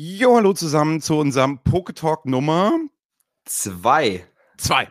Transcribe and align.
Jo, 0.00 0.36
hallo 0.36 0.52
zusammen 0.52 1.00
zu 1.00 1.16
unserem 1.18 1.58
Poketalk 1.64 2.24
Nummer 2.24 2.70
zwei. 3.44 4.24
Zwei. 4.56 4.88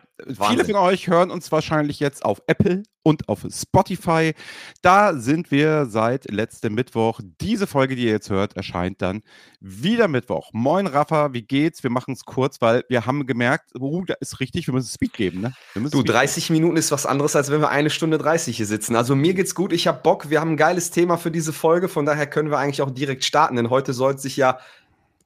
Viele 0.48 0.64
von 0.66 0.74
euch 0.74 1.08
hören 1.08 1.30
uns 1.30 1.50
wahrscheinlich 1.50 1.98
jetzt 2.00 2.24
auf 2.24 2.42
Apple 2.46 2.82
und 3.02 3.28
auf 3.28 3.46
Spotify. 3.50 4.34
Da 4.82 5.14
sind 5.14 5.50
wir 5.50 5.86
seit 5.86 6.30
letztem 6.30 6.74
Mittwoch. 6.74 7.20
Diese 7.40 7.66
Folge, 7.66 7.96
die 7.96 8.04
ihr 8.04 8.12
jetzt 8.12 8.28
hört, 8.28 8.56
erscheint 8.56 9.00
dann 9.00 9.22
wieder 9.60 10.08
Mittwoch. 10.08 10.50
Moin 10.52 10.86
Rafa, 10.86 11.32
wie 11.32 11.42
geht's? 11.42 11.82
Wir 11.82 11.90
machen 11.90 12.14
es 12.14 12.24
kurz, 12.24 12.60
weil 12.60 12.84
wir 12.88 13.06
haben 13.06 13.26
gemerkt, 13.26 13.70
uh, 13.78 14.04
da 14.04 14.14
ist 14.20 14.40
richtig, 14.40 14.66
wir 14.66 14.74
müssen 14.74 14.90
Speed 14.90 15.14
geben. 15.14 15.40
Ne? 15.40 15.52
Du, 15.90 16.02
30 16.02 16.50
Minuten 16.50 16.76
ist 16.76 16.90
was 16.90 17.06
anderes, 17.06 17.36
als 17.36 17.50
wenn 17.50 17.60
wir 17.60 17.70
eine 17.70 17.90
Stunde 17.90 18.18
30 18.18 18.56
hier 18.56 18.66
sitzen. 18.66 18.96
Also 18.96 19.14
mir 19.14 19.34
geht's 19.34 19.54
gut, 19.54 19.72
ich 19.72 19.86
habe 19.86 20.00
Bock, 20.02 20.28
wir 20.28 20.40
haben 20.40 20.52
ein 20.52 20.56
geiles 20.56 20.90
Thema 20.90 21.16
für 21.16 21.30
diese 21.30 21.52
Folge, 21.52 21.88
von 21.88 22.04
daher 22.04 22.26
können 22.26 22.50
wir 22.50 22.58
eigentlich 22.58 22.82
auch 22.82 22.90
direkt 22.90 23.24
starten, 23.24 23.56
denn 23.56 23.70
heute 23.70 23.92
soll 23.92 24.18
sich 24.18 24.36
ja 24.36 24.58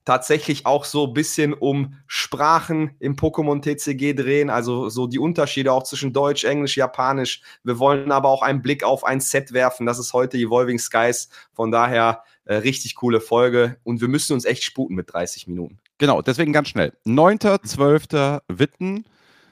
tatsächlich 0.05 0.65
auch 0.65 0.85
so 0.85 1.07
ein 1.07 1.13
bisschen 1.13 1.53
um 1.53 1.95
Sprachen 2.07 2.91
im 2.99 3.15
Pokémon 3.15 3.61
TCG 3.61 4.13
drehen, 4.13 4.49
also 4.49 4.89
so 4.89 5.07
die 5.07 5.19
Unterschiede 5.19 5.71
auch 5.71 5.83
zwischen 5.83 6.13
Deutsch, 6.13 6.43
Englisch, 6.43 6.77
Japanisch. 6.77 7.41
Wir 7.63 7.79
wollen 7.79 8.11
aber 8.11 8.29
auch 8.29 8.41
einen 8.41 8.61
Blick 8.61 8.83
auf 8.83 9.03
ein 9.03 9.19
Set 9.19 9.53
werfen. 9.53 9.85
Das 9.85 9.99
ist 9.99 10.13
heute 10.13 10.37
Evolving 10.37 10.79
Skies. 10.79 11.29
Von 11.53 11.71
daher 11.71 12.23
äh, 12.45 12.55
richtig 12.55 12.95
coole 12.95 13.21
Folge 13.21 13.77
und 13.83 14.01
wir 14.01 14.07
müssen 14.07 14.33
uns 14.33 14.45
echt 14.45 14.63
sputen 14.63 14.95
mit 14.95 15.13
30 15.13 15.47
Minuten. 15.47 15.79
Genau, 15.97 16.21
deswegen 16.21 16.51
ganz 16.51 16.69
schnell. 16.69 16.93
9.12. 17.05 18.41
Witten. 18.47 19.05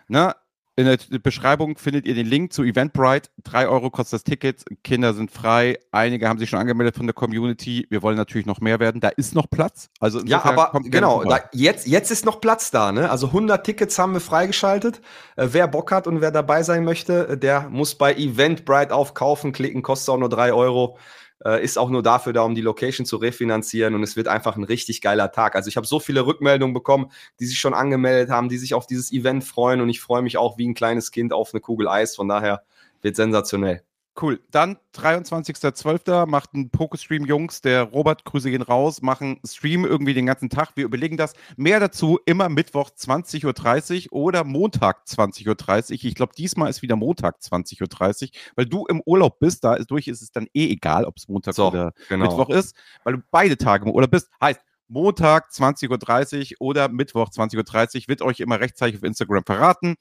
Ne? 0.08 0.36
In 0.82 0.88
der 0.88 1.20
Beschreibung 1.20 1.78
findet 1.78 2.08
ihr 2.08 2.16
den 2.16 2.26
Link 2.26 2.54
zu 2.54 2.64
Eventbrite. 2.64 3.30
Drei 3.44 3.68
Euro 3.68 3.92
kostet 3.92 4.14
das 4.14 4.24
Ticket. 4.24 4.66
Kinder 4.84 5.14
sind 5.14 5.30
frei. 5.30 5.78
Einige 5.92 6.28
haben 6.28 6.40
sich 6.40 6.50
schon 6.50 6.58
angemeldet 6.58 6.96
von 6.96 7.06
der 7.06 7.14
Community. 7.14 7.86
Wir 7.92 8.02
wollen 8.02 8.18
natürlich 8.18 8.48
noch 8.48 8.62
mehr 8.62 8.80
werden. 8.80 9.00
Da 9.00 9.10
ist 9.10 9.36
noch 9.36 9.48
Platz. 9.48 9.90
Also 10.00 10.22
ja, 10.26 10.44
aber 10.44 10.72
genau, 10.86 11.24
da, 11.24 11.42
jetzt, 11.54 11.86
jetzt 11.86 12.10
ist 12.10 12.26
noch 12.26 12.42
Platz 12.42 12.72
da. 12.72 12.92
Ne? 12.92 13.12
Also 13.12 13.28
100 13.28 13.64
Tickets 13.64 14.00
haben 14.00 14.14
wir 14.14 14.22
freigeschaltet. 14.22 15.02
Äh, 15.36 15.50
wer 15.52 15.68
Bock 15.68 15.92
hat 15.92 16.08
und 16.08 16.20
wer 16.20 16.32
dabei 16.32 16.64
sein 16.64 16.84
möchte, 16.84 17.38
der 17.38 17.70
muss 17.70 17.94
bei 17.94 18.16
Eventbrite 18.16 18.96
auf 18.96 19.14
Kaufen 19.14 19.52
klicken. 19.52 19.84
Kostet 19.84 20.10
auch 20.10 20.18
nur 20.18 20.30
drei 20.30 20.52
Euro 20.52 20.98
äh, 21.46 21.64
ist 21.64 21.78
auch 21.78 21.90
nur 21.90 22.04
dafür 22.04 22.34
da, 22.34 22.42
um 22.42 22.56
die 22.56 22.62
Location 22.62 23.06
zu 23.06 23.18
refinanzieren 23.18 23.96
und 23.96 24.04
es 24.04 24.16
wird 24.16 24.28
einfach 24.28 24.56
ein 24.56 24.64
richtig 24.64 25.02
geiler 25.02 25.32
Tag. 25.32 25.56
Also 25.56 25.68
ich 25.68 25.78
habe 25.78 25.88
so 25.88 26.00
viele 26.00 26.26
Rückmeldungen 26.26 26.74
bekommen, 26.74 27.12
die 27.40 27.46
sich 27.46 27.60
schon 27.60 27.74
angemeldet 27.74 28.30
haben, 28.30 28.50
die 28.50 28.58
sich 28.58 28.74
auf 28.74 28.88
dieses 28.88 29.12
Event 29.12 29.44
freuen 29.44 29.82
und 29.82 29.90
ich 29.90 30.02
freue 30.02 30.22
mich 30.22 30.38
auch 30.38 30.58
wie 30.58 30.68
ein 30.68 30.74
kleines 30.74 31.12
Kind 31.12 31.34
auf 31.34 31.54
eine 31.54 31.62
Kugel 31.62 31.88
Eis. 31.88 32.16
Von 32.16 32.28
daher 32.28 32.64
wird 33.02 33.16
sensationell. 33.16 33.84
Cool. 34.20 34.42
Dann 34.52 34.78
23.12. 34.96 36.26
macht 36.26 36.54
ein 36.54 36.70
Pokestream 36.70 37.26
Jungs, 37.26 37.62
der 37.62 37.84
Robert, 37.84 38.26
Grüße 38.26 38.52
gehen 38.52 38.62
raus, 38.62 39.02
machen 39.02 39.40
Stream 39.48 39.86
irgendwie 39.86 40.14
den 40.14 40.26
ganzen 40.26 40.50
Tag. 40.50 40.72
Wir 40.76 40.84
überlegen 40.84 41.16
das. 41.16 41.34
Mehr 41.56 41.80
dazu 41.80 42.20
immer 42.26 42.50
Mittwoch 42.50 42.90
20.30 42.90 44.12
Uhr 44.12 44.22
oder 44.22 44.44
Montag 44.44 45.06
20.30 45.08 45.92
Uhr. 45.92 46.04
Ich 46.04 46.16
glaube, 46.16 46.34
diesmal 46.38 46.70
ist 46.70 46.82
wieder 46.82 46.98
Montag 46.98 47.38
20.30 47.40 47.82
Uhr, 47.82 48.30
weil 48.56 48.66
du 48.66 48.86
im 48.88 49.02
Urlaub 49.06 49.40
bist. 49.40 49.64
Da 49.64 49.76
ist, 49.76 49.90
durch 49.90 50.08
ist 50.10 50.22
es 50.22 50.32
dann 50.32 50.48
eh 50.54 50.70
egal, 50.72 51.06
ob 51.06 51.16
es 51.18 51.30
Montag 51.30 51.56
so, 51.56 51.70
oder 51.70 51.94
genau. 52.10 52.26
Mittwoch 52.26 52.50
ist, 52.50 52.76
weil 53.06 53.14
du 53.14 53.24
beide 53.32 53.58
Tage 53.58 53.86
im 53.86 53.92
Urlaub 53.92 54.12
bist. 54.12 54.30
Heißt, 54.42 54.60
Montag 54.90 55.52
20.30 55.52 56.56
Uhr 56.60 56.68
oder 56.68 56.90
Mittwoch 56.90 57.30
20.30 57.30 57.96
Uhr 57.96 58.08
wird 58.10 58.22
euch 58.22 58.42
immer 58.42 58.60
rechtzeitig 58.60 58.98
auf 58.98 59.04
Instagram 59.04 59.46
verraten 59.46 59.96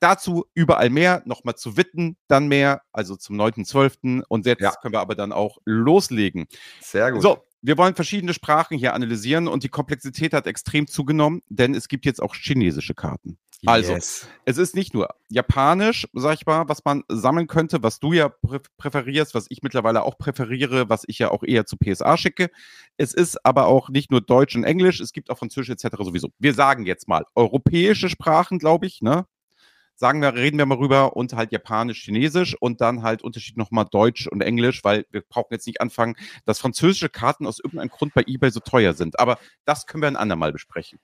dazu 0.00 0.44
überall 0.54 0.90
mehr, 0.90 1.22
nochmal 1.24 1.54
zu 1.56 1.76
Witten 1.76 2.16
dann 2.28 2.48
mehr, 2.48 2.82
also 2.92 3.16
zum 3.16 3.40
9.12. 3.40 4.22
Und 4.28 4.46
jetzt 4.46 4.62
ja. 4.62 4.72
können 4.80 4.94
wir 4.94 5.00
aber 5.00 5.14
dann 5.14 5.32
auch 5.32 5.58
loslegen. 5.64 6.46
Sehr 6.80 7.12
gut. 7.12 7.22
So, 7.22 7.38
wir 7.62 7.78
wollen 7.78 7.94
verschiedene 7.94 8.34
Sprachen 8.34 8.76
hier 8.76 8.92
analysieren 8.92 9.48
und 9.48 9.62
die 9.62 9.70
Komplexität 9.70 10.34
hat 10.34 10.46
extrem 10.46 10.86
zugenommen, 10.86 11.42
denn 11.48 11.74
es 11.74 11.88
gibt 11.88 12.04
jetzt 12.04 12.22
auch 12.22 12.34
chinesische 12.34 12.94
Karten. 12.94 13.38
Also, 13.66 13.92
yes. 13.92 14.28
es 14.44 14.58
ist 14.58 14.74
nicht 14.74 14.92
nur 14.92 15.08
Japanisch, 15.28 16.06
sag 16.12 16.34
ich 16.34 16.46
mal, 16.46 16.68
was 16.68 16.84
man 16.84 17.02
sammeln 17.08 17.46
könnte, 17.46 17.82
was 17.82 17.98
du 17.98 18.12
ja 18.12 18.28
prä 18.28 18.58
präferierst, 18.76 19.34
was 19.34 19.46
ich 19.48 19.62
mittlerweile 19.62 20.02
auch 20.02 20.18
präferiere, 20.18 20.90
was 20.90 21.04
ich 21.06 21.18
ja 21.18 21.30
auch 21.30 21.42
eher 21.42 21.64
zu 21.64 21.76
PSA 21.76 22.16
schicke. 22.16 22.50
Es 22.96 23.14
ist 23.14 23.44
aber 23.46 23.66
auch 23.66 23.88
nicht 23.88 24.10
nur 24.10 24.20
Deutsch 24.20 24.54
und 24.54 24.64
Englisch, 24.64 25.00
es 25.00 25.12
gibt 25.12 25.30
auch 25.30 25.38
Französisch 25.38 25.70
etc. 25.70 25.96
sowieso. 26.00 26.28
Wir 26.38 26.52
sagen 26.52 26.84
jetzt 26.84 27.08
mal 27.08 27.24
europäische 27.34 28.10
Sprachen, 28.10 28.58
glaube 28.58 28.86
ich, 28.86 29.00
ne? 29.00 29.26
Sagen 29.96 30.20
wir, 30.22 30.34
reden 30.34 30.58
wir 30.58 30.66
mal 30.66 30.78
rüber 30.78 31.16
und 31.16 31.32
halt 31.34 31.52
Japanisch, 31.52 32.02
Chinesisch 32.02 32.56
und 32.58 32.80
dann 32.80 33.02
halt 33.02 33.22
Unterschied 33.22 33.56
nochmal 33.56 33.86
Deutsch 33.90 34.26
und 34.26 34.40
Englisch, 34.40 34.84
weil 34.84 35.06
wir 35.10 35.22
brauchen 35.22 35.52
jetzt 35.52 35.66
nicht 35.66 35.80
anfangen, 35.80 36.16
dass 36.44 36.58
französische 36.58 37.08
Karten 37.08 37.46
aus 37.46 37.58
irgendeinem 37.58 37.90
Grund 37.90 38.14
bei 38.14 38.22
eBay 38.26 38.50
so 38.50 38.60
teuer 38.60 38.94
sind. 38.94 39.18
Aber 39.18 39.38
das 39.64 39.86
können 39.86 40.02
wir 40.02 40.08
ein 40.08 40.16
andermal 40.16 40.52
besprechen. 40.52 40.98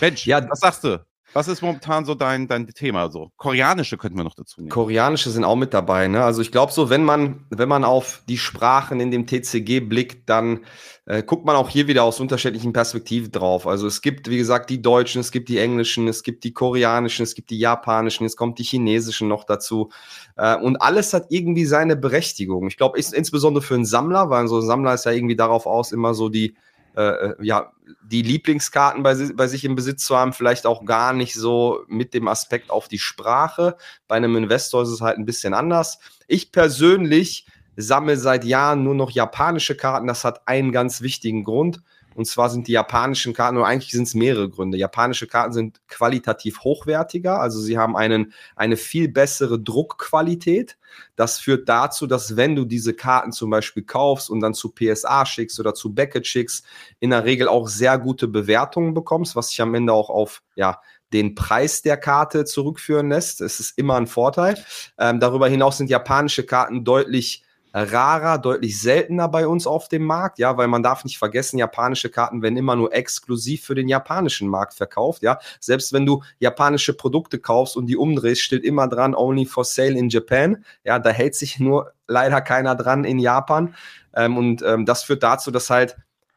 Mensch, 0.00 0.26
ja, 0.26 0.48
was 0.48 0.60
sagst 0.60 0.84
du? 0.84 1.04
Was 1.34 1.48
ist 1.48 1.62
momentan 1.62 2.04
so 2.04 2.14
dein, 2.14 2.46
dein 2.46 2.68
Thema? 2.68 3.10
So 3.10 3.32
koreanische 3.36 3.98
könnten 3.98 4.16
wir 4.16 4.24
noch 4.24 4.36
dazu 4.36 4.60
nehmen. 4.60 4.70
Koreanische 4.70 5.30
sind 5.30 5.42
auch 5.42 5.56
mit 5.56 5.74
dabei. 5.74 6.06
Ne? 6.06 6.24
Also 6.24 6.40
ich 6.42 6.52
glaube 6.52 6.72
so, 6.72 6.90
wenn 6.90 7.04
man 7.04 7.44
wenn 7.50 7.68
man 7.68 7.84
auf 7.84 8.22
die 8.28 8.38
Sprachen 8.38 9.00
in 9.00 9.10
dem 9.10 9.26
TCG 9.26 9.80
blickt, 9.80 10.28
dann 10.30 10.60
äh, 11.06 11.24
guckt 11.24 11.44
man 11.44 11.56
auch 11.56 11.68
hier 11.68 11.88
wieder 11.88 12.04
aus 12.04 12.20
unterschiedlichen 12.20 12.72
Perspektiven 12.72 13.32
drauf. 13.32 13.66
Also 13.66 13.88
es 13.88 14.00
gibt 14.00 14.30
wie 14.30 14.38
gesagt 14.38 14.70
die 14.70 14.80
Deutschen, 14.80 15.20
es 15.20 15.32
gibt 15.32 15.48
die 15.48 15.58
Englischen, 15.58 16.06
es 16.06 16.22
gibt 16.22 16.44
die 16.44 16.52
Koreanischen, 16.52 17.24
es 17.24 17.34
gibt 17.34 17.50
die 17.50 17.58
Japanischen, 17.58 18.24
es 18.24 18.36
kommt 18.36 18.60
die 18.60 18.64
Chinesischen 18.64 19.26
noch 19.26 19.42
dazu. 19.42 19.90
Äh, 20.36 20.56
und 20.56 20.76
alles 20.76 21.12
hat 21.12 21.26
irgendwie 21.30 21.64
seine 21.64 21.96
Berechtigung. 21.96 22.68
Ich 22.68 22.76
glaube 22.76 22.96
insbesondere 22.96 23.62
für 23.62 23.74
einen 23.74 23.84
Sammler, 23.84 24.30
weil 24.30 24.46
so 24.46 24.58
ein 24.58 24.66
Sammler 24.66 24.94
ist 24.94 25.04
ja 25.04 25.10
irgendwie 25.10 25.36
darauf 25.36 25.66
aus, 25.66 25.90
immer 25.90 26.14
so 26.14 26.28
die 26.28 26.54
äh, 26.96 27.34
ja, 27.40 27.72
die 28.02 28.22
Lieblingskarten 28.22 29.02
bei, 29.02 29.14
bei 29.34 29.46
sich 29.46 29.64
im 29.64 29.74
Besitz 29.74 30.04
zu 30.04 30.16
haben, 30.16 30.32
vielleicht 30.32 30.66
auch 30.66 30.84
gar 30.84 31.12
nicht 31.12 31.34
so 31.34 31.84
mit 31.88 32.14
dem 32.14 32.28
Aspekt 32.28 32.70
auf 32.70 32.88
die 32.88 32.98
Sprache. 32.98 33.76
Bei 34.08 34.16
einem 34.16 34.36
Investor 34.36 34.82
ist 34.82 34.90
es 34.90 35.00
halt 35.00 35.18
ein 35.18 35.26
bisschen 35.26 35.54
anders. 35.54 35.98
Ich 36.26 36.52
persönlich 36.52 37.46
sammle 37.76 38.16
seit 38.16 38.44
Jahren 38.44 38.84
nur 38.84 38.94
noch 38.94 39.10
japanische 39.10 39.76
Karten. 39.76 40.06
Das 40.06 40.24
hat 40.24 40.46
einen 40.46 40.72
ganz 40.72 41.00
wichtigen 41.00 41.44
Grund. 41.44 41.80
Und 42.14 42.26
zwar 42.26 42.50
sind 42.50 42.68
die 42.68 42.72
japanischen 42.72 43.34
Karten, 43.34 43.56
oder 43.56 43.66
eigentlich 43.66 43.92
sind 43.92 44.04
es 44.04 44.14
mehrere 44.14 44.48
Gründe. 44.48 44.78
Japanische 44.78 45.26
Karten 45.26 45.52
sind 45.52 45.80
qualitativ 45.88 46.60
hochwertiger, 46.60 47.40
also 47.40 47.60
sie 47.60 47.78
haben 47.78 47.96
einen, 47.96 48.32
eine 48.56 48.76
viel 48.76 49.08
bessere 49.08 49.58
Druckqualität. 49.58 50.76
Das 51.16 51.38
führt 51.38 51.68
dazu, 51.68 52.06
dass 52.06 52.36
wenn 52.36 52.54
du 52.54 52.64
diese 52.64 52.94
Karten 52.94 53.32
zum 53.32 53.50
Beispiel 53.50 53.82
kaufst 53.82 54.30
und 54.30 54.40
dann 54.40 54.54
zu 54.54 54.72
PSA 54.72 55.26
schickst 55.26 55.58
oder 55.58 55.74
zu 55.74 55.94
Beckett 55.94 56.26
schickst, 56.26 56.64
in 57.00 57.10
der 57.10 57.24
Regel 57.24 57.48
auch 57.48 57.68
sehr 57.68 57.98
gute 57.98 58.28
Bewertungen 58.28 58.94
bekommst, 58.94 59.34
was 59.36 59.48
sich 59.48 59.60
am 59.60 59.74
Ende 59.74 59.92
auch 59.92 60.10
auf 60.10 60.42
ja, 60.54 60.80
den 61.12 61.34
Preis 61.34 61.82
der 61.82 61.96
Karte 61.96 62.44
zurückführen 62.44 63.08
lässt. 63.08 63.40
Es 63.40 63.60
ist 63.60 63.78
immer 63.78 63.96
ein 63.96 64.06
Vorteil. 64.08 64.62
Ähm, 64.98 65.20
darüber 65.20 65.48
hinaus 65.48 65.78
sind 65.78 65.88
japanische 65.88 66.44
Karten 66.44 66.84
deutlich 66.84 67.43
rarer, 67.74 68.38
deutlich 68.38 68.80
seltener 68.80 69.28
bei 69.28 69.48
uns 69.48 69.66
auf 69.66 69.88
dem 69.88 70.04
Markt, 70.04 70.38
ja, 70.38 70.56
weil 70.56 70.68
man 70.68 70.82
darf 70.82 71.04
nicht 71.04 71.18
vergessen, 71.18 71.58
japanische 71.58 72.08
Karten 72.08 72.40
werden 72.40 72.56
immer 72.56 72.76
nur 72.76 72.94
exklusiv 72.94 73.64
für 73.64 73.74
den 73.74 73.88
japanischen 73.88 74.48
Markt 74.48 74.74
verkauft, 74.74 75.22
ja. 75.22 75.38
Selbst 75.58 75.92
wenn 75.92 76.06
du 76.06 76.22
japanische 76.38 76.94
Produkte 76.94 77.40
kaufst 77.40 77.76
und 77.76 77.86
die 77.86 77.96
umdrehst, 77.96 78.42
steht 78.42 78.64
immer 78.64 78.86
dran, 78.86 79.14
only 79.14 79.44
for 79.44 79.64
sale 79.64 79.98
in 79.98 80.08
Japan, 80.08 80.64
ja, 80.84 81.00
da 81.00 81.10
hält 81.10 81.34
sich 81.34 81.58
nur 81.58 81.92
leider 82.06 82.40
keiner 82.40 82.76
dran 82.76 83.04
in 83.04 83.18
Japan 83.18 83.74
ähm, 84.14 84.38
und 84.38 84.62
ähm, 84.62 84.86
das 84.86 85.02
führt 85.02 85.22
dazu, 85.22 85.50
dass 85.50 85.68
halt 85.68 85.96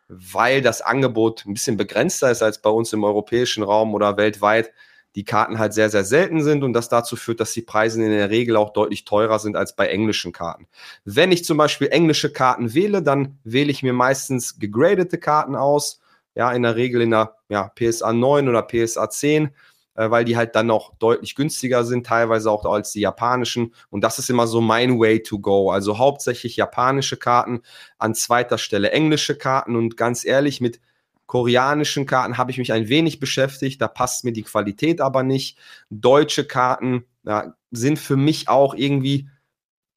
weil 0.09 0.62
das 0.62 0.81
Angebot 0.81 1.46
ein 1.46 1.53
bisschen 1.53 1.76
begrenzter 1.76 2.31
ist 2.31 2.42
als 2.42 2.62
bei 2.62 2.70
uns 2.70 2.94
im 2.94 3.03
europäischen 3.03 3.62
Raum 3.64 3.94
oder 3.94 4.16
weltweit, 4.16 4.72
die 5.17 5.23
Karten 5.23 5.57
halt 5.57 5.73
sehr, 5.73 5.89
sehr 5.89 6.03
selten 6.03 6.44
sind 6.44 6.63
und 6.63 6.73
das 6.73 6.89
dazu 6.89 7.16
führt, 7.16 7.39
dass 7.39 7.51
die 7.51 7.63
Preise 7.63 8.03
in 8.03 8.11
der 8.11 8.29
Regel 8.29 8.55
auch 8.55 8.72
deutlich 8.72 9.03
teurer 9.03 9.39
sind 9.39 9.55
als 9.55 9.75
bei 9.75 9.88
englischen 9.88 10.31
Karten. 10.31 10.67
Wenn 11.05 11.31
ich 11.31 11.44
zum 11.44 11.57
Beispiel 11.57 11.88
englische 11.88 12.31
Karten 12.31 12.75
wähle, 12.75 13.01
dann 13.01 13.39
wähle 13.44 13.72
ich 13.72 13.81
mir 13.81 13.94
meistens 13.94 14.59
gegradete 14.59 15.17
Karten 15.17 15.55
aus, 15.55 16.01
ja, 16.35 16.52
in 16.52 16.61
der 16.61 16.75
Regel 16.75 17.02
in 17.02 17.09
der 17.09 17.35
ja, 17.49 17.69
PSA 17.69 18.14
9 18.14 18.47
oder 18.47 18.61
PSA 18.61 19.09
10 19.09 19.49
äh, 19.96 20.11
weil 20.11 20.23
die 20.23 20.37
halt 20.37 20.55
dann 20.55 20.67
noch 20.67 20.93
deutlich 20.99 21.34
günstiger 21.34 21.84
sind, 21.84 22.05
teilweise 22.05 22.52
auch 22.52 22.63
als 22.66 22.91
die 22.91 22.99
japanischen. 22.99 23.73
Und 23.90 24.02
das 24.02 24.20
ist 24.20 24.29
immer 24.29 24.46
so 24.46 24.61
mein 24.61 24.99
Way 24.99 25.23
to 25.23 25.40
go. 25.40 25.72
Also 25.72 25.97
hauptsächlich 25.97 26.58
japanische 26.58 27.17
Karten, 27.17 27.61
an 27.97 28.13
zweiter 28.13 28.59
Stelle 28.59 28.91
englische 28.91 29.35
Karten. 29.35 29.75
Und 29.75 29.97
ganz 29.97 30.23
ehrlich, 30.23 30.61
mit 30.61 30.79
koreanischen 31.28 32.06
Karten 32.06 32.38
habe 32.38 32.52
ich 32.52 32.58
mich 32.58 32.74
ein 32.74 32.90
wenig 32.90 33.20
beschäftigt, 33.20 33.82
da 33.82 33.88
passt 33.88 34.24
mir 34.24 34.34
die 34.34 34.44
Qualität 34.44 35.02
aber 35.02 35.24
nicht. 35.24 35.58
Deutsche 35.90 36.46
Karten 36.46 37.06
ja, 37.24 37.53
sind 37.72 38.00
für 38.00 38.16
mich 38.16 38.50
auch 38.50 38.74
irgendwie 38.74 39.29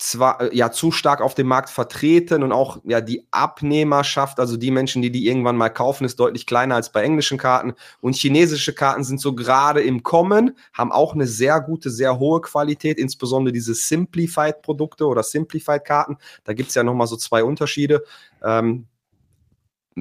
zwar 0.00 0.40
äh, 0.40 0.56
ja 0.56 0.72
zu 0.72 0.90
stark 0.90 1.20
auf 1.20 1.34
dem 1.34 1.46
Markt 1.46 1.70
vertreten 1.70 2.42
und 2.42 2.52
auch 2.52 2.78
ja 2.84 3.00
die 3.00 3.26
Abnehmerschaft, 3.30 4.40
also 4.40 4.56
die 4.56 4.70
Menschen, 4.70 5.02
die 5.02 5.12
die 5.12 5.28
irgendwann 5.28 5.56
mal 5.56 5.68
kaufen, 5.68 6.04
ist 6.04 6.18
deutlich 6.18 6.46
kleiner 6.46 6.74
als 6.74 6.90
bei 6.90 7.02
englischen 7.02 7.38
Karten 7.38 7.74
und 8.00 8.16
chinesische 8.16 8.74
Karten 8.74 9.04
sind 9.04 9.20
so 9.20 9.34
gerade 9.34 9.82
im 9.82 10.02
Kommen, 10.02 10.56
haben 10.72 10.90
auch 10.90 11.14
eine 11.14 11.26
sehr 11.26 11.60
gute, 11.60 11.90
sehr 11.90 12.18
hohe 12.18 12.40
Qualität, 12.40 12.98
insbesondere 12.98 13.52
diese 13.52 13.74
Simplified 13.74 14.62
Produkte 14.62 15.06
oder 15.06 15.22
Simplified 15.22 15.84
Karten. 15.84 16.16
Da 16.44 16.54
gibt 16.54 16.70
es 16.70 16.74
ja 16.74 16.82
noch 16.82 16.94
mal 16.94 17.06
so 17.06 17.16
zwei 17.16 17.44
Unterschiede. 17.44 18.02
Ähm, 18.42 18.86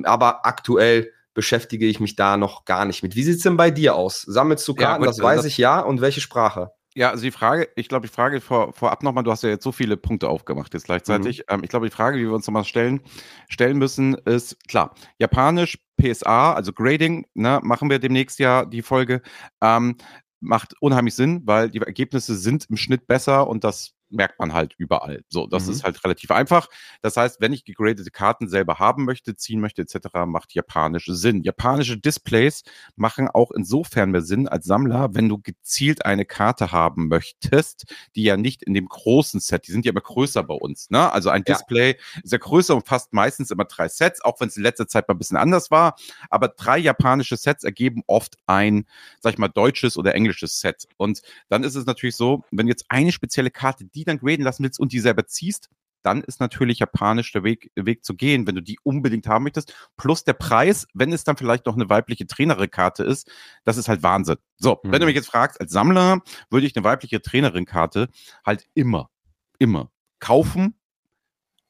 aber 0.03 0.45
aktuell 0.45 1.11
beschäftige 1.39 1.85
ich 1.85 2.01
mich 2.01 2.17
da 2.17 2.35
noch 2.35 2.65
gar 2.65 2.83
nicht 2.83 3.01
mit. 3.01 3.15
Wie 3.15 3.23
sieht 3.23 3.37
es 3.37 3.43
denn 3.43 3.55
bei 3.55 3.71
dir 3.71 3.95
aus? 3.95 4.23
Sammelst 4.23 4.67
du 4.67 4.73
Karten? 4.73 4.91
Ja, 4.91 4.97
gut, 4.97 5.07
das 5.07 5.21
weiß 5.23 5.37
das, 5.37 5.45
ich 5.45 5.57
ja. 5.57 5.79
Und 5.79 6.01
welche 6.01 6.19
Sprache? 6.19 6.73
Ja, 6.95 7.11
also 7.11 7.23
die 7.23 7.31
Frage, 7.31 7.69
ich 7.77 7.87
glaube, 7.87 8.07
die 8.07 8.13
Frage 8.13 8.41
vor, 8.41 8.73
vorab 8.73 9.03
nochmal, 9.03 9.23
du 9.23 9.31
hast 9.31 9.43
ja 9.43 9.49
jetzt 9.49 9.63
so 9.63 9.71
viele 9.71 9.95
Punkte 9.95 10.27
aufgemacht 10.27 10.73
jetzt 10.73 10.83
gleichzeitig. 10.83 11.37
Mhm. 11.37 11.43
Ähm, 11.47 11.61
ich 11.63 11.69
glaube, 11.69 11.85
die 11.85 11.95
Frage, 11.95 12.17
die 12.17 12.25
wir 12.25 12.33
uns 12.33 12.45
nochmal 12.45 12.65
stellen, 12.65 12.99
stellen 13.47 13.77
müssen, 13.77 14.15
ist 14.15 14.57
klar, 14.67 14.93
Japanisch, 15.17 15.77
PSA, 15.95 16.51
also 16.51 16.73
Grading, 16.73 17.25
ne, 17.35 17.61
machen 17.63 17.89
wir 17.89 17.99
demnächst 17.99 18.37
ja 18.39 18.65
die 18.65 18.81
Folge, 18.81 19.21
ähm, 19.61 19.95
macht 20.41 20.73
unheimlich 20.81 21.15
Sinn, 21.15 21.43
weil 21.45 21.69
die 21.69 21.79
Ergebnisse 21.79 22.35
sind 22.35 22.65
im 22.69 22.75
Schnitt 22.75 23.07
besser 23.07 23.47
und 23.47 23.63
das 23.63 23.93
merkt 24.09 24.39
man 24.39 24.53
halt 24.53 24.73
überall. 24.77 25.23
So, 25.29 25.47
das 25.47 25.65
mhm. 25.65 25.73
ist 25.73 25.83
halt 25.83 26.03
relativ 26.03 26.31
einfach. 26.31 26.67
Das 27.01 27.17
heißt, 27.17 27.41
wenn 27.41 27.53
ich 27.53 27.65
gegradete 27.65 28.09
Karten 28.11 28.47
selber 28.47 28.79
haben 28.79 29.05
möchte, 29.05 29.35
ziehen 29.35 29.59
möchte, 29.59 29.81
etc., 29.81 30.07
macht 30.25 30.53
japanisch 30.53 31.05
Sinn. 31.07 31.43
Japanische 31.43 31.97
Displays 31.97 32.63
machen 32.95 33.27
auch 33.27 33.51
insofern 33.51 34.11
mehr 34.11 34.21
Sinn 34.21 34.47
als 34.47 34.65
Sammler, 34.65 35.09
wenn 35.13 35.29
du 35.29 35.39
gezielt 35.39 36.05
eine 36.05 36.25
Karte 36.25 36.71
haben 36.71 37.07
möchtest, 37.07 37.85
die 38.15 38.23
ja 38.23 38.37
nicht 38.37 38.63
in 38.63 38.73
dem 38.73 38.87
großen 38.87 39.39
Set, 39.39 39.67
die 39.67 39.71
sind 39.71 39.85
ja 39.85 39.91
immer 39.91 40.01
größer 40.01 40.43
bei 40.43 40.53
uns. 40.53 40.89
Ne? 40.89 41.11
Also 41.11 41.29
ein 41.29 41.43
Display 41.43 41.91
ja. 41.91 42.21
ist 42.23 42.31
ja 42.31 42.37
größer 42.37 42.75
und 42.75 42.87
fast 42.87 43.13
meistens 43.13 43.51
immer 43.51 43.65
drei 43.65 43.87
Sets, 43.87 44.21
auch 44.21 44.39
wenn 44.39 44.47
es 44.47 44.57
in 44.57 44.63
letzter 44.63 44.87
Zeit 44.87 45.07
mal 45.07 45.15
ein 45.15 45.19
bisschen 45.19 45.37
anders 45.37 45.71
war. 45.71 45.95
Aber 46.29 46.49
drei 46.49 46.77
japanische 46.77 47.37
Sets 47.37 47.63
ergeben 47.63 48.03
oft 48.07 48.37
ein, 48.47 48.85
sag 49.19 49.33
ich 49.33 49.39
mal, 49.39 49.47
deutsches 49.47 49.97
oder 49.97 50.15
englisches 50.15 50.59
Set. 50.59 50.87
Und 50.97 51.21
dann 51.49 51.63
ist 51.63 51.75
es 51.75 51.85
natürlich 51.85 52.15
so, 52.15 52.43
wenn 52.51 52.67
jetzt 52.67 52.85
eine 52.89 53.11
spezielle 53.11 53.51
Karte, 53.51 53.85
die 53.85 53.98
die 53.99 54.05
dann 54.05 54.17
graden 54.17 54.43
lassen 54.43 54.63
willst 54.63 54.79
und 54.79 54.91
die 54.91 54.99
selber 54.99 55.27
ziehst, 55.27 55.69
dann 56.01 56.21
ist 56.23 56.39
natürlich 56.39 56.79
japanisch 56.79 57.31
der 57.31 57.43
Weg, 57.43 57.71
Weg 57.75 58.05
zu 58.05 58.15
gehen, 58.15 58.47
wenn 58.47 58.55
du 58.55 58.61
die 58.61 58.79
unbedingt 58.83 59.27
haben 59.27 59.43
möchtest. 59.43 59.73
Plus 59.97 60.23
der 60.23 60.33
Preis, 60.33 60.87
wenn 60.93 61.11
es 61.11 61.23
dann 61.23 61.37
vielleicht 61.37 61.65
noch 61.65 61.75
eine 61.75 61.89
weibliche 61.89 62.25
Trainerin-Karte 62.25 63.03
ist, 63.03 63.29
das 63.65 63.77
ist 63.77 63.89
halt 63.89 64.01
Wahnsinn. 64.01 64.37
So, 64.57 64.79
mhm. 64.83 64.91
wenn 64.91 64.99
du 64.99 65.05
mhm. 65.05 65.07
mich 65.07 65.15
jetzt 65.15 65.29
fragst, 65.29 65.59
als 65.59 65.71
Sammler 65.71 66.21
würde 66.49 66.65
ich 66.65 66.75
eine 66.75 66.85
weibliche 66.85 67.21
Trainerin-Karte 67.21 68.07
halt 68.45 68.67
immer, 68.73 69.09
immer 69.57 69.91
kaufen, 70.19 70.78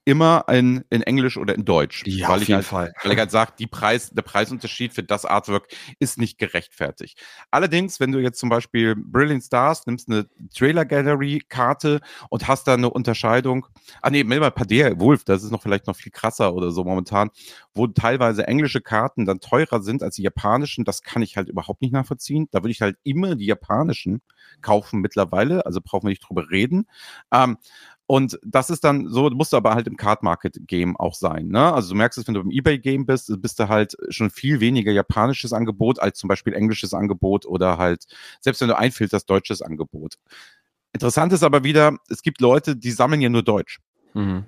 immer 0.09 0.45
in, 0.49 0.83
in 0.89 1.03
Englisch 1.03 1.37
oder 1.37 1.53
in 1.53 1.65
Deutsch. 1.65 2.03
Ja, 2.07 2.29
weil 2.29 2.37
auf 2.37 2.41
ich 2.41 2.47
jeden 2.47 2.55
halt, 2.57 2.65
Fall. 2.65 2.93
Weil 3.03 3.11
ich 3.11 3.19
halt 3.19 3.29
sage, 3.29 3.53
die 3.59 3.67
Preis, 3.67 4.09
der 4.09 4.23
Preisunterschied 4.23 4.91
für 4.91 5.03
das 5.03 5.23
Artwork 5.23 5.67
ist 5.99 6.17
nicht 6.17 6.39
gerechtfertigt. 6.39 7.21
Allerdings, 7.51 7.99
wenn 7.99 8.11
du 8.11 8.17
jetzt 8.17 8.39
zum 8.39 8.49
Beispiel 8.49 8.95
Brilliant 8.95 9.43
Stars 9.43 9.85
nimmst, 9.85 10.09
eine 10.09 10.27
Trailer 10.55 10.85
Gallery 10.85 11.43
Karte 11.47 12.01
und 12.29 12.47
hast 12.47 12.67
da 12.67 12.73
eine 12.73 12.89
Unterscheidung, 12.89 13.67
ah 14.01 14.09
nee, 14.09 14.23
mal 14.23 14.49
Padea 14.49 14.99
Wolf, 14.99 15.25
das 15.25 15.43
ist 15.43 15.51
noch 15.51 15.61
vielleicht 15.61 15.85
noch 15.85 15.95
viel 15.95 16.11
krasser 16.11 16.55
oder 16.55 16.71
so 16.71 16.83
momentan, 16.83 17.29
wo 17.75 17.85
teilweise 17.85 18.47
englische 18.47 18.81
Karten 18.81 19.25
dann 19.25 19.39
teurer 19.41 19.83
sind 19.83 20.01
als 20.01 20.15
die 20.15 20.23
japanischen, 20.23 20.85
das 20.85 21.03
kann 21.03 21.21
ich 21.21 21.37
halt 21.37 21.49
überhaupt 21.49 21.83
nicht 21.83 21.93
nachvollziehen. 21.93 22.47
Da 22.49 22.63
würde 22.63 22.71
ich 22.71 22.81
halt 22.81 22.97
immer 23.03 23.35
die 23.35 23.45
japanischen 23.45 24.23
kaufen 24.61 25.01
mittlerweile, 25.01 25.67
also 25.67 25.81
brauchen 25.83 26.07
wir 26.07 26.09
nicht 26.09 26.27
drüber 26.27 26.49
reden. 26.49 26.87
Ähm, 27.31 27.57
und 28.09 28.39
das 28.43 28.71
ist 28.71 28.83
dann 28.83 29.07
so, 29.07 29.29
musst 29.29 29.53
du 29.53 29.57
aber 29.57 29.75
halt 29.75 29.85
im 29.85 29.95
Card 29.95 30.23
Market 30.23 30.57
Game 30.65 30.97
auch 30.97 31.13
sein. 31.13 31.49
Ne? 31.49 31.71
Also 31.71 31.89
du 31.89 31.95
merkst 31.95 32.17
es, 32.17 32.25
wenn 32.25 32.33
du 32.33 32.41
im 32.41 32.49
eBay 32.49 32.79
Game 32.79 33.05
bist, 33.05 33.31
bist 33.39 33.59
du 33.59 33.69
halt 33.69 33.95
schon 34.09 34.31
viel 34.31 34.59
weniger 34.59 34.91
japanisches 34.91 35.53
Angebot 35.53 35.99
als 35.99 36.17
zum 36.17 36.27
Beispiel 36.27 36.53
englisches 36.55 36.95
Angebot 36.95 37.45
oder 37.45 37.77
halt, 37.77 38.07
selbst 38.39 38.61
wenn 38.61 38.67
du 38.67 38.75
einfilterst, 38.75 39.29
deutsches 39.29 39.61
Angebot. 39.61 40.15
Interessant 40.91 41.33
ist 41.33 41.43
aber 41.43 41.63
wieder, 41.63 41.97
es 42.09 42.23
gibt 42.23 42.41
Leute, 42.41 42.75
die 42.75 42.89
sammeln 42.89 43.21
ja 43.21 43.29
nur 43.29 43.43
Deutsch. 43.43 43.77
Mhm. 44.15 44.45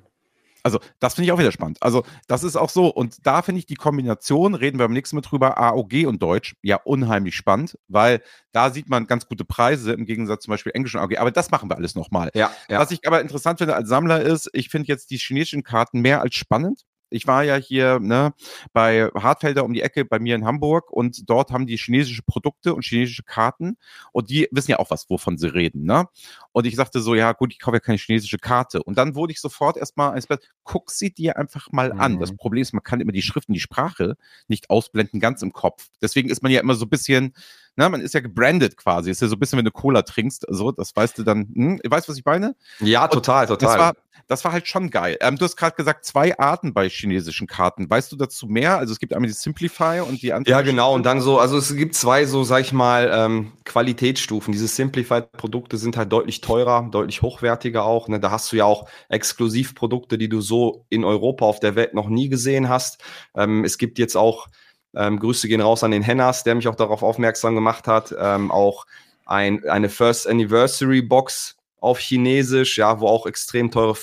Also, 0.64 0.80
das 1.00 1.16
finde 1.16 1.26
ich 1.26 1.32
auch 1.32 1.40
wieder 1.40 1.52
spannend. 1.52 1.78
Also, 1.82 2.04
das 2.28 2.44
ist 2.44 2.56
auch 2.56 2.70
so. 2.70 2.88
Und 2.88 3.26
da 3.26 3.42
finde 3.42 3.60
ich 3.60 3.66
die 3.66 3.76
Kombination, 3.76 4.56
reden 4.56 4.80
wir 4.80 4.86
beim 4.86 4.94
nächsten 4.94 5.16
Mal 5.16 5.22
drüber, 5.22 5.58
AOG 5.58 6.06
und 6.08 6.22
Deutsch, 6.22 6.56
ja 6.62 6.80
unheimlich 6.84 7.36
spannend, 7.36 7.78
weil 7.88 8.22
da 8.52 8.70
sieht 8.70 8.90
man 8.90 9.08
ganz 9.08 9.28
gute 9.28 9.46
Preise 9.46 9.94
im 9.94 10.06
Gegensatz 10.06 10.44
zum 10.44 10.52
Beispiel 10.52 10.72
Englisch 10.76 10.96
und 10.96 11.02
AOG. 11.02 11.18
Aber 11.18 11.32
das 11.32 11.52
machen 11.52 11.70
wir 11.70 11.78
alles 11.78 11.96
nochmal. 11.96 12.32
Ja, 12.34 12.52
ja. 12.70 12.80
Was 12.80 12.92
ich 12.92 13.08
aber 13.08 13.22
interessant 13.22 13.60
finde 13.60 13.76
als 13.76 13.90
Sammler 13.90 14.22
ist, 14.22 14.50
ich 14.54 14.70
finde 14.70 14.88
jetzt 14.88 15.12
die 15.12 15.18
chinesischen 15.18 15.64
Karten 15.64 16.02
mehr 16.02 16.22
als 16.22 16.36
spannend. 16.36 16.84
Ich 17.12 17.28
war 17.28 17.44
ja 17.44 17.56
hier 17.56 18.00
ne, 18.00 18.34
bei 18.74 19.10
Hartfelder 19.14 19.64
um 19.64 19.74
die 19.74 19.82
Ecke 19.82 20.06
bei 20.06 20.20
mir 20.20 20.36
in 20.36 20.46
Hamburg 20.46 20.92
und 20.92 21.30
dort 21.30 21.52
haben 21.52 21.68
die 21.68 21.78
chinesische 21.78 22.24
Produkte 22.24 22.74
und 22.74 22.84
chinesische 22.84 23.24
Karten 23.24 23.78
und 24.12 24.30
die 24.30 24.48
wissen 24.52 24.72
ja 24.72 24.80
auch 24.80 24.90
was, 24.90 25.10
wovon 25.10 25.38
sie 25.38 25.54
reden. 25.54 25.84
Ne? 25.84 26.08
Und 26.52 26.66
ich 26.66 26.76
sagte 26.76 27.00
so, 27.00 27.16
ja 27.16 27.32
gut, 27.34 27.54
ich 27.54 27.60
kaufe 27.60 27.78
ja 27.78 27.80
keine 27.80 27.98
chinesische 27.98 28.38
Karte. 28.38 28.84
Und 28.84 28.98
dann 28.98 29.16
wurde 29.16 29.34
ich 29.34 29.40
sofort 29.40 29.78
erstmal, 29.78 30.20
guck 30.64 30.92
sie 30.92 31.14
dir 31.14 31.38
einfach 31.38 31.68
mal 31.72 31.92
an. 31.92 32.20
Das 32.20 32.32
mhm. 32.32 32.38
Problem 32.38 32.62
ist, 32.62 32.74
man 32.74 32.84
kann 32.84 33.02
immer 33.02 33.12
die 33.12 33.22
Schriften, 33.22 33.54
die 33.54 33.60
Sprache 33.60 34.16
nicht 34.48 34.70
ausblenden, 34.70 35.20
ganz 35.20 35.42
im 35.42 35.54
Kopf. 35.54 35.90
Deswegen 36.02 36.30
ist 36.30 36.44
man 36.44 36.52
ja 36.52 36.60
immer 36.60 36.76
so 36.76 36.86
ein 36.86 36.90
bisschen, 36.90 37.34
na, 37.76 37.90
man 37.90 38.02
ist 38.02 38.14
ja 38.14 38.20
gebrandet 38.20 38.78
quasi. 38.78 39.12
Ist 39.12 39.22
ja 39.22 39.28
so 39.28 39.36
ein 39.36 39.40
bisschen, 39.40 39.58
wenn 39.58 39.66
du 39.66 39.72
Cola 39.72 40.02
trinkst, 40.02 40.46
so, 40.50 40.72
das 40.72 40.96
weißt 40.96 41.18
du 41.18 41.24
dann, 41.24 41.48
hm, 41.54 41.80
weißt 41.88 42.08
du, 42.08 42.12
was 42.12 42.18
ich 42.18 42.26
meine? 42.26 42.56
Ja, 42.80 43.08
total, 43.08 43.48
total. 43.48 43.68
Das 43.68 43.80
war, 43.80 43.94
das 44.32 44.46
war 44.46 44.54
halt 44.54 44.66
schon 44.66 44.90
geil. 44.90 45.18
Ähm, 45.20 45.38
du 45.38 45.44
hast 45.44 45.58
gerade 45.58 45.76
gesagt, 45.76 46.06
zwei 46.06 46.40
Arten 46.40 46.74
bei 46.74 46.88
chinesischen 46.88 47.48
Karten. 47.48 47.90
Weißt 47.90 48.14
du 48.14 48.16
dazu 48.16 48.48
mehr? 48.48 48.78
Also 48.78 48.94
es 48.94 49.00
gibt 49.00 49.14
einmal 49.14 49.28
die 49.28 49.36
Simplify 49.36 50.00
und 50.00 50.22
die 50.22 50.32
andere. 50.32 50.50
Ja, 50.50 50.62
genau. 50.62 50.96
Und 50.96 51.06
dann 51.06 51.20
so, 51.20 51.38
also 51.38 51.58
es 51.58 51.76
gibt 51.76 51.96
zwei 51.96 52.26
so, 52.26 52.46
sag 52.46 52.62
ich 52.62 52.72
mal, 52.72 53.12
ähm, 53.14 53.52
Qualitätsstufen. 53.66 54.54
Diese 54.54 54.68
Simplified-Produkte 54.68 55.76
sind 55.76 55.98
halt 55.98 56.14
deutlich 56.14 56.40
teurer, 56.40 56.88
deutlich 56.90 57.22
hochwertiger 57.22 57.84
auch. 57.84 58.08
Ne? 58.08 58.22
Da 58.22 58.32
hast 58.32 58.54
du 58.54 58.56
ja 58.56 58.64
auch 58.64 58.88
Exklusivprodukte, 59.10 60.18
die 60.18 60.30
du 60.30 60.40
so 60.40 60.86
in 60.88 61.04
Europa 61.04 61.44
auf 61.44 61.60
der 61.60 61.76
Welt 61.76 61.94
noch 61.94 62.08
nie 62.08 62.30
gesehen 62.30 62.70
hast. 62.70 63.04
Ähm, 63.36 63.66
es 63.66 63.78
gibt 63.78 64.00
jetzt 64.00 64.16
auch, 64.16 64.48
ähm, 64.96 65.20
Grüße 65.20 65.50
gehen 65.50 65.60
raus 65.60 65.84
an 65.84 65.92
den 65.92 66.04
Hennas, 66.04 66.46
der 66.46 66.56
mich 66.56 66.70
auch 66.70 66.76
darauf 66.76 67.04
aufmerksam 67.04 67.54
gemacht 67.54 67.86
hat, 67.86 68.16
ähm, 68.18 68.50
auch 68.50 68.86
ein, 69.26 69.68
eine 69.68 69.90
First 69.90 70.26
Anniversary 70.26 71.02
Box 71.02 71.58
auf 71.82 72.00
Chinesisch, 72.00 72.78
ja, 72.78 73.02
wo 73.02 73.08
auch 73.08 73.26
extrem 73.26 73.72
teure, 73.72 73.98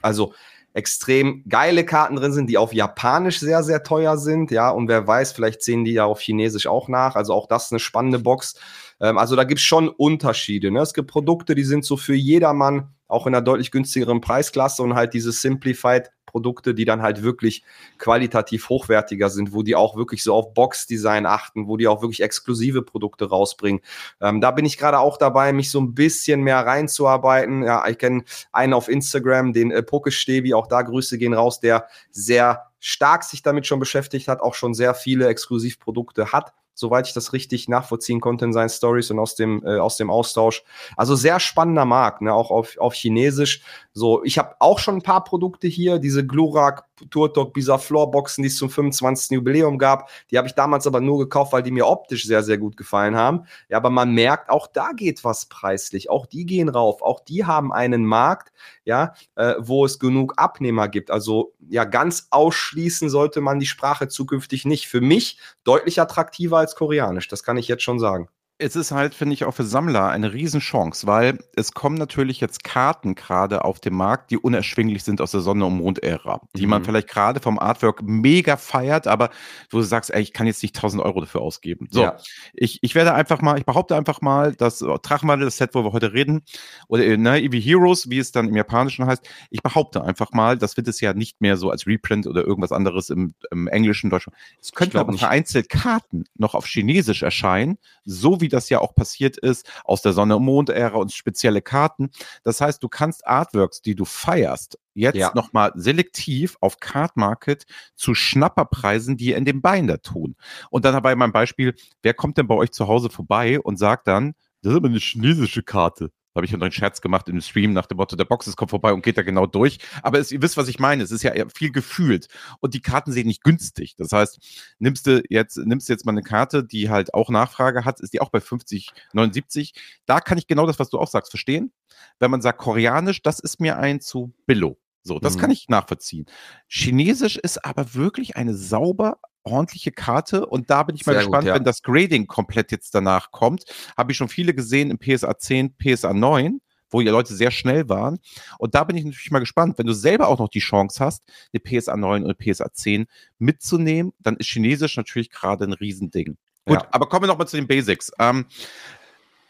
also 0.00 0.32
extrem 0.72 1.44
geile 1.48 1.84
Karten 1.84 2.16
drin 2.16 2.32
sind, 2.32 2.48
die 2.48 2.58
auf 2.58 2.72
Japanisch 2.72 3.38
sehr, 3.38 3.62
sehr 3.62 3.82
teuer 3.82 4.16
sind, 4.16 4.50
ja, 4.50 4.70
und 4.70 4.88
wer 4.88 5.06
weiß, 5.06 5.32
vielleicht 5.32 5.62
sehen 5.62 5.84
die 5.84 5.92
ja 5.92 6.04
auf 6.04 6.20
Chinesisch 6.20 6.66
auch 6.66 6.88
nach, 6.88 7.14
also 7.14 7.34
auch 7.34 7.46
das 7.46 7.66
ist 7.66 7.72
eine 7.72 7.78
spannende 7.80 8.18
Box. 8.18 8.54
Ähm, 9.00 9.18
also 9.18 9.36
da 9.36 9.44
gibt 9.44 9.60
es 9.60 9.64
schon 9.64 9.88
Unterschiede, 9.88 10.70
ne? 10.70 10.80
Es 10.80 10.94
gibt 10.94 11.10
Produkte, 11.10 11.54
die 11.54 11.64
sind 11.64 11.84
so 11.84 11.96
für 11.96 12.14
jedermann, 12.14 12.94
auch 13.08 13.26
in 13.26 13.34
einer 13.34 13.44
deutlich 13.44 13.70
günstigeren 13.70 14.20
Preisklasse 14.20 14.82
und 14.82 14.94
halt 14.94 15.14
diese 15.14 15.32
Simplified 15.32 16.10
Produkte, 16.34 16.74
die 16.74 16.84
dann 16.84 17.00
halt 17.00 17.22
wirklich 17.22 17.62
qualitativ 17.96 18.68
hochwertiger 18.68 19.30
sind, 19.30 19.52
wo 19.52 19.62
die 19.62 19.76
auch 19.76 19.94
wirklich 19.94 20.24
so 20.24 20.34
auf 20.34 20.52
Box-Design 20.52 21.26
achten, 21.26 21.68
wo 21.68 21.76
die 21.76 21.86
auch 21.86 22.02
wirklich 22.02 22.24
exklusive 22.24 22.82
Produkte 22.82 23.28
rausbringen. 23.28 23.80
Ähm, 24.20 24.40
da 24.40 24.50
bin 24.50 24.64
ich 24.64 24.76
gerade 24.76 24.98
auch 24.98 25.16
dabei, 25.16 25.52
mich 25.52 25.70
so 25.70 25.80
ein 25.80 25.94
bisschen 25.94 26.40
mehr 26.40 26.66
reinzuarbeiten. 26.66 27.62
Ja, 27.62 27.86
ich 27.86 27.98
kenne 27.98 28.24
einen 28.50 28.72
auf 28.72 28.88
Instagram, 28.88 29.52
den 29.52 29.70
äh, 29.70 29.84
Pokestevi, 29.84 30.54
auch 30.54 30.66
da 30.66 30.82
Grüße 30.82 31.18
gehen 31.18 31.34
raus, 31.34 31.60
der 31.60 31.86
sehr 32.10 32.66
stark 32.80 33.22
sich 33.22 33.42
damit 33.42 33.68
schon 33.68 33.78
beschäftigt 33.78 34.26
hat, 34.26 34.40
auch 34.40 34.54
schon 34.54 34.74
sehr 34.74 34.94
viele 34.94 35.28
Exklusivprodukte 35.28 36.32
hat 36.32 36.52
soweit 36.74 37.06
ich 37.06 37.14
das 37.14 37.32
richtig 37.32 37.68
nachvollziehen 37.68 38.20
konnte 38.20 38.44
in 38.44 38.52
seinen 38.52 38.68
Stories 38.68 39.10
und 39.10 39.18
aus 39.18 39.34
dem, 39.34 39.64
äh, 39.64 39.78
aus 39.78 39.96
dem 39.96 40.10
Austausch. 40.10 40.62
Also 40.96 41.14
sehr 41.14 41.40
spannender 41.40 41.84
Markt, 41.84 42.20
ne? 42.22 42.32
auch 42.32 42.50
auf, 42.50 42.76
auf 42.78 42.94
Chinesisch. 42.94 43.62
So, 43.92 44.24
ich 44.24 44.38
habe 44.38 44.56
auch 44.58 44.78
schon 44.78 44.96
ein 44.96 45.02
paar 45.02 45.24
Produkte 45.24 45.68
hier, 45.68 45.98
diese 45.98 46.26
Glurak 46.26 46.84
Turtok 47.10 47.52
Bisaflor 47.52 48.10
Boxen, 48.10 48.42
die 48.42 48.48
es 48.48 48.56
zum 48.56 48.70
25. 48.70 49.30
Jubiläum 49.30 49.78
gab. 49.78 50.10
Die 50.30 50.38
habe 50.38 50.46
ich 50.46 50.54
damals 50.54 50.86
aber 50.86 51.00
nur 51.00 51.18
gekauft, 51.18 51.52
weil 51.52 51.62
die 51.62 51.70
mir 51.70 51.86
optisch 51.86 52.24
sehr, 52.24 52.42
sehr 52.42 52.58
gut 52.58 52.76
gefallen 52.76 53.16
haben. 53.16 53.46
Ja, 53.68 53.78
aber 53.78 53.90
man 53.90 54.12
merkt, 54.12 54.48
auch 54.50 54.66
da 54.66 54.92
geht 54.92 55.24
was 55.24 55.46
preislich. 55.46 56.08
Auch 56.08 56.26
die 56.26 56.46
gehen 56.46 56.68
rauf. 56.68 57.02
Auch 57.02 57.20
die 57.20 57.44
haben 57.44 57.72
einen 57.72 58.04
Markt, 58.04 58.52
ja, 58.84 59.14
äh, 59.34 59.54
wo 59.58 59.84
es 59.84 59.98
genug 59.98 60.34
Abnehmer 60.36 60.88
gibt. 60.88 61.10
Also, 61.10 61.54
ja, 61.68 61.84
ganz 61.84 62.28
ausschließen 62.30 63.08
sollte 63.08 63.40
man 63.40 63.58
die 63.58 63.66
Sprache 63.66 64.08
zukünftig 64.08 64.64
nicht. 64.64 64.86
Für 64.86 65.00
mich 65.00 65.38
deutlich 65.64 66.00
attraktiver 66.00 66.58
als 66.64 66.74
Koreanisch. 66.74 67.28
Das 67.28 67.42
kann 67.42 67.56
ich 67.56 67.68
jetzt 67.68 67.82
schon 67.82 67.98
sagen 67.98 68.28
es 68.64 68.76
ist 68.76 68.92
halt, 68.92 69.14
finde 69.14 69.34
ich, 69.34 69.44
auch 69.44 69.52
für 69.52 69.64
Sammler 69.64 70.08
eine 70.08 70.32
Riesenchance, 70.32 71.06
weil 71.06 71.38
es 71.54 71.72
kommen 71.72 71.96
natürlich 71.96 72.40
jetzt 72.40 72.64
Karten 72.64 73.14
gerade 73.14 73.62
auf 73.62 73.78
dem 73.78 73.94
Markt, 73.94 74.30
die 74.30 74.38
unerschwinglich 74.38 75.04
sind 75.04 75.20
aus 75.20 75.32
der 75.32 75.40
Sonne- 75.40 75.66
und 75.66 75.76
Mond-Ära, 75.76 76.40
die 76.56 76.62
mhm. 76.62 76.70
man 76.70 76.84
vielleicht 76.84 77.08
gerade 77.08 77.40
vom 77.40 77.58
Artwork 77.58 78.02
mega 78.02 78.56
feiert, 78.56 79.06
aber 79.06 79.28
wo 79.70 79.78
du 79.78 79.84
sagst, 79.84 80.10
ey, 80.10 80.22
ich 80.22 80.32
kann 80.32 80.46
jetzt 80.46 80.62
nicht 80.62 80.74
1000 80.74 81.02
Euro 81.02 81.20
dafür 81.20 81.42
ausgeben. 81.42 81.88
So, 81.90 82.02
ja. 82.02 82.16
ich, 82.54 82.78
ich 82.80 82.94
werde 82.94 83.12
einfach 83.12 83.42
mal, 83.42 83.58
ich 83.58 83.66
behaupte 83.66 83.96
einfach 83.96 84.22
mal, 84.22 84.54
dass 84.54 84.78
Drachenwandel, 84.78 85.46
das 85.46 85.58
Set, 85.58 85.74
wo 85.74 85.84
wir 85.84 85.92
heute 85.92 86.14
reden, 86.14 86.42
oder 86.88 87.04
ne, 87.18 87.42
Eevee 87.42 87.60
Heroes, 87.60 88.08
wie 88.08 88.18
es 88.18 88.32
dann 88.32 88.48
im 88.48 88.56
Japanischen 88.56 89.06
heißt, 89.06 89.28
ich 89.50 89.62
behaupte 89.62 90.02
einfach 90.02 90.32
mal, 90.32 90.56
das 90.56 90.78
wird 90.78 90.88
es 90.88 91.00
ja 91.02 91.12
nicht 91.12 91.42
mehr 91.42 91.58
so 91.58 91.70
als 91.70 91.86
Reprint 91.86 92.26
oder 92.26 92.46
irgendwas 92.46 92.72
anderes 92.72 93.10
im, 93.10 93.34
im 93.50 93.68
Englischen, 93.68 94.08
Deutschen. 94.08 94.32
Es 94.58 94.72
könnte 94.72 94.98
aber 94.98 95.12
vereinzelt 95.12 95.68
Karten 95.68 96.24
noch 96.36 96.54
auf 96.54 96.66
Chinesisch 96.66 97.22
erscheinen, 97.22 97.76
so 98.06 98.40
wie 98.40 98.48
das 98.54 98.68
ja 98.68 98.80
auch 98.80 98.94
passiert 98.94 99.36
ist, 99.36 99.70
aus 99.84 100.02
der 100.02 100.12
Sonne- 100.12 100.36
und 100.36 100.44
Mond-Ära 100.44 100.96
und 100.96 101.12
spezielle 101.12 101.62
Karten. 101.62 102.10
Das 102.42 102.60
heißt, 102.60 102.82
du 102.82 102.88
kannst 102.88 103.26
Artworks, 103.26 103.82
die 103.82 103.94
du 103.94 104.04
feierst, 104.04 104.78
jetzt 104.94 105.16
ja. 105.16 105.32
nochmal 105.34 105.72
selektiv 105.74 106.56
auf 106.60 106.80
Card 106.80 107.16
Market 107.16 107.64
zu 107.94 108.14
Schnapperpreisen, 108.14 109.16
die 109.16 109.32
in 109.32 109.44
dem 109.44 109.60
Binder 109.60 110.00
tun. 110.00 110.36
Und 110.70 110.84
dann 110.84 110.94
dabei 110.94 111.14
mein 111.16 111.32
Beispiel, 111.32 111.74
wer 112.02 112.14
kommt 112.14 112.38
denn 112.38 112.46
bei 112.46 112.54
euch 112.54 112.72
zu 112.72 112.88
Hause 112.88 113.10
vorbei 113.10 113.60
und 113.60 113.78
sagt 113.78 114.06
dann, 114.06 114.34
das 114.62 114.72
ist 114.72 114.76
aber 114.78 114.88
eine 114.88 114.98
chinesische 114.98 115.62
Karte. 115.62 116.10
Da 116.34 116.40
habe 116.40 116.46
ich 116.46 116.52
einen 116.54 116.72
Scherz 116.72 117.00
gemacht 117.00 117.28
im 117.28 117.40
Stream 117.40 117.72
nach 117.72 117.86
dem 117.86 117.96
Motto, 117.96 118.16
der 118.16 118.24
Boxes 118.24 118.56
kommt 118.56 118.70
vorbei 118.70 118.92
und 118.92 119.04
geht 119.04 119.16
da 119.16 119.22
genau 119.22 119.46
durch. 119.46 119.78
Aber 120.02 120.18
es, 120.18 120.32
ihr 120.32 120.42
wisst, 120.42 120.56
was 120.56 120.66
ich 120.66 120.80
meine. 120.80 121.04
Es 121.04 121.12
ist 121.12 121.22
ja 121.22 121.32
viel 121.54 121.70
gefühlt. 121.70 122.26
Und 122.58 122.74
die 122.74 122.82
Karten 122.82 123.12
sehen 123.12 123.28
nicht 123.28 123.44
günstig. 123.44 123.94
Das 123.96 124.10
heißt, 124.10 124.40
nimmst 124.80 125.06
du 125.06 125.22
jetzt, 125.28 125.56
nimmst 125.58 125.88
du 125.88 125.92
jetzt 125.92 126.04
mal 126.04 126.10
eine 126.10 126.22
Karte, 126.22 126.64
die 126.64 126.90
halt 126.90 127.14
auch 127.14 127.30
Nachfrage 127.30 127.84
hat, 127.84 128.00
ist 128.00 128.14
die 128.14 128.20
auch 128.20 128.30
bei 128.30 128.40
50, 128.40 128.90
79. 129.12 129.74
Da 130.06 130.20
kann 130.20 130.36
ich 130.36 130.48
genau 130.48 130.66
das, 130.66 130.80
was 130.80 130.90
du 130.90 130.98
auch 130.98 131.08
sagst, 131.08 131.30
verstehen. 131.30 131.72
Wenn 132.18 132.32
man 132.32 132.42
sagt, 132.42 132.58
koreanisch, 132.58 133.22
das 133.22 133.38
ist 133.38 133.60
mir 133.60 133.78
ein 133.78 134.00
zu 134.00 134.34
billo. 134.46 134.76
So, 135.04 135.20
das 135.20 135.36
mhm. 135.36 135.40
kann 135.40 135.50
ich 135.52 135.68
nachvollziehen. 135.68 136.26
Chinesisch 136.66 137.36
ist 137.36 137.64
aber 137.64 137.94
wirklich 137.94 138.36
eine 138.36 138.54
sauber 138.56 139.18
ordentliche 139.44 139.92
Karte 139.92 140.46
und 140.46 140.70
da 140.70 140.82
bin 140.82 140.96
ich 140.96 141.06
mal 141.06 141.12
Sehr 141.12 141.22
gespannt, 141.22 141.42
gut, 141.42 141.48
ja. 141.48 141.54
wenn 141.54 141.64
das 141.64 141.82
Grading 141.82 142.26
komplett 142.26 142.72
jetzt 142.72 142.94
danach 142.94 143.30
kommt. 143.30 143.64
Habe 143.96 144.12
ich 144.12 144.18
schon 144.18 144.28
viele 144.28 144.54
gesehen 144.54 144.90
im 144.90 144.98
PSA 144.98 145.38
10, 145.38 145.76
PSA 145.76 146.12
9 146.12 146.60
wo 146.94 147.00
die 147.00 147.08
Leute 147.08 147.34
sehr 147.34 147.50
schnell 147.50 147.88
waren. 147.88 148.20
Und 148.56 148.76
da 148.76 148.84
bin 148.84 148.96
ich 148.96 149.04
natürlich 149.04 149.32
mal 149.32 149.40
gespannt, 149.40 149.78
wenn 149.78 149.86
du 149.86 149.92
selber 149.92 150.28
auch 150.28 150.38
noch 150.38 150.48
die 150.48 150.60
Chance 150.60 151.04
hast, 151.04 151.24
eine 151.52 151.60
PSA 151.60 151.96
9 151.96 152.24
oder 152.24 152.34
PSA 152.34 152.72
10 152.72 153.06
mitzunehmen, 153.38 154.12
dann 154.20 154.36
ist 154.36 154.48
Chinesisch 154.48 154.96
natürlich 154.96 155.28
gerade 155.30 155.64
ein 155.64 155.72
Riesending. 155.72 156.36
Gut, 156.64 156.82
ja. 156.82 156.88
aber 156.92 157.08
kommen 157.08 157.24
wir 157.24 157.26
nochmal 157.26 157.48
zu 157.48 157.56
den 157.56 157.66
Basics. 157.66 158.12
Ähm, 158.20 158.46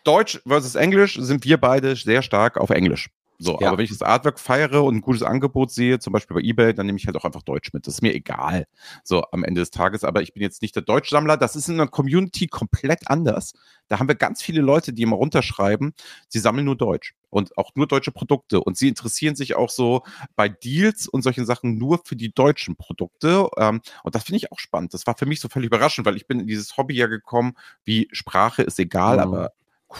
Deutsch 0.04 0.40
versus 0.46 0.74
Englisch 0.74 1.18
sind 1.20 1.44
wir 1.44 1.58
beide 1.58 1.96
sehr 1.96 2.22
stark 2.22 2.56
auf 2.56 2.70
Englisch. 2.70 3.10
So, 3.38 3.58
ja. 3.60 3.68
aber 3.68 3.78
wenn 3.78 3.84
ich 3.84 3.90
das 3.90 4.02
Artwork 4.02 4.38
feiere 4.38 4.84
und 4.84 4.96
ein 4.96 5.00
gutes 5.00 5.22
Angebot 5.22 5.70
sehe, 5.70 5.98
zum 5.98 6.12
Beispiel 6.12 6.36
bei 6.36 6.42
eBay, 6.42 6.74
dann 6.74 6.86
nehme 6.86 6.98
ich 6.98 7.06
halt 7.06 7.16
auch 7.16 7.24
einfach 7.24 7.42
Deutsch 7.42 7.72
mit. 7.72 7.86
Das 7.86 7.94
ist 7.94 8.02
mir 8.02 8.14
egal. 8.14 8.66
So, 9.02 9.24
am 9.32 9.44
Ende 9.44 9.60
des 9.60 9.70
Tages. 9.70 10.04
Aber 10.04 10.22
ich 10.22 10.32
bin 10.34 10.42
jetzt 10.42 10.62
nicht 10.62 10.74
der 10.76 10.82
Deutschsammler. 10.82 11.36
Das 11.36 11.56
ist 11.56 11.68
in 11.68 11.76
der 11.76 11.88
Community 11.88 12.46
komplett 12.46 13.08
anders. 13.08 13.54
Da 13.88 13.98
haben 13.98 14.08
wir 14.08 14.14
ganz 14.14 14.42
viele 14.42 14.62
Leute, 14.62 14.92
die 14.92 15.02
immer 15.02 15.16
runterschreiben, 15.16 15.94
sie 16.28 16.38
sammeln 16.38 16.64
nur 16.64 16.76
Deutsch 16.76 17.14
und 17.28 17.58
auch 17.58 17.72
nur 17.74 17.86
deutsche 17.86 18.12
Produkte. 18.12 18.60
Und 18.60 18.78
sie 18.78 18.88
interessieren 18.88 19.34
sich 19.34 19.56
auch 19.56 19.68
so 19.68 20.02
bei 20.36 20.48
Deals 20.48 21.08
und 21.08 21.22
solchen 21.22 21.44
Sachen 21.44 21.76
nur 21.76 22.00
für 22.04 22.16
die 22.16 22.32
deutschen 22.32 22.76
Produkte. 22.76 23.48
Ähm, 23.58 23.82
und 24.04 24.14
das 24.14 24.24
finde 24.24 24.36
ich 24.38 24.52
auch 24.52 24.58
spannend. 24.58 24.94
Das 24.94 25.06
war 25.06 25.16
für 25.18 25.26
mich 25.26 25.40
so 25.40 25.48
völlig 25.48 25.66
überraschend, 25.66 26.06
weil 26.06 26.16
ich 26.16 26.26
bin 26.26 26.40
in 26.40 26.46
dieses 26.46 26.76
Hobby 26.76 26.94
ja 26.94 27.08
gekommen, 27.08 27.54
wie 27.84 28.08
Sprache 28.12 28.62
ist 28.62 28.78
egal, 28.78 29.16
mhm. 29.16 29.22
aber 29.22 29.52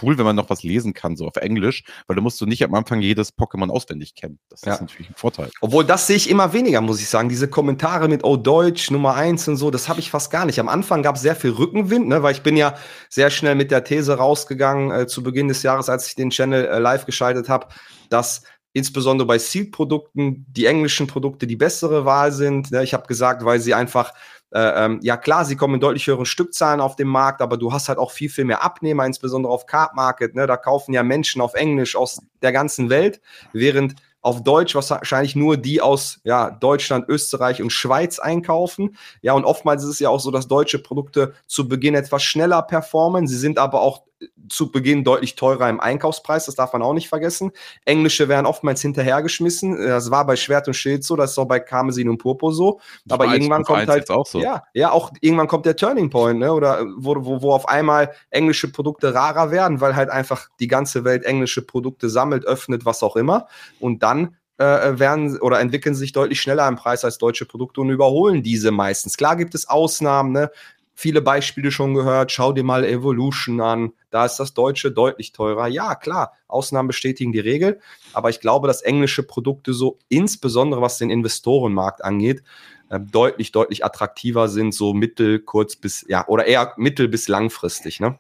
cool, 0.03 0.19
wenn 0.19 0.25
man 0.25 0.37
noch 0.37 0.51
was 0.51 0.63
lesen 0.63 0.95
kann, 0.95 1.17
so 1.17 1.27
auf 1.27 1.37
Englisch, 1.37 1.85
weil 2.07 2.17
du 2.17 2.23
musst 2.23 2.41
du 2.41 2.47
nicht 2.47 2.65
am 2.65 2.75
Anfang 2.75 3.01
jedes 3.01 3.37
Pokémon 3.37 3.71
auswendig 3.71 4.15
kennen. 4.15 4.39
Das 4.49 4.63
ja. 4.63 4.75
ist 4.75 4.81
natürlich 4.81 5.11
ein 5.11 5.17
Vorteil. 5.17 5.51
Obwohl, 5.61 5.85
das 5.85 6.07
sehe 6.07 6.17
ich 6.17 6.31
immer 6.31 6.53
weniger, 6.53 6.81
muss 6.81 7.01
ich 7.01 7.09
sagen. 7.09 7.29
Diese 7.29 7.49
Kommentare 7.49 8.09
mit 8.09 8.25
Oh 8.25 8.37
Deutsch, 8.37 8.91
Nummer 8.91 9.15
eins 9.15 9.49
und 9.49 9.57
so, 9.57 9.71
das 9.71 9.89
habe 9.89 10.01
ich 10.01 10.11
fast 10.11 10.31
gar 10.31 10.47
nicht. 10.47 10.59
Am 10.61 10.69
Anfang 10.69 11.03
gab 11.03 11.17
es 11.17 11.23
sehr 11.23 11.37
viel 11.37 11.51
Rückenwind, 11.51 12.09
ne, 12.09 12.23
weil 12.23 12.33
ich 12.33 12.43
bin 12.43 12.57
ja 12.57 12.75
sehr 13.09 13.31
schnell 13.31 13.55
mit 13.55 13.71
der 13.71 13.85
These 13.85 14.15
rausgegangen 14.15 14.91
äh, 14.91 15.07
zu 15.07 15.23
Beginn 15.23 15.49
des 15.49 15.63
Jahres, 15.63 15.89
als 15.89 16.09
ich 16.09 16.15
den 16.15 16.31
Channel 16.31 16.67
äh, 16.67 16.79
live 16.79 17.07
geschaltet 17.07 17.49
habe, 17.49 17.69
dass 18.09 18.43
insbesondere 18.75 19.27
bei 19.27 19.39
Seed-Produkten 19.39 20.45
die 20.49 20.67
englischen 20.67 21.07
Produkte 21.07 21.47
die 21.47 21.57
bessere 21.57 22.05
Wahl 22.05 22.33
sind. 22.33 22.73
Ne? 22.73 22.83
Ich 22.83 22.93
habe 22.93 23.07
gesagt, 23.07 23.45
weil 23.45 23.61
sie 23.61 23.73
einfach 23.73 24.13
äh, 24.55 24.85
ähm, 24.85 25.01
ja 25.03 25.17
klar, 25.17 25.45
sie 25.45 25.57
kommen 25.57 25.75
in 25.75 25.81
deutlich 25.81 26.07
höheren 26.07 26.27
Stückzahlen 26.27 26.81
auf 26.81 26.95
den 26.95 27.09
Markt, 27.09 27.43
aber 27.43 27.57
du 27.57 27.73
hast 27.73 27.89
halt 27.89 27.99
auch 27.99 28.13
viel, 28.13 28.31
viel 28.31 28.45
mehr 28.45 28.63
Abnehmer, 28.63 29.05
insbesondere 29.05 29.53
auf 29.53 29.67
Card 29.67 29.97
Market. 29.97 30.37
Ne? 30.37 30.47
Da 30.47 30.57
kaufen 30.57 30.93
ja 30.93 31.03
Menschen 31.03 31.43
auf 31.43 31.55
Englisch 31.55 31.97
aus 31.97 32.23
der 32.41 32.53
ganzen 32.53 32.89
Welt, 32.89 33.21
während 33.53 33.97
auf 34.21 34.43
Deutsch 34.43 34.75
wahrscheinlich 34.75 35.35
nur 35.35 35.57
die 35.57 35.83
aus 35.83 36.21
ja, 36.25 36.51
Deutschland, 36.51 37.09
Österreich 37.09 37.61
und 37.63 37.71
Schweiz 37.71 38.21
einkaufen. 38.21 38.97
Ja, 39.23 39.35
und 39.35 39.45
oftmals 39.45 39.83
ist 39.83 39.91
es 39.91 39.99
ja 39.99 40.09
auch 40.09 40.21
so, 40.21 40.31
dass 40.31 40.49
deutsche 40.49 40.79
Produkte 40.79 41.35
zu 41.47 41.69
Beginn 41.69 41.95
etwas 41.95 42.23
schneller 42.23 42.63
performen. 42.63 43.27
Sie 43.27 43.37
sind 43.37 43.59
aber 43.59 43.83
auch 43.83 44.05
zu 44.49 44.71
Beginn 44.71 45.05
deutlich 45.05 45.35
teurer 45.35 45.69
im 45.69 45.81
Einkaufspreis, 45.81 46.47
das 46.47 46.55
darf 46.55 46.73
man 46.73 46.83
auch 46.83 46.95
nicht 46.95 47.09
vergessen. 47.09 47.53
Englische 47.85 48.29
werden 48.29 48.47
oftmals 48.47 48.81
hinterhergeschmissen. 48.83 49.77
Das 49.87 50.11
war 50.11 50.27
bei 50.27 50.37
Schwert 50.37 50.69
und 50.69 50.75
Schild 50.75 51.05
so, 51.05 51.17
das 51.17 51.33
ist 51.33 51.39
auch 51.39 51.47
bei 51.47 51.61
Karmesin 51.61 52.09
und 52.09 52.19
Purpur 52.19 52.53
so. 52.53 52.81
Aber 53.09 53.27
irgendwann 53.27 53.65
kommt 53.65 53.89
halt 53.89 54.11
auch 54.11 54.27
so. 54.27 54.41
Ja, 54.41 54.65
ja, 54.73 54.91
auch 54.91 55.13
irgendwann 55.21 55.49
kommt 55.49 55.67
der 55.67 55.77
Turning 55.77 56.11
Point, 56.11 56.39
ne? 56.39 56.53
Oder 56.53 56.85
wo, 56.97 57.17
wo, 57.25 57.43
wo 57.43 57.53
auf 57.53 57.69
einmal 57.69 58.13
englische 58.31 58.71
Produkte 58.71 59.15
rarer 59.15 59.51
werden, 59.51 59.81
weil 59.81 59.97
halt 59.97 60.11
einfach 60.11 60.49
die 60.61 60.69
ganze 60.69 61.05
Welt 61.05 61.25
englische 61.25 61.63
Produkte 61.63 62.09
sammelt, 62.09 62.45
öffnet, 62.45 62.85
was 62.85 63.03
auch 63.03 63.17
immer. 63.17 63.47
Und 63.81 64.03
dann 64.03 64.37
äh, 64.59 64.99
werden 64.99 65.39
oder 65.41 65.61
entwickeln 65.61 65.95
sich 65.95 66.13
deutlich 66.13 66.41
schneller 66.41 66.69
im 66.69 66.77
Preis 66.77 67.05
als 67.05 67.19
deutsche 67.19 67.47
Produkte 67.47 67.81
und 67.81 67.91
überholen 67.91 68.43
diese 68.43 68.71
meistens. 68.71 69.17
Klar 69.17 69.37
gibt 69.37 69.55
es 69.55 69.69
Ausnahmen, 69.69 70.33
ne? 70.33 70.51
Viele 70.95 71.21
Beispiele 71.21 71.71
schon 71.71 71.95
gehört. 71.95 72.33
Schau 72.33 72.53
dir 72.53 72.65
mal 72.65 72.85
Evolution 72.85 73.61
an. 73.61 73.93
Da 74.11 74.25
ist 74.25 74.37
das 74.37 74.55
Deutsche 74.55 74.93
deutlich 74.93 75.33
teurer. 75.33 75.67
Ja, 75.67 75.95
klar, 75.95 76.33
Ausnahmen 76.49 76.89
bestätigen 76.89 77.33
die 77.33 77.41
Regel. 77.41 77.81
Aber 78.13 78.31
ich 78.31 78.41
glaube, 78.41 78.69
dass 78.69 78.83
englische 78.83 79.23
Produkte 79.23 79.75
so, 79.75 79.99
insbesondere 80.09 80.81
was 80.81 80.99
den 80.99 81.11
Investorenmarkt 81.11 82.05
angeht, 82.05 82.43
äh, 82.91 83.01
deutlich, 83.01 83.53
deutlich 83.53 83.85
attraktiver 83.85 84.49
sind, 84.49 84.73
so 84.75 84.95
mittel, 84.95 85.41
kurz 85.41 85.77
bis, 85.77 86.05
ja, 86.09 86.27
oder 86.29 86.47
eher 86.47 86.75
mittel 86.77 87.09
bis 87.09 87.29
langfristig, 87.29 88.01
ne? 88.01 88.19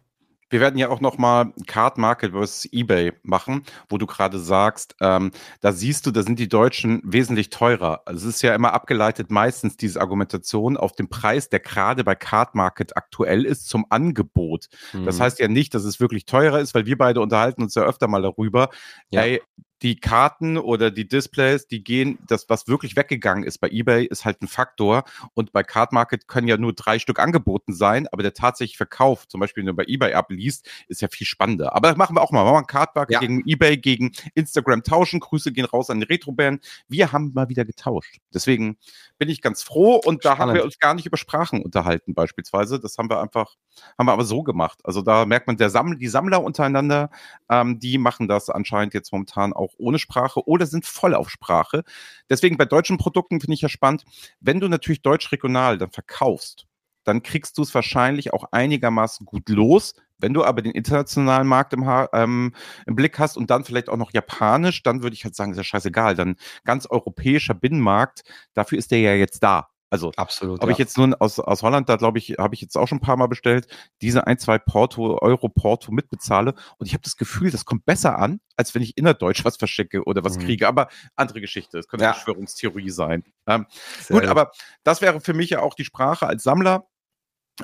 Wir 0.54 0.60
werden 0.60 0.78
ja 0.78 0.88
auch 0.88 1.00
nochmal 1.00 1.52
Card 1.66 1.98
Market 1.98 2.30
versus 2.30 2.68
eBay 2.72 3.12
machen, 3.24 3.64
wo 3.88 3.98
du 3.98 4.06
gerade 4.06 4.38
sagst, 4.38 4.94
ähm, 5.00 5.32
da 5.60 5.72
siehst 5.72 6.06
du, 6.06 6.12
da 6.12 6.22
sind 6.22 6.38
die 6.38 6.48
Deutschen 6.48 7.02
wesentlich 7.02 7.50
teurer. 7.50 8.02
Also 8.04 8.28
es 8.28 8.36
ist 8.36 8.42
ja 8.42 8.54
immer 8.54 8.72
abgeleitet 8.72 9.32
meistens 9.32 9.76
diese 9.76 10.00
Argumentation 10.00 10.76
auf 10.76 10.92
den 10.92 11.08
Preis, 11.08 11.48
der 11.48 11.58
gerade 11.58 12.04
bei 12.04 12.14
Card 12.14 12.54
Market 12.54 12.96
aktuell 12.96 13.46
ist, 13.46 13.68
zum 13.68 13.86
Angebot. 13.88 14.68
Mhm. 14.92 15.06
Das 15.06 15.18
heißt 15.18 15.40
ja 15.40 15.48
nicht, 15.48 15.74
dass 15.74 15.82
es 15.82 15.98
wirklich 15.98 16.24
teurer 16.24 16.60
ist, 16.60 16.72
weil 16.72 16.86
wir 16.86 16.96
beide 16.96 17.20
unterhalten 17.20 17.60
uns 17.60 17.74
ja 17.74 17.82
öfter 17.82 18.06
mal 18.06 18.22
darüber. 18.22 18.70
Ja. 19.10 19.22
Ey, 19.22 19.42
die 19.82 19.96
Karten 19.96 20.56
oder 20.56 20.90
die 20.90 21.06
Displays, 21.06 21.66
die 21.66 21.84
gehen, 21.84 22.18
das, 22.26 22.48
was 22.48 22.68
wirklich 22.68 22.96
weggegangen 22.96 23.44
ist 23.44 23.58
bei 23.58 23.68
eBay, 23.68 24.06
ist 24.06 24.24
halt 24.24 24.40
ein 24.42 24.48
Faktor. 24.48 25.04
Und 25.34 25.52
bei 25.52 25.62
Card 25.62 25.92
Market 25.92 26.28
können 26.28 26.48
ja 26.48 26.56
nur 26.56 26.72
drei 26.72 26.98
Stück 26.98 27.18
angeboten 27.18 27.74
sein, 27.74 28.06
aber 28.12 28.22
der 28.22 28.34
tatsächliche 28.34 28.78
Verkauf, 28.78 29.28
zum 29.28 29.40
Beispiel, 29.40 29.62
wenn 29.62 29.68
du 29.68 29.74
bei 29.74 29.84
eBay 29.86 30.14
abliest, 30.14 30.68
ist 30.88 31.02
ja 31.02 31.08
viel 31.08 31.26
spannender. 31.26 31.74
Aber 31.74 31.88
das 31.88 31.96
machen 31.96 32.16
wir 32.16 32.22
auch 32.22 32.30
mal. 32.30 32.44
Wir 32.44 32.52
machen 32.52 32.66
Card 32.66 32.94
Market 32.94 33.14
ja. 33.14 33.20
gegen 33.20 33.42
eBay, 33.46 33.76
gegen 33.76 34.12
Instagram 34.34 34.82
tauschen. 34.82 35.20
Grüße 35.20 35.52
gehen 35.52 35.64
raus 35.64 35.90
an 35.90 36.00
die 36.00 36.06
Retro-Band. 36.06 36.64
Wir 36.88 37.12
haben 37.12 37.32
mal 37.34 37.48
wieder 37.48 37.64
getauscht. 37.64 38.18
Deswegen 38.32 38.78
bin 39.18 39.28
ich 39.28 39.42
ganz 39.42 39.62
froh 39.62 39.96
und 39.96 40.22
Spannend. 40.22 40.24
da 40.24 40.38
haben 40.38 40.54
wir 40.54 40.64
uns 40.64 40.78
gar 40.78 40.94
nicht 40.94 41.06
über 41.06 41.16
Sprachen 41.16 41.62
unterhalten, 41.62 42.14
beispielsweise. 42.14 42.80
Das 42.80 42.96
haben 42.98 43.10
wir 43.10 43.20
einfach, 43.20 43.54
haben 43.98 44.06
wir 44.06 44.12
aber 44.12 44.24
so 44.24 44.42
gemacht. 44.42 44.80
Also 44.84 45.02
da 45.02 45.24
merkt 45.24 45.46
man, 45.46 45.56
Sammler, 45.58 45.96
die 45.96 46.08
Sammler 46.08 46.42
untereinander, 46.42 47.10
ähm, 47.48 47.78
die 47.78 47.98
machen 47.98 48.28
das 48.28 48.50
anscheinend 48.50 48.94
jetzt 48.94 49.12
momentan 49.12 49.52
auch 49.52 49.74
ohne 49.78 49.98
Sprache 49.98 50.46
oder 50.46 50.66
sind 50.66 50.86
voll 50.86 51.14
auf 51.14 51.30
Sprache. 51.30 51.84
Deswegen 52.30 52.56
bei 52.56 52.64
deutschen 52.64 52.98
Produkten 52.98 53.40
finde 53.40 53.54
ich 53.54 53.62
ja 53.62 53.68
spannend, 53.68 54.04
wenn 54.40 54.60
du 54.60 54.68
natürlich 54.68 55.02
Deutsch 55.02 55.30
regional 55.32 55.78
dann 55.78 55.90
verkaufst, 55.90 56.66
dann 57.04 57.22
kriegst 57.22 57.58
du 57.58 57.62
es 57.62 57.74
wahrscheinlich 57.74 58.32
auch 58.32 58.44
einigermaßen 58.50 59.26
gut 59.26 59.48
los. 59.48 59.94
Wenn 60.18 60.32
du 60.32 60.44
aber 60.44 60.62
den 60.62 60.72
internationalen 60.72 61.46
Markt 61.46 61.72
im, 61.72 61.84
ähm, 62.12 62.54
im, 62.86 62.96
Blick 62.96 63.18
hast 63.18 63.36
und 63.36 63.50
dann 63.50 63.64
vielleicht 63.64 63.88
auch 63.88 63.96
noch 63.96 64.12
Japanisch, 64.12 64.82
dann 64.82 65.02
würde 65.02 65.14
ich 65.14 65.24
halt 65.24 65.34
sagen, 65.34 65.52
ist 65.52 65.58
ja 65.58 65.64
scheißegal. 65.64 66.14
Dann 66.14 66.36
ganz 66.64 66.86
europäischer 66.86 67.54
Binnenmarkt, 67.54 68.22
dafür 68.54 68.78
ist 68.78 68.90
der 68.90 69.00
ja 69.00 69.14
jetzt 69.14 69.42
da. 69.42 69.73
Also, 69.94 70.10
Absolut, 70.16 70.60
ob 70.60 70.68
ja. 70.68 70.72
ich 70.72 70.78
jetzt 70.78 70.98
nun 70.98 71.14
aus, 71.14 71.38
aus 71.38 71.62
Holland, 71.62 71.88
da 71.88 71.94
glaube 71.94 72.18
ich, 72.18 72.30
habe 72.36 72.52
ich 72.52 72.60
jetzt 72.60 72.76
auch 72.76 72.88
schon 72.88 72.98
ein 72.98 73.00
paar 73.00 73.16
Mal 73.16 73.28
bestellt, 73.28 73.68
diese 74.02 74.26
ein, 74.26 74.40
zwei 74.40 74.58
Porto, 74.58 75.20
Euro 75.22 75.48
Porto 75.48 75.92
mitbezahle 75.92 76.54
und 76.78 76.86
ich 76.88 76.94
habe 76.94 77.02
das 77.04 77.16
Gefühl, 77.16 77.52
das 77.52 77.64
kommt 77.64 77.84
besser 77.84 78.18
an, 78.18 78.40
als 78.56 78.74
wenn 78.74 78.82
ich 78.82 78.96
innerdeutsch 78.96 79.44
was 79.44 79.56
verschicke 79.56 80.02
oder 80.02 80.24
was 80.24 80.36
mhm. 80.36 80.46
kriege. 80.46 80.66
Aber 80.66 80.88
andere 81.14 81.40
Geschichte, 81.40 81.76
das 81.76 81.86
könnte 81.86 82.06
ja. 82.06 82.12
Verschwörungstheorie 82.12 82.90
sein. 82.90 83.22
Ähm, 83.46 83.66
gut, 84.08 84.24
aber 84.24 84.50
das 84.82 85.00
wäre 85.00 85.20
für 85.20 85.32
mich 85.32 85.50
ja 85.50 85.62
auch 85.62 85.74
die 85.74 85.84
Sprache 85.84 86.26
als 86.26 86.42
Sammler. 86.42 86.88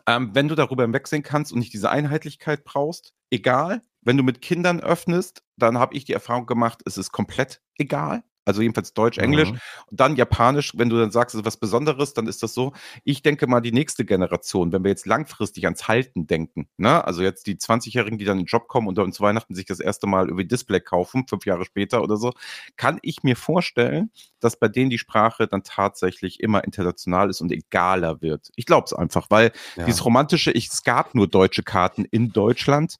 Ähm, 0.07 0.31
wenn 0.33 0.47
du 0.47 0.55
darüber 0.55 0.85
hinwegsehen 0.85 1.25
kannst 1.25 1.53
und 1.53 1.59
nicht 1.59 1.73
diese 1.73 1.91
Einheitlichkeit 1.91 2.63
brauchst, 2.63 3.13
egal. 3.31 3.83
Wenn 4.03 4.17
du 4.17 4.23
mit 4.23 4.41
Kindern 4.41 4.79
öffnest, 4.79 5.43
dann 5.57 5.79
habe 5.79 5.97
ich 5.97 6.05
die 6.05 6.13
Erfahrung 6.13 6.47
gemacht, 6.47 6.81
es 6.87 6.97
ist 6.97 7.11
komplett 7.11 7.61
egal. 7.77 8.23
Also 8.45 8.63
jedenfalls 8.63 8.95
Deutsch, 8.95 9.19
Englisch. 9.19 9.53
Mhm. 9.53 9.61
Und 9.91 10.01
dann 10.01 10.17
Japanisch, 10.17 10.73
wenn 10.77 10.89
du 10.89 10.99
dann 10.99 11.11
sagst, 11.11 11.35
es 11.35 11.41
ist 11.41 11.47
was 11.47 11.59
Besonderes, 11.59 12.15
dann 12.15 12.27
ist 12.27 12.43
das 12.43 12.55
so. 12.55 12.73
Ich 13.05 13.23
denke 13.23 13.47
mal, 13.47 13.61
die 13.61 13.73
nächste 13.73 14.05
Generation, 14.05 14.73
wenn 14.73 14.83
wir 14.83 14.91
jetzt 14.91 15.07
langfristig 15.07 15.65
ans 15.65 15.89
Halten 15.89 16.27
denken, 16.27 16.69
ne? 16.77 17.05
also 17.05 17.23
jetzt 17.23 17.47
die 17.47 17.57
20-Jährigen, 17.57 18.19
die 18.19 18.25
dann 18.25 18.39
in 18.39 18.45
den 18.45 18.49
Job 18.49 18.69
kommen 18.69 18.89
und 18.89 18.97
dann 18.97 19.13
zu 19.13 19.23
Weihnachten 19.23 19.55
sich 19.55 19.67
das 19.67 19.81
erste 19.81 20.07
Mal 20.07 20.27
irgendwie 20.27 20.47
Display 20.47 20.81
kaufen, 20.81 21.27
fünf 21.29 21.45
Jahre 21.47 21.65
später 21.65 22.03
oder 22.03 22.17
so, 22.17 22.33
kann 22.77 22.99
ich 23.03 23.23
mir 23.23 23.37
vorstellen, 23.37 24.11
dass 24.41 24.59
bei 24.59 24.69
denen 24.69 24.91
die 24.91 24.99
Sprache 24.99 25.47
dann 25.47 25.63
tatsächlich 25.63 26.41
immer 26.41 26.65
international 26.65 27.29
ist 27.31 27.41
und 27.41 27.53
egaler 27.53 28.23
wird. 28.23 28.51
Ich 28.57 28.67
glaube 28.67 28.87
es 28.87 28.93
einfach, 28.93 29.27
weil 29.31 29.53
ja. 29.77 29.85
dieses 29.85 30.05
romantische, 30.05 30.51
ich, 30.51 30.69
es 30.69 30.83
gab 30.83 31.15
nur 31.15 31.29
deutsche 31.29 31.63
Karten 31.63 32.05
in 32.05 32.33
Deutschland, 32.33 32.97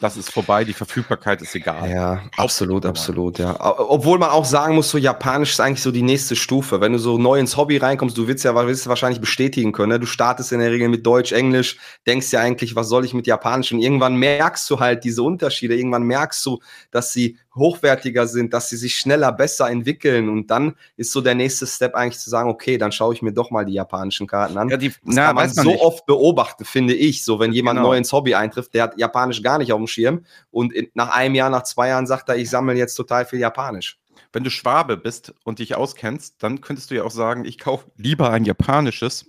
das 0.00 0.16
ist 0.16 0.32
vorbei, 0.32 0.64
die 0.64 0.72
Verfügbarkeit 0.72 1.42
ist 1.42 1.54
egal. 1.54 1.90
Ja, 1.90 2.22
absolut, 2.36 2.86
absolut, 2.86 3.38
ja. 3.38 3.56
Obwohl 3.58 4.18
man 4.18 4.30
auch 4.30 4.44
sagen 4.44 4.76
muss, 4.76 4.90
so 4.90 4.98
Japanisch 4.98 5.50
ist 5.50 5.60
eigentlich 5.60 5.82
so 5.82 5.90
die 5.90 6.02
nächste 6.02 6.36
Stufe. 6.36 6.80
Wenn 6.80 6.92
du 6.92 6.98
so 6.98 7.18
neu 7.18 7.38
ins 7.38 7.56
Hobby 7.56 7.78
reinkommst, 7.78 8.16
du 8.16 8.28
willst 8.28 8.44
ja 8.44 8.54
willst 8.54 8.86
wahrscheinlich 8.86 9.20
bestätigen 9.20 9.72
können. 9.72 9.90
Ne? 9.90 10.00
Du 10.00 10.06
startest 10.06 10.52
in 10.52 10.60
der 10.60 10.70
Regel 10.70 10.88
mit 10.88 11.04
Deutsch, 11.04 11.32
Englisch, 11.32 11.78
denkst 12.06 12.30
ja 12.32 12.40
eigentlich, 12.40 12.76
was 12.76 12.88
soll 12.88 13.04
ich 13.04 13.14
mit 13.14 13.26
Japanisch? 13.26 13.72
Und 13.72 13.80
irgendwann 13.80 14.14
merkst 14.16 14.70
du 14.70 14.78
halt 14.78 15.02
diese 15.02 15.22
Unterschiede. 15.22 15.76
Irgendwann 15.76 16.04
merkst 16.04 16.46
du, 16.46 16.60
dass 16.90 17.12
sie 17.12 17.38
hochwertiger 17.58 18.26
sind, 18.26 18.54
dass 18.54 18.68
sie 18.68 18.76
sich 18.76 18.96
schneller, 18.96 19.32
besser 19.32 19.68
entwickeln. 19.68 20.28
Und 20.28 20.50
dann 20.50 20.74
ist 20.96 21.12
so 21.12 21.20
der 21.20 21.34
nächste 21.34 21.66
Step 21.66 21.94
eigentlich 21.94 22.18
zu 22.18 22.30
sagen, 22.30 22.48
okay, 22.48 22.78
dann 22.78 22.92
schaue 22.92 23.14
ich 23.14 23.22
mir 23.22 23.32
doch 23.32 23.50
mal 23.50 23.64
die 23.64 23.74
japanischen 23.74 24.26
Karten 24.26 24.56
an. 24.56 24.68
Ja, 24.68 24.76
die, 24.76 24.88
das 24.88 24.98
na, 25.02 25.26
kann 25.26 25.36
man, 25.36 25.46
man 25.46 25.54
so 25.54 25.70
nicht. 25.70 25.80
oft 25.80 26.06
beobachten, 26.06 26.64
finde 26.64 26.94
ich. 26.94 27.24
So, 27.24 27.38
wenn 27.40 27.52
jemand 27.52 27.78
genau. 27.78 27.90
neu 27.90 27.96
ins 27.96 28.12
Hobby 28.12 28.34
eintrifft, 28.34 28.74
der 28.74 28.84
hat 28.84 28.98
Japanisch 28.98 29.42
gar 29.42 29.58
nicht 29.58 29.72
auf 29.72 29.78
dem 29.78 29.86
Schirm 29.86 30.24
und 30.50 30.72
in, 30.72 30.88
nach 30.94 31.14
einem 31.14 31.34
Jahr, 31.34 31.50
nach 31.50 31.64
zwei 31.64 31.88
Jahren 31.88 32.06
sagt 32.06 32.28
er, 32.28 32.36
ich 32.36 32.50
sammle 32.50 32.74
jetzt 32.74 32.94
total 32.94 33.26
viel 33.26 33.38
Japanisch. 33.38 33.98
Wenn 34.32 34.44
du 34.44 34.50
Schwabe 34.50 34.96
bist 34.96 35.34
und 35.44 35.58
dich 35.58 35.74
auskennst, 35.74 36.42
dann 36.42 36.60
könntest 36.60 36.90
du 36.90 36.96
ja 36.96 37.04
auch 37.04 37.10
sagen, 37.10 37.44
ich 37.44 37.58
kaufe 37.58 37.90
lieber 37.96 38.30
ein 38.30 38.44
japanisches 38.44 39.26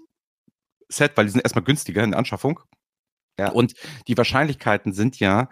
Set, 0.90 1.14
weil 1.16 1.26
die 1.26 1.32
sind 1.32 1.42
erstmal 1.42 1.64
günstiger 1.64 2.04
in 2.04 2.12
der 2.12 2.20
Anschaffung. 2.20 2.60
Ja. 3.40 3.52
Und 3.52 3.74
die 4.08 4.18
Wahrscheinlichkeiten 4.18 4.92
sind 4.92 5.20
ja, 5.20 5.48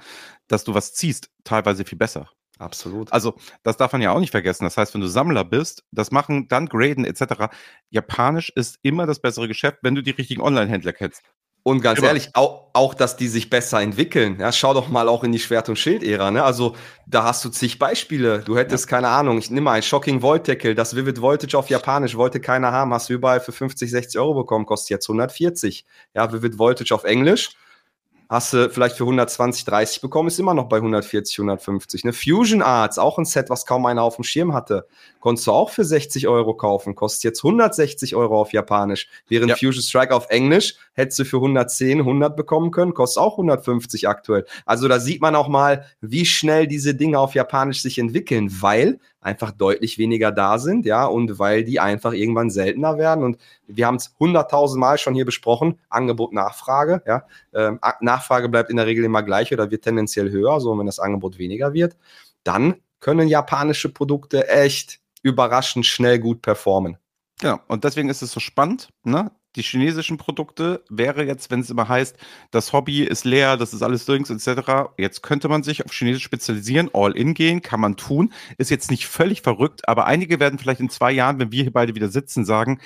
dass 0.47 0.63
du 0.63 0.73
was 0.73 0.93
ziehst, 0.93 1.29
teilweise 1.43 1.85
viel 1.85 1.97
besser. 1.97 2.29
Absolut. 2.59 3.11
Also, 3.13 3.35
das 3.63 3.77
darf 3.77 3.91
man 3.91 4.01
ja 4.01 4.11
auch 4.11 4.19
nicht 4.19 4.31
vergessen. 4.31 4.63
Das 4.63 4.77
heißt, 4.77 4.93
wenn 4.93 5.01
du 5.01 5.07
Sammler 5.07 5.43
bist, 5.43 5.83
das 5.91 6.11
machen, 6.11 6.47
dann 6.47 6.67
graden 6.67 7.05
etc. 7.05 7.53
Japanisch 7.89 8.51
ist 8.55 8.79
immer 8.81 9.05
das 9.05 9.19
bessere 9.19 9.47
Geschäft, 9.47 9.79
wenn 9.81 9.95
du 9.95 10.01
die 10.01 10.11
richtigen 10.11 10.41
Online-Händler 10.41 10.93
kennst. 10.93 11.21
Und 11.63 11.81
ganz 11.81 11.99
immer. 11.99 12.07
ehrlich, 12.07 12.29
auch, 12.33 12.69
auch, 12.73 12.93
dass 12.93 13.17
die 13.17 13.27
sich 13.27 13.49
besser 13.49 13.81
entwickeln. 13.81 14.39
Ja, 14.39 14.53
schau 14.53 14.73
doch 14.73 14.87
mal 14.87 15.09
auch 15.09 15.25
in 15.25 15.33
die 15.33 15.39
Schwert- 15.39 15.67
und 15.67 15.77
Schild-Ära. 15.77 16.31
Ne? 16.31 16.41
Also, 16.41 16.75
da 17.05 17.25
hast 17.25 17.43
du 17.43 17.49
zig 17.49 17.77
Beispiele. 17.77 18.39
Du 18.39 18.57
hättest, 18.57 18.85
ja. 18.85 18.89
keine 18.89 19.09
Ahnung, 19.09 19.37
ich 19.37 19.49
nehme 19.49 19.65
mal 19.65 19.73
ein 19.73 19.83
Shocking 19.83 20.21
Volt 20.21 20.45
Tackle, 20.45 20.75
das 20.75 20.95
Vivid 20.95 21.21
Voltage 21.21 21.57
auf 21.57 21.69
Japanisch 21.69 22.15
wollte 22.15 22.39
keiner 22.39 22.71
haben, 22.71 22.93
hast 22.93 23.09
du 23.09 23.13
überall 23.13 23.41
für 23.41 23.51
50, 23.51 23.91
60 23.91 24.19
Euro 24.19 24.33
bekommen, 24.33 24.65
kostet 24.65 24.91
jetzt 24.91 25.09
140. 25.09 25.85
Ja, 26.15 26.31
Vivid 26.31 26.57
Voltage 26.57 26.95
auf 26.95 27.03
Englisch 27.03 27.51
hast 28.29 28.53
du 28.53 28.69
vielleicht 28.69 28.97
für 28.97 29.03
120, 29.03 29.65
30 29.65 30.01
bekommen, 30.01 30.27
ist 30.27 30.39
immer 30.39 30.53
noch 30.53 30.67
bei 30.67 30.77
140, 30.77 31.39
150. 31.39 32.03
Eine 32.03 32.13
Fusion 32.13 32.61
Arts, 32.61 32.97
auch 32.97 33.17
ein 33.17 33.25
Set, 33.25 33.49
was 33.49 33.65
kaum 33.65 33.85
einer 33.85 34.03
auf 34.03 34.15
dem 34.15 34.23
Schirm 34.23 34.53
hatte, 34.53 34.87
konntest 35.27 35.45
du 35.47 35.51
auch 35.51 35.71
für 35.71 35.83
60 35.83 36.29
Euro 36.29 36.53
kaufen, 36.53 36.95
kostet 36.95 37.25
jetzt 37.25 37.43
160 37.43 38.15
Euro 38.15 38.39
auf 38.39 38.53
Japanisch. 38.53 39.09
Während 39.27 39.49
ja. 39.49 39.55
Fusion 39.57 39.83
Strike 39.83 40.15
auf 40.15 40.29
Englisch 40.29 40.75
hättest 40.93 41.19
du 41.19 41.25
für 41.25 41.35
110, 41.35 41.99
100 41.99 42.37
bekommen 42.37 42.71
können, 42.71 42.93
kostet 42.93 43.21
auch 43.21 43.33
150 43.33 44.07
aktuell. 44.07 44.45
Also 44.65 44.87
da 44.87 45.01
sieht 45.01 45.21
man 45.21 45.35
auch 45.35 45.49
mal, 45.49 45.83
wie 45.99 46.25
schnell 46.25 46.65
diese 46.65 46.95
Dinge 46.95 47.19
auf 47.19 47.35
Japanisch 47.35 47.81
sich 47.81 47.99
entwickeln, 47.99 48.49
weil 48.61 48.99
einfach 49.19 49.51
deutlich 49.51 49.97
weniger 49.97 50.31
da 50.31 50.59
sind, 50.59 50.85
ja, 50.85 51.05
und 51.05 51.39
weil 51.39 51.65
die 51.65 51.81
einfach 51.81 52.13
irgendwann 52.13 52.49
seltener 52.49 52.97
werden. 52.97 53.25
Und 53.25 53.37
wir 53.67 53.85
haben 53.85 53.97
es 53.97 54.15
hunderttausend 54.21 54.79
Mal 54.79 54.97
schon 54.97 55.13
hier 55.13 55.25
besprochen, 55.25 55.77
Angebot, 55.89 56.31
Nachfrage, 56.31 57.03
ja. 57.05 57.25
Ähm, 57.53 57.81
Nachfrage 57.99 58.47
bleibt 58.47 58.69
in 58.69 58.77
der 58.77 58.85
Regel 58.85 59.03
immer 59.03 59.23
gleich 59.23 59.51
oder 59.51 59.71
wird 59.71 59.83
tendenziell 59.83 60.31
höher, 60.31 60.61
so 60.61 60.79
wenn 60.79 60.85
das 60.85 60.99
Angebot 60.99 61.37
weniger 61.37 61.73
wird, 61.73 61.97
dann 62.45 62.75
können 63.01 63.27
japanische 63.27 63.89
Produkte 63.89 64.47
echt 64.47 65.01
überraschend 65.23 65.85
schnell 65.85 66.19
gut 66.19 66.41
performen. 66.41 66.97
Genau, 67.39 67.59
und 67.67 67.83
deswegen 67.83 68.09
ist 68.09 68.21
es 68.21 68.31
so 68.31 68.39
spannend, 68.39 68.89
ne? 69.03 69.31
die 69.57 69.63
chinesischen 69.63 70.17
Produkte 70.17 70.83
wäre 70.89 71.25
jetzt, 71.25 71.49
wenn 71.49 71.61
es 71.61 71.69
immer 71.69 71.89
heißt, 71.89 72.15
das 72.51 72.73
Hobby 72.73 73.03
ist 73.03 73.25
leer, 73.25 73.57
das 73.57 73.73
ist 73.73 73.81
alles 73.81 74.05
Drinks 74.05 74.29
etc. 74.29 74.91
Jetzt 74.97 75.23
könnte 75.23 75.49
man 75.49 75.63
sich 75.63 75.83
auf 75.83 75.91
Chinesisch 75.91 76.23
spezialisieren, 76.23 76.91
all 76.93 77.17
in 77.17 77.33
gehen, 77.33 77.63
kann 77.63 77.79
man 77.79 77.97
tun. 77.97 78.31
Ist 78.59 78.69
jetzt 78.69 78.91
nicht 78.91 79.07
völlig 79.07 79.41
verrückt, 79.41 79.89
aber 79.89 80.05
einige 80.05 80.39
werden 80.39 80.59
vielleicht 80.59 80.79
in 80.79 80.89
zwei 80.89 81.11
Jahren, 81.11 81.39
wenn 81.39 81.51
wir 81.51 81.63
hier 81.63 81.73
beide 81.73 81.95
wieder 81.95 82.09
sitzen, 82.09 82.45
sagen, 82.45 82.79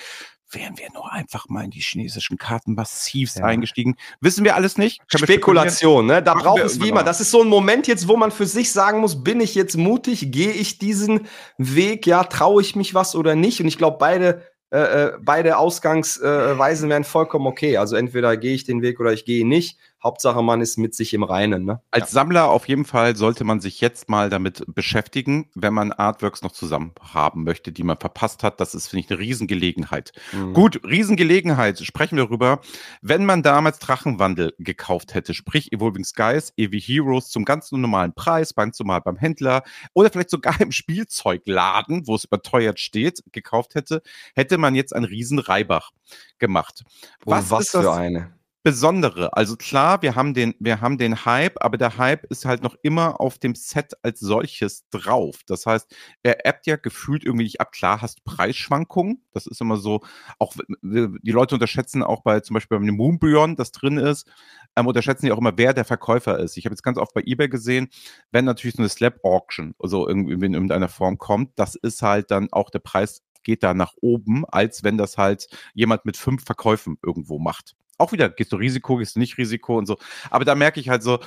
wären 0.53 0.77
wir 0.77 0.87
nur 0.93 1.11
einfach 1.11 1.49
mal 1.49 1.63
in 1.63 1.71
die 1.71 1.79
chinesischen 1.79 2.37
Karten 2.37 2.73
massivst 2.73 3.37
ja. 3.37 3.45
eingestiegen. 3.45 3.95
Wissen 4.19 4.43
wir 4.43 4.55
alles 4.55 4.77
nicht? 4.77 5.01
Spekulation, 5.07 6.05
ne? 6.05 6.21
Da 6.21 6.33
braucht 6.33 6.61
es 6.61 6.81
wie 6.81 6.89
immer. 6.89 7.03
Das 7.03 7.21
ist 7.21 7.31
so 7.31 7.41
ein 7.41 7.47
Moment 7.47 7.87
jetzt, 7.87 8.07
wo 8.07 8.17
man 8.17 8.31
für 8.31 8.45
sich 8.45 8.71
sagen 8.71 8.99
muss, 8.99 9.23
bin 9.23 9.39
ich 9.39 9.55
jetzt 9.55 9.77
mutig? 9.77 10.31
Gehe 10.31 10.51
ich 10.51 10.77
diesen 10.77 11.27
Weg? 11.57 12.05
Ja, 12.05 12.23
traue 12.23 12.61
ich 12.61 12.75
mich 12.75 12.93
was 12.93 13.15
oder 13.15 13.35
nicht? 13.35 13.61
Und 13.61 13.67
ich 13.67 13.77
glaube, 13.77 13.97
beide 13.99 14.43
äh, 14.71 14.79
äh, 14.79 15.17
beide 15.19 15.57
Ausgangsweisen 15.57 16.89
wären 16.89 17.03
vollkommen 17.03 17.45
okay. 17.45 17.75
Also 17.75 17.97
entweder 17.97 18.37
gehe 18.37 18.53
ich 18.53 18.63
den 18.63 18.81
Weg 18.81 19.01
oder 19.01 19.11
ich 19.11 19.25
gehe 19.25 19.45
nicht. 19.45 19.77
Hauptsache, 20.03 20.41
man 20.41 20.61
ist 20.61 20.77
mit 20.77 20.95
sich 20.95 21.13
im 21.13 21.23
Reinen. 21.23 21.63
Ne? 21.63 21.81
Als 21.91 22.09
ja. 22.09 22.13
Sammler 22.13 22.49
auf 22.49 22.67
jeden 22.67 22.85
Fall 22.85 23.15
sollte 23.15 23.43
man 23.43 23.59
sich 23.59 23.81
jetzt 23.81 24.09
mal 24.09 24.29
damit 24.29 24.63
beschäftigen, 24.67 25.49
wenn 25.53 25.73
man 25.73 25.91
Artworks 25.91 26.41
noch 26.41 26.51
zusammen 26.51 26.93
haben 27.13 27.43
möchte, 27.43 27.71
die 27.71 27.83
man 27.83 27.97
verpasst 27.97 28.41
hat. 28.41 28.59
Das 28.59 28.73
ist, 28.73 28.87
finde 28.87 29.05
ich, 29.05 29.11
eine 29.11 29.19
Riesengelegenheit. 29.19 30.11
Mhm. 30.31 30.53
Gut, 30.53 30.81
Riesengelegenheit, 30.83 31.79
sprechen 31.79 32.17
wir 32.17 32.25
darüber. 32.25 32.61
Wenn 33.01 33.25
man 33.25 33.43
damals 33.43 33.77
Drachenwandel 33.79 34.55
gekauft 34.57 35.13
hätte, 35.13 35.35
sprich 35.35 35.71
Evolving 35.71 36.03
Skies, 36.03 36.53
EV 36.57 36.73
Heroes 36.73 37.29
zum 37.29 37.45
ganz 37.45 37.71
normalen 37.71 38.13
Preis, 38.13 38.55
ganz 38.55 38.79
normal 38.79 39.01
beim 39.01 39.17
Händler 39.17 39.63
oder 39.93 40.09
vielleicht 40.09 40.31
sogar 40.31 40.59
im 40.61 40.71
Spielzeugladen, 40.71 42.07
wo 42.07 42.15
es 42.15 42.25
überteuert 42.25 42.79
steht, 42.79 43.23
gekauft 43.31 43.75
hätte, 43.75 44.01
hätte 44.35 44.57
man 44.57 44.73
jetzt 44.73 44.95
einen 44.95 45.05
riesen 45.05 45.37
Reibach 45.39 45.91
gemacht. 46.39 46.83
Was, 47.23 47.51
was 47.51 47.69
für 47.69 47.91
eine? 47.91 48.40
Besondere. 48.63 49.35
Also 49.35 49.55
klar, 49.55 50.03
wir 50.03 50.13
haben 50.13 50.35
den, 50.35 50.53
wir 50.59 50.81
haben 50.81 50.99
den 50.99 51.25
Hype, 51.25 51.55
aber 51.63 51.79
der 51.79 51.97
Hype 51.97 52.25
ist 52.25 52.45
halt 52.45 52.61
noch 52.61 52.75
immer 52.83 53.19
auf 53.19 53.39
dem 53.39 53.55
Set 53.55 53.93
als 54.03 54.19
solches 54.19 54.87
drauf. 54.91 55.39
Das 55.47 55.65
heißt, 55.65 55.91
er 56.21 56.45
appt 56.45 56.67
ja 56.67 56.75
gefühlt 56.75 57.25
irgendwie 57.25 57.45
nicht 57.45 57.59
ab. 57.59 57.71
Klar 57.71 58.03
hast 58.03 58.23
Preisschwankungen. 58.23 59.23
Das 59.33 59.47
ist 59.47 59.61
immer 59.61 59.77
so, 59.77 60.01
auch 60.37 60.53
die 60.83 61.31
Leute 61.31 61.55
unterschätzen 61.55 62.03
auch 62.03 62.21
bei 62.21 62.39
zum 62.41 62.53
Beispiel 62.53 62.77
beim 62.77 62.87
Moonbjörn, 62.95 63.55
das 63.55 63.71
drin 63.71 63.97
ist, 63.97 64.29
ähm, 64.75 64.85
unterschätzen 64.85 65.25
die 65.25 65.31
auch 65.31 65.39
immer, 65.39 65.57
wer 65.57 65.73
der 65.73 65.85
Verkäufer 65.85 66.37
ist. 66.37 66.55
Ich 66.55 66.65
habe 66.65 66.73
jetzt 66.73 66.83
ganz 66.83 66.99
oft 66.99 67.15
bei 67.15 67.23
eBay 67.25 67.49
gesehen, 67.49 67.89
wenn 68.31 68.45
natürlich 68.45 68.75
so 68.75 68.83
eine 68.83 68.89
Slap 68.89 69.23
Auction, 69.23 69.73
also 69.79 70.07
irgendwie 70.07 70.33
in 70.33 70.53
irgendeiner 70.53 70.89
Form 70.89 71.17
kommt, 71.17 71.57
das 71.57 71.73
ist 71.73 72.03
halt 72.03 72.29
dann 72.29 72.47
auch 72.51 72.69
der 72.69 72.79
Preis 72.79 73.23
geht 73.43 73.63
da 73.63 73.73
nach 73.73 73.93
oben, 74.01 74.45
als 74.45 74.83
wenn 74.83 74.99
das 74.99 75.17
halt 75.17 75.47
jemand 75.73 76.05
mit 76.05 76.15
fünf 76.15 76.45
Verkäufen 76.45 76.99
irgendwo 77.01 77.39
macht 77.39 77.75
auch 78.01 78.11
wieder, 78.11 78.29
gehst 78.29 78.51
du 78.51 78.57
Risiko, 78.57 78.97
gehst 78.97 79.15
du 79.15 79.19
nicht 79.19 79.37
Risiko 79.37 79.77
und 79.77 79.85
so. 79.85 79.97
Aber 80.29 80.45
da 80.45 80.55
merke 80.55 80.79
ich 80.79 80.89
halt 80.89 81.03
so, 81.03 81.19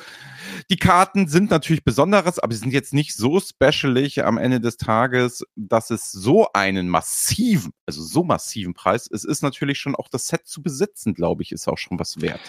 die 0.70 0.76
Karten 0.76 1.28
sind 1.28 1.50
natürlich 1.50 1.84
Besonderes, 1.84 2.38
aber 2.38 2.52
sie 2.52 2.60
sind 2.60 2.72
jetzt 2.72 2.92
nicht 2.92 3.14
so 3.14 3.40
specialig 3.40 4.24
am 4.24 4.38
Ende 4.38 4.60
des 4.60 4.76
Tages, 4.76 5.44
dass 5.56 5.90
es 5.90 6.12
so 6.12 6.48
einen 6.52 6.88
massiven, 6.88 7.72
also 7.86 8.02
so 8.02 8.24
massiven 8.24 8.74
Preis, 8.74 9.08
es 9.10 9.24
ist 9.24 9.42
natürlich 9.42 9.78
schon 9.78 9.94
auch 9.94 10.08
das 10.08 10.26
Set 10.26 10.46
zu 10.46 10.62
besitzen, 10.62 11.14
glaube 11.14 11.42
ich, 11.42 11.52
ist 11.52 11.68
auch 11.68 11.78
schon 11.78 11.98
was 11.98 12.20
wert. 12.20 12.40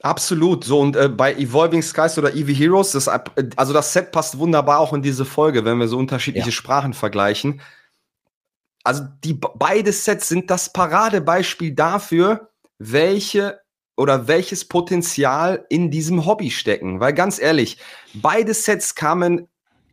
Absolut. 0.00 0.64
So, 0.64 0.80
und 0.80 0.96
äh, 0.96 1.08
bei 1.08 1.34
Evolving 1.34 1.82
Skies 1.82 2.18
oder 2.18 2.34
Eevee 2.34 2.54
Heroes, 2.54 2.92
das, 2.92 3.08
also 3.08 3.72
das 3.72 3.92
Set 3.92 4.12
passt 4.12 4.38
wunderbar 4.38 4.78
auch 4.78 4.92
in 4.92 5.02
diese 5.02 5.24
Folge, 5.24 5.64
wenn 5.64 5.78
wir 5.78 5.88
so 5.88 5.98
unterschiedliche 5.98 6.48
ja. 6.48 6.52
Sprachen 6.52 6.94
vergleichen. 6.94 7.60
Also 8.84 9.04
die 9.24 9.34
beide 9.34 9.92
Sets 9.92 10.28
sind 10.28 10.50
das 10.50 10.72
Paradebeispiel 10.72 11.74
dafür, 11.74 12.50
welche 12.78 13.60
oder 13.96 14.28
welches 14.28 14.66
Potenzial 14.66 15.66
in 15.68 15.90
diesem 15.90 16.24
Hobby 16.24 16.50
stecken. 16.50 17.00
Weil 17.00 17.12
ganz 17.12 17.40
ehrlich, 17.40 17.78
beide 18.14 18.54
Sets 18.54 18.94
kamen 18.94 19.48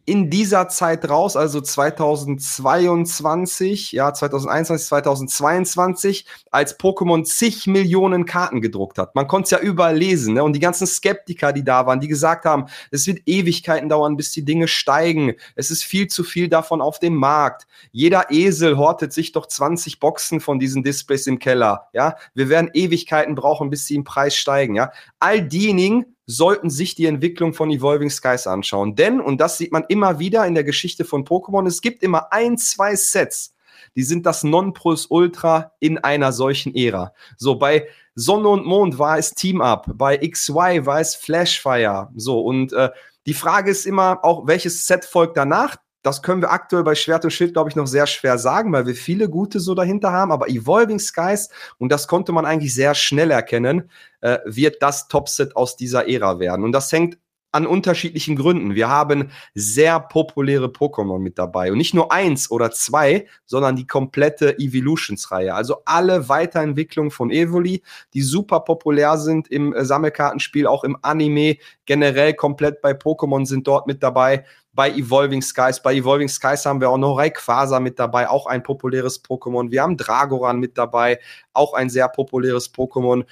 in 0.06 0.30
dieser 0.30 0.70
Zeit 0.70 1.10
raus, 1.10 1.36
also 1.36 1.60
2022, 1.62 3.92
ja, 3.92 4.14
2021, 4.14 4.88
2022, 4.88 6.28
als 6.52 6.80
Pokémon 6.80 7.24
zig 7.24 7.66
Millionen 7.66 8.26
Karten 8.26 8.62
gedruckt 8.62 9.00
hat. 9.00 9.16
Man 9.16 9.28
konnte 9.28 9.46
es 9.46 9.52
ja 9.52 9.60
überall 9.60 9.98
lesen, 9.98 10.36
ne? 10.36 10.44
Und 10.44 10.54
die 10.54 10.60
ganzen 10.60 10.86
Skeptiker, 10.86 11.54
die 11.54 11.64
da 11.64 11.88
waren, 11.88 12.00
die 12.00 12.08
gesagt 12.08 12.46
haben, 12.46 12.68
es 12.92 13.08
wird 13.08 13.22
Ewigkeiten 13.26 13.90
dauern, 13.90 14.16
bis 14.16 14.32
die 14.32 14.46
Dinge 14.46 14.68
steigen. 14.68 15.34
Es 15.56 15.72
ist 15.72 15.84
viel 15.84 16.06
zu 16.08 16.24
viel 16.24 16.50
davon 16.50 16.82
auf 16.82 17.00
dem 17.00 17.16
Markt. 17.16 17.66
Jeder 17.92 18.30
Esel 18.30 18.78
hortet 18.78 19.12
sich 19.12 19.32
doch 19.32 19.48
20 19.48 20.00
Boxen 20.00 20.40
von 20.40 20.60
diesen 20.60 20.84
Displays 20.84 21.26
im 21.26 21.40
Keller, 21.40 21.88
ja. 21.94 22.16
Wir 22.36 22.50
werden 22.50 22.70
Ewigkeiten 22.74 23.34
brauchen, 23.34 23.72
bis 23.72 23.88
sie 23.88 23.96
im 23.96 24.04
Preis 24.04 24.36
steigen, 24.36 24.76
ja. 24.76 24.92
All 25.20 25.42
diejenigen, 25.42 26.15
sollten 26.26 26.70
sich 26.70 26.96
die 26.96 27.06
Entwicklung 27.06 27.54
von 27.54 27.70
Evolving 27.70 28.10
Skies 28.10 28.48
anschauen. 28.48 28.96
Denn, 28.96 29.22
und 29.22 29.40
das 29.40 29.58
sieht 29.58 29.72
man 29.72 29.86
immer 29.90 30.20
wieder 30.20 30.46
in 30.46 30.56
der 30.56 30.64
Geschichte 30.64 31.06
von 31.06 31.26
Pokémon, 31.26 31.68
es 31.68 31.82
gibt 31.82 32.04
immer 32.04 32.32
ein, 32.32 32.58
zwei 32.58 32.96
Sets, 32.96 33.54
die 33.96 34.04
sind 34.04 34.26
das 34.26 34.44
Nonplusultra 34.44 35.72
in 35.80 35.98
einer 35.98 36.32
solchen 36.32 36.76
Ära. 36.76 37.14
So, 37.38 37.56
bei 37.56 37.88
Sonne 38.16 38.50
und 38.50 38.66
Mond 38.66 38.98
war 38.98 39.18
es 39.18 39.32
Team 39.32 39.62
Up, 39.62 39.88
bei 39.94 40.18
XY 40.18 40.86
war 40.86 41.00
es 41.00 41.16
Flashfire. 41.16 42.10
So, 42.16 42.42
und 42.42 42.74
äh, 42.74 42.90
die 43.26 43.34
Frage 43.34 43.72
ist 43.72 43.86
immer 43.86 44.24
auch, 44.24 44.48
welches 44.48 44.86
Set 44.86 45.06
folgt 45.06 45.38
danach? 45.38 45.78
Das 46.06 46.22
können 46.22 46.44
wir 46.44 46.52
aktuell 46.52 46.84
bei 46.84 46.94
Schwert 46.94 47.24
und 47.24 47.32
Schild, 47.32 47.54
glaube 47.54 47.72
ich, 47.72 47.76
noch 47.76 47.88
sehr 47.88 48.06
schwer 48.06 48.38
sagen, 48.38 48.72
weil 48.72 48.86
wir 48.86 48.94
viele 48.94 49.28
gute 49.28 49.60
so 49.60 49.74
dahinter 49.74 50.12
haben. 50.12 50.32
Aber 50.32 50.48
Evolving 50.48 51.00
Skies, 51.00 51.50
und 51.80 51.92
das 51.92 52.08
konnte 52.08 52.32
man 52.32 52.46
eigentlich 52.46 52.76
sehr 52.76 52.94
schnell 52.94 53.32
erkennen, 53.32 53.90
äh, 54.22 54.38
wird 54.46 54.84
das 54.84 55.08
Topset 55.08 55.56
aus 55.56 55.78
dieser 55.78 56.08
Ära 56.08 56.38
werden. 56.40 56.64
Und 56.64 56.74
das 56.74 56.92
hängt 56.92 57.18
an 57.56 57.66
unterschiedlichen 57.66 58.36
Gründen. 58.36 58.76
Wir 58.76 58.90
haben 58.90 59.32
sehr 59.54 60.02
populäre 60.02 60.68
Pokémon 60.68 61.20
mit 61.20 61.38
dabei. 61.38 61.72
Und 61.72 61.78
nicht 61.78 61.94
nur 61.94 62.12
eins 62.12 62.52
oder 62.52 62.70
zwei, 62.72 63.28
sondern 63.46 63.78
die 63.78 63.88
komplette 63.88 64.60
Evolutions-Reihe. 64.60 65.56
Also 65.56 65.78
alle 65.86 66.28
Weiterentwicklungen 66.28 67.12
von 67.12 67.32
Evoli, 67.32 67.82
die 68.14 68.22
super 68.22 68.60
populär 68.60 69.18
sind 69.18 69.48
im 69.48 69.74
äh, 69.74 69.86
Sammelkartenspiel, 69.86 70.68
auch 70.68 70.84
im 70.84 70.98
Anime, 71.02 71.56
generell 71.86 72.34
komplett 72.34 72.82
bei 72.82 72.92
Pokémon 72.92 73.46
sind 73.46 73.66
dort 73.66 73.88
mit 73.88 74.04
dabei 74.04 74.44
bei 74.74 74.92
Evolving 74.92 75.42
Skies. 75.42 75.82
Bei 75.82 75.94
Evolving 75.94 76.28
Skies 76.28 76.66
haben 76.66 76.82
wir 76.82 76.90
auch 76.90 76.98
noch 76.98 77.18
Rayquaza 77.18 77.80
mit 77.80 77.98
dabei, 77.98 78.30
auch 78.30 78.48
ein 78.48 78.64
populäres 78.64 79.24
Pokémon. 79.24 79.72
Wir 79.72 79.82
haben 79.82 79.96
Dragoran 79.96 80.60
mit 80.60 80.78
dabei, 80.78 81.20
auch 81.54 81.74
ein 81.74 81.90
sehr 81.90 82.10
populäres 82.10 82.74
Pokémon. 82.74 83.24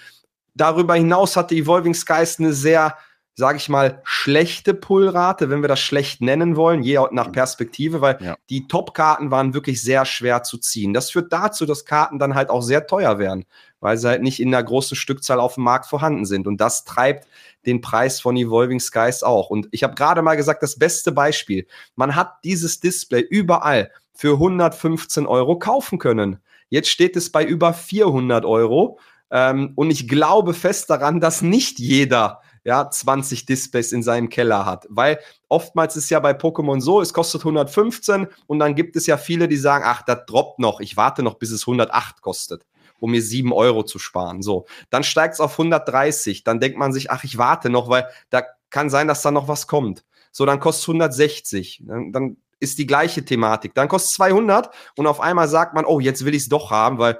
Darüber 0.56 0.96
hinaus 0.96 1.36
hatte 1.36 1.56
Evolving 1.56 1.94
Skies 1.94 2.40
eine 2.40 2.54
sehr 2.54 2.96
sage 3.36 3.58
ich 3.58 3.68
mal, 3.68 4.02
schlechte 4.04 4.76
Pullrate, 4.76 5.50
wenn 5.50 5.62
wir 5.62 5.68
das 5.68 5.80
schlecht 5.80 6.22
nennen 6.22 6.56
wollen, 6.56 6.84
je 6.84 7.00
nach 7.12 7.32
Perspektive, 7.32 8.00
weil 8.00 8.18
ja. 8.22 8.36
die 8.50 8.68
Top-Karten 8.68 9.32
waren 9.32 9.56
wirklich 9.56 9.82
sehr 9.82 10.06
schwer 10.06 10.44
zu 10.44 10.60
ziehen. 10.60 10.94
Das 10.94 11.10
führt 11.10 11.34
dazu, 11.34 11.66
dass 11.66 11.86
Karten 11.86 12.20
dann 12.20 12.36
halt 12.36 12.50
auch 12.50 12.62
sehr 12.62 12.86
teuer 12.86 13.18
werden, 13.18 13.46
weil 13.80 13.98
sie 13.98 14.08
halt 14.08 14.22
nicht 14.22 14.40
in 14.40 14.54
einer 14.54 14.64
großen 14.64 14.96
Stückzahl 14.96 15.40
auf 15.40 15.56
dem 15.56 15.64
Markt 15.64 15.88
vorhanden 15.88 16.26
sind. 16.26 16.46
Und 16.46 16.62
das 16.62 16.84
treibt 16.86 17.28
den 17.66 17.82
Preis 17.82 18.22
von 18.22 18.38
Evolving 18.38 18.80
Skies 18.80 19.24
auch. 19.24 19.50
Und 19.50 19.68
ich 19.72 19.84
habe 19.84 19.96
gerade 19.96 20.22
mal 20.22 20.36
gesagt, 20.36 20.62
das 20.62 20.78
beste 20.78 21.12
Beispiel. 21.12 21.66
Man 21.96 22.16
hat 22.16 22.36
dieses 22.44 22.82
Display 22.82 23.22
überall 23.22 23.90
für 24.14 24.34
115 24.34 25.26
Euro 25.26 25.58
kaufen 25.58 25.98
können. 25.98 26.38
Jetzt 26.70 26.90
steht 26.90 27.16
es 27.16 27.32
bei 27.32 27.44
über 27.44 27.74
400 27.74 28.46
Euro. 28.46 29.00
Ähm, 29.32 29.72
und 29.76 29.90
ich 29.90 30.08
glaube 30.08 30.54
fest 30.54 30.92
daran, 30.92 31.20
dass 31.20 31.42
nicht 31.42 31.80
jeder 31.80 32.42
ja, 32.64 32.90
20 32.90 33.46
Displays 33.46 33.92
in 33.92 34.04
seinem 34.04 34.30
Keller 34.30 34.66
hat. 34.66 34.86
Weil 34.90 35.20
oftmals 35.50 35.96
ist 35.96 36.10
ja 36.10 36.20
bei 36.20 36.32
Pokémon 36.32 36.82
so, 36.82 37.02
es 37.02 37.14
kostet 37.14 37.42
115 37.42 38.28
und 38.48 38.60
dann 38.60 38.76
gibt 38.76 38.96
es 38.96 39.06
ja 39.06 39.18
viele, 39.18 39.48
die 39.48 39.58
sagen, 39.58 39.84
ach, 39.88 40.02
das 40.04 40.26
droppt 40.26 40.60
noch, 40.60 40.80
ich 40.80 40.98
warte 40.98 41.24
noch, 41.24 41.36
bis 41.36 41.52
es 41.52 41.64
108 41.64 42.22
kostet 42.22 42.66
um 43.00 43.12
mir 43.12 43.22
7 43.22 43.52
Euro 43.52 43.84
zu 43.84 44.00
sparen. 44.00 44.42
So, 44.42 44.66
dann 44.90 45.04
steigt 45.04 45.34
es 45.34 45.42
auf 45.42 45.60
130. 45.60 46.46
Dann 46.46 46.62
denkt 46.62 46.78
man 46.78 46.94
sich, 46.94 47.12
ach, 47.12 47.26
ich 47.26 47.38
warte 47.38 47.70
noch, 47.70 47.90
weil 47.90 48.08
da 48.30 48.44
kann 48.70 48.90
sein, 48.90 49.10
dass 49.10 49.22
da 49.22 49.30
noch 49.30 49.50
was 49.50 49.68
kommt. 49.68 50.06
So, 50.32 50.46
dann 50.46 50.62
kostet 50.62 50.84
es 50.84 50.88
160. 50.88 51.84
Dann, 51.86 52.14
dann 52.14 52.38
ist 52.62 52.80
die 52.80 52.88
gleiche 52.88 53.26
Thematik. 53.26 53.76
Dann 53.76 53.90
kostet 53.90 54.12
es 54.12 54.16
200 54.16 54.70
und 54.96 55.06
auf 55.06 55.20
einmal 55.20 55.50
sagt 55.50 55.74
man, 55.74 55.84
oh, 55.84 56.00
jetzt 56.00 56.24
will 56.24 56.34
ich 56.34 56.44
es 56.44 56.50
doch 56.50 56.72
haben, 56.72 56.98
weil 56.98 57.20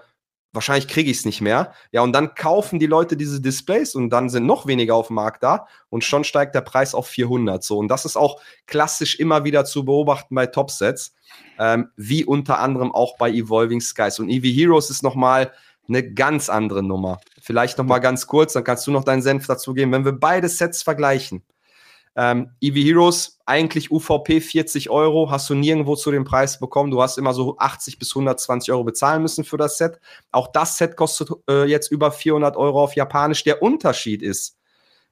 wahrscheinlich 0.54 0.88
kriege 0.88 1.12
ich 1.12 1.18
es 1.18 1.26
nicht 1.26 1.42
mehr. 1.42 1.74
Ja, 1.92 2.02
und 2.02 2.14
dann 2.14 2.36
kaufen 2.36 2.80
die 2.80 2.86
Leute 2.86 3.18
diese 3.18 3.42
Displays 3.42 3.96
und 3.96 4.12
dann 4.12 4.30
sind 4.30 4.46
noch 4.46 4.68
weniger 4.68 4.96
auf 4.96 5.08
dem 5.08 5.16
Markt 5.16 5.44
da 5.44 5.68
und 5.90 6.04
schon 6.04 6.24
steigt 6.24 6.56
der 6.56 6.62
Preis 6.62 6.96
auf 6.96 7.08
400. 7.08 7.64
So, 7.64 7.80
und 7.80 7.88
das 7.88 8.06
ist 8.06 8.16
auch 8.16 8.40
klassisch 8.68 9.20
immer 9.20 9.44
wieder 9.44 9.66
zu 9.66 9.84
beobachten 9.84 10.36
bei 10.36 10.46
Topsets, 10.46 11.16
ähm, 11.60 11.90
wie 11.98 12.24
unter 12.24 12.60
anderem 12.60 12.94
auch 12.94 13.18
bei 13.18 13.30
Evolving 13.32 13.82
Skies. 13.82 14.20
Und 14.20 14.30
EV 14.30 14.46
Heroes 14.46 14.90
ist 14.90 15.04
nochmal 15.04 15.52
eine 15.90 16.14
ganz 16.14 16.50
andere 16.50 16.84
Nummer. 16.84 17.20
Vielleicht 17.42 17.78
nochmal 17.78 18.00
ganz 18.00 18.28
kurz, 18.28 18.54
dann 18.54 18.64
kannst 18.64 18.88
du 18.88 18.92
noch 18.92 19.04
deinen 19.04 19.22
Senf 19.22 19.48
dazu 19.48 19.74
geben. 19.74 19.92
Wenn 19.92 20.06
wir 20.06 20.14
beide 20.14 20.48
Sets 20.48 20.82
vergleichen, 20.82 21.44
ähm, 22.16 22.52
EV 22.62 22.76
Heroes, 22.76 23.40
eigentlich 23.46 23.92
UVP 23.92 24.40
40 24.40 24.90
Euro, 24.90 25.32
hast 25.32 25.50
du 25.50 25.56
nirgendwo 25.56 25.96
zu 25.96 26.12
dem 26.12 26.24
Preis 26.24 26.60
bekommen. 26.60 26.92
Du 26.92 27.02
hast 27.02 27.18
immer 27.18 27.34
so 27.34 27.58
80 27.58 27.98
bis 27.98 28.12
120 28.12 28.72
Euro 28.72 28.84
bezahlen 28.84 29.22
müssen 29.22 29.44
für 29.44 29.58
das 29.58 29.78
Set. 29.78 30.00
Auch 30.32 30.48
das 30.52 30.78
Set 30.78 30.96
kostet 30.96 31.30
äh, 31.50 31.66
jetzt 31.66 31.92
über 31.92 32.12
400 32.12 32.56
Euro 32.56 32.84
auf 32.84 32.96
Japanisch. 32.96 33.44
Der 33.44 33.62
Unterschied 33.62 34.22
ist, 34.22 34.58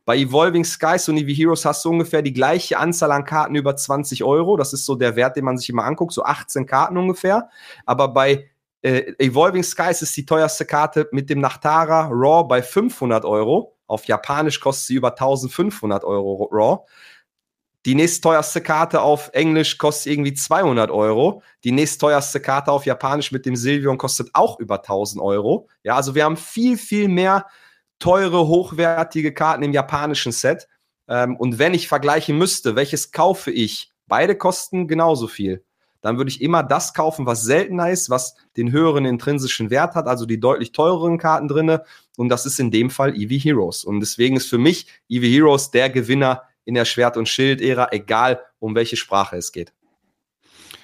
bei 0.03 0.17
Evolving 0.17 0.65
Skies 0.65 1.07
und 1.09 1.17
EV 1.17 1.29
Heroes 1.37 1.65
hast 1.65 1.85
du 1.85 1.89
ungefähr 1.89 2.21
die 2.21 2.33
gleiche 2.33 2.77
Anzahl 2.77 3.11
an 3.11 3.23
Karten 3.23 3.55
über 3.55 3.75
20 3.75 4.23
Euro. 4.23 4.57
Das 4.57 4.73
ist 4.73 4.85
so 4.85 4.95
der 4.95 5.15
Wert, 5.15 5.37
den 5.37 5.45
man 5.45 5.57
sich 5.57 5.69
immer 5.69 5.83
anguckt, 5.83 6.13
so 6.13 6.23
18 6.23 6.65
Karten 6.65 6.97
ungefähr. 6.97 7.49
Aber 7.85 8.07
bei 8.07 8.49
äh, 8.81 9.13
Evolving 9.19 9.63
Skies 9.63 10.01
ist 10.01 10.17
die 10.17 10.25
teuerste 10.25 10.65
Karte 10.65 11.07
mit 11.11 11.29
dem 11.29 11.39
Nachtara 11.39 12.07
Raw 12.11 12.47
bei 12.47 12.63
500 12.63 13.25
Euro. 13.25 13.77
Auf 13.91 14.05
Japanisch 14.05 14.61
kostet 14.61 14.87
sie 14.87 14.95
über 14.95 15.09
1500 15.09 16.05
Euro 16.05 16.47
Raw. 16.49 16.85
Die 17.85 17.93
nächstteuerste 17.93 18.61
Karte 18.61 19.01
auf 19.01 19.31
Englisch 19.33 19.77
kostet 19.77 20.13
irgendwie 20.13 20.33
200 20.33 20.89
Euro. 20.91 21.43
Die 21.65 21.73
nächstteuerste 21.73 22.39
Karte 22.39 22.71
auf 22.71 22.85
Japanisch 22.85 23.33
mit 23.33 23.45
dem 23.45 23.57
Silvion 23.57 23.97
kostet 23.97 24.29
auch 24.33 24.59
über 24.59 24.75
1000 24.75 25.21
Euro. 25.21 25.67
Ja, 25.83 25.97
also 25.97 26.15
wir 26.15 26.23
haben 26.23 26.37
viel, 26.37 26.77
viel 26.77 27.09
mehr 27.09 27.47
teure, 27.99 28.47
hochwertige 28.47 29.33
Karten 29.33 29.63
im 29.63 29.73
japanischen 29.73 30.31
Set. 30.31 30.69
Ähm, 31.09 31.35
und 31.35 31.59
wenn 31.59 31.73
ich 31.73 31.89
vergleichen 31.89 32.37
müsste, 32.37 32.77
welches 32.77 33.11
kaufe 33.11 33.51
ich? 33.51 33.91
Beide 34.07 34.37
kosten 34.37 34.87
genauso 34.87 35.27
viel 35.27 35.65
dann 36.01 36.17
würde 36.17 36.29
ich 36.29 36.41
immer 36.41 36.63
das 36.63 36.93
kaufen, 36.93 37.25
was 37.25 37.43
seltener 37.43 37.89
ist, 37.89 38.09
was 38.09 38.35
den 38.57 38.71
höheren 38.71 39.05
intrinsischen 39.05 39.69
Wert 39.69 39.95
hat, 39.95 40.07
also 40.07 40.25
die 40.25 40.39
deutlich 40.39 40.71
teureren 40.71 41.17
Karten 41.17 41.47
drinne. 41.47 41.83
Und 42.17 42.29
das 42.29 42.45
ist 42.45 42.59
in 42.59 42.71
dem 42.71 42.89
Fall 42.89 43.15
Eevee 43.15 43.39
Heroes. 43.39 43.83
Und 43.83 43.99
deswegen 43.99 44.35
ist 44.35 44.49
für 44.49 44.57
mich 44.57 44.87
Eevee 45.09 45.31
Heroes 45.31 45.71
der 45.71 45.89
Gewinner 45.89 46.43
in 46.65 46.75
der 46.75 46.85
Schwert- 46.85 47.17
und 47.17 47.27
Schild-Ära, 47.27 47.89
egal 47.91 48.41
um 48.59 48.75
welche 48.75 48.97
Sprache 48.97 49.37
es 49.37 49.51
geht. 49.51 49.73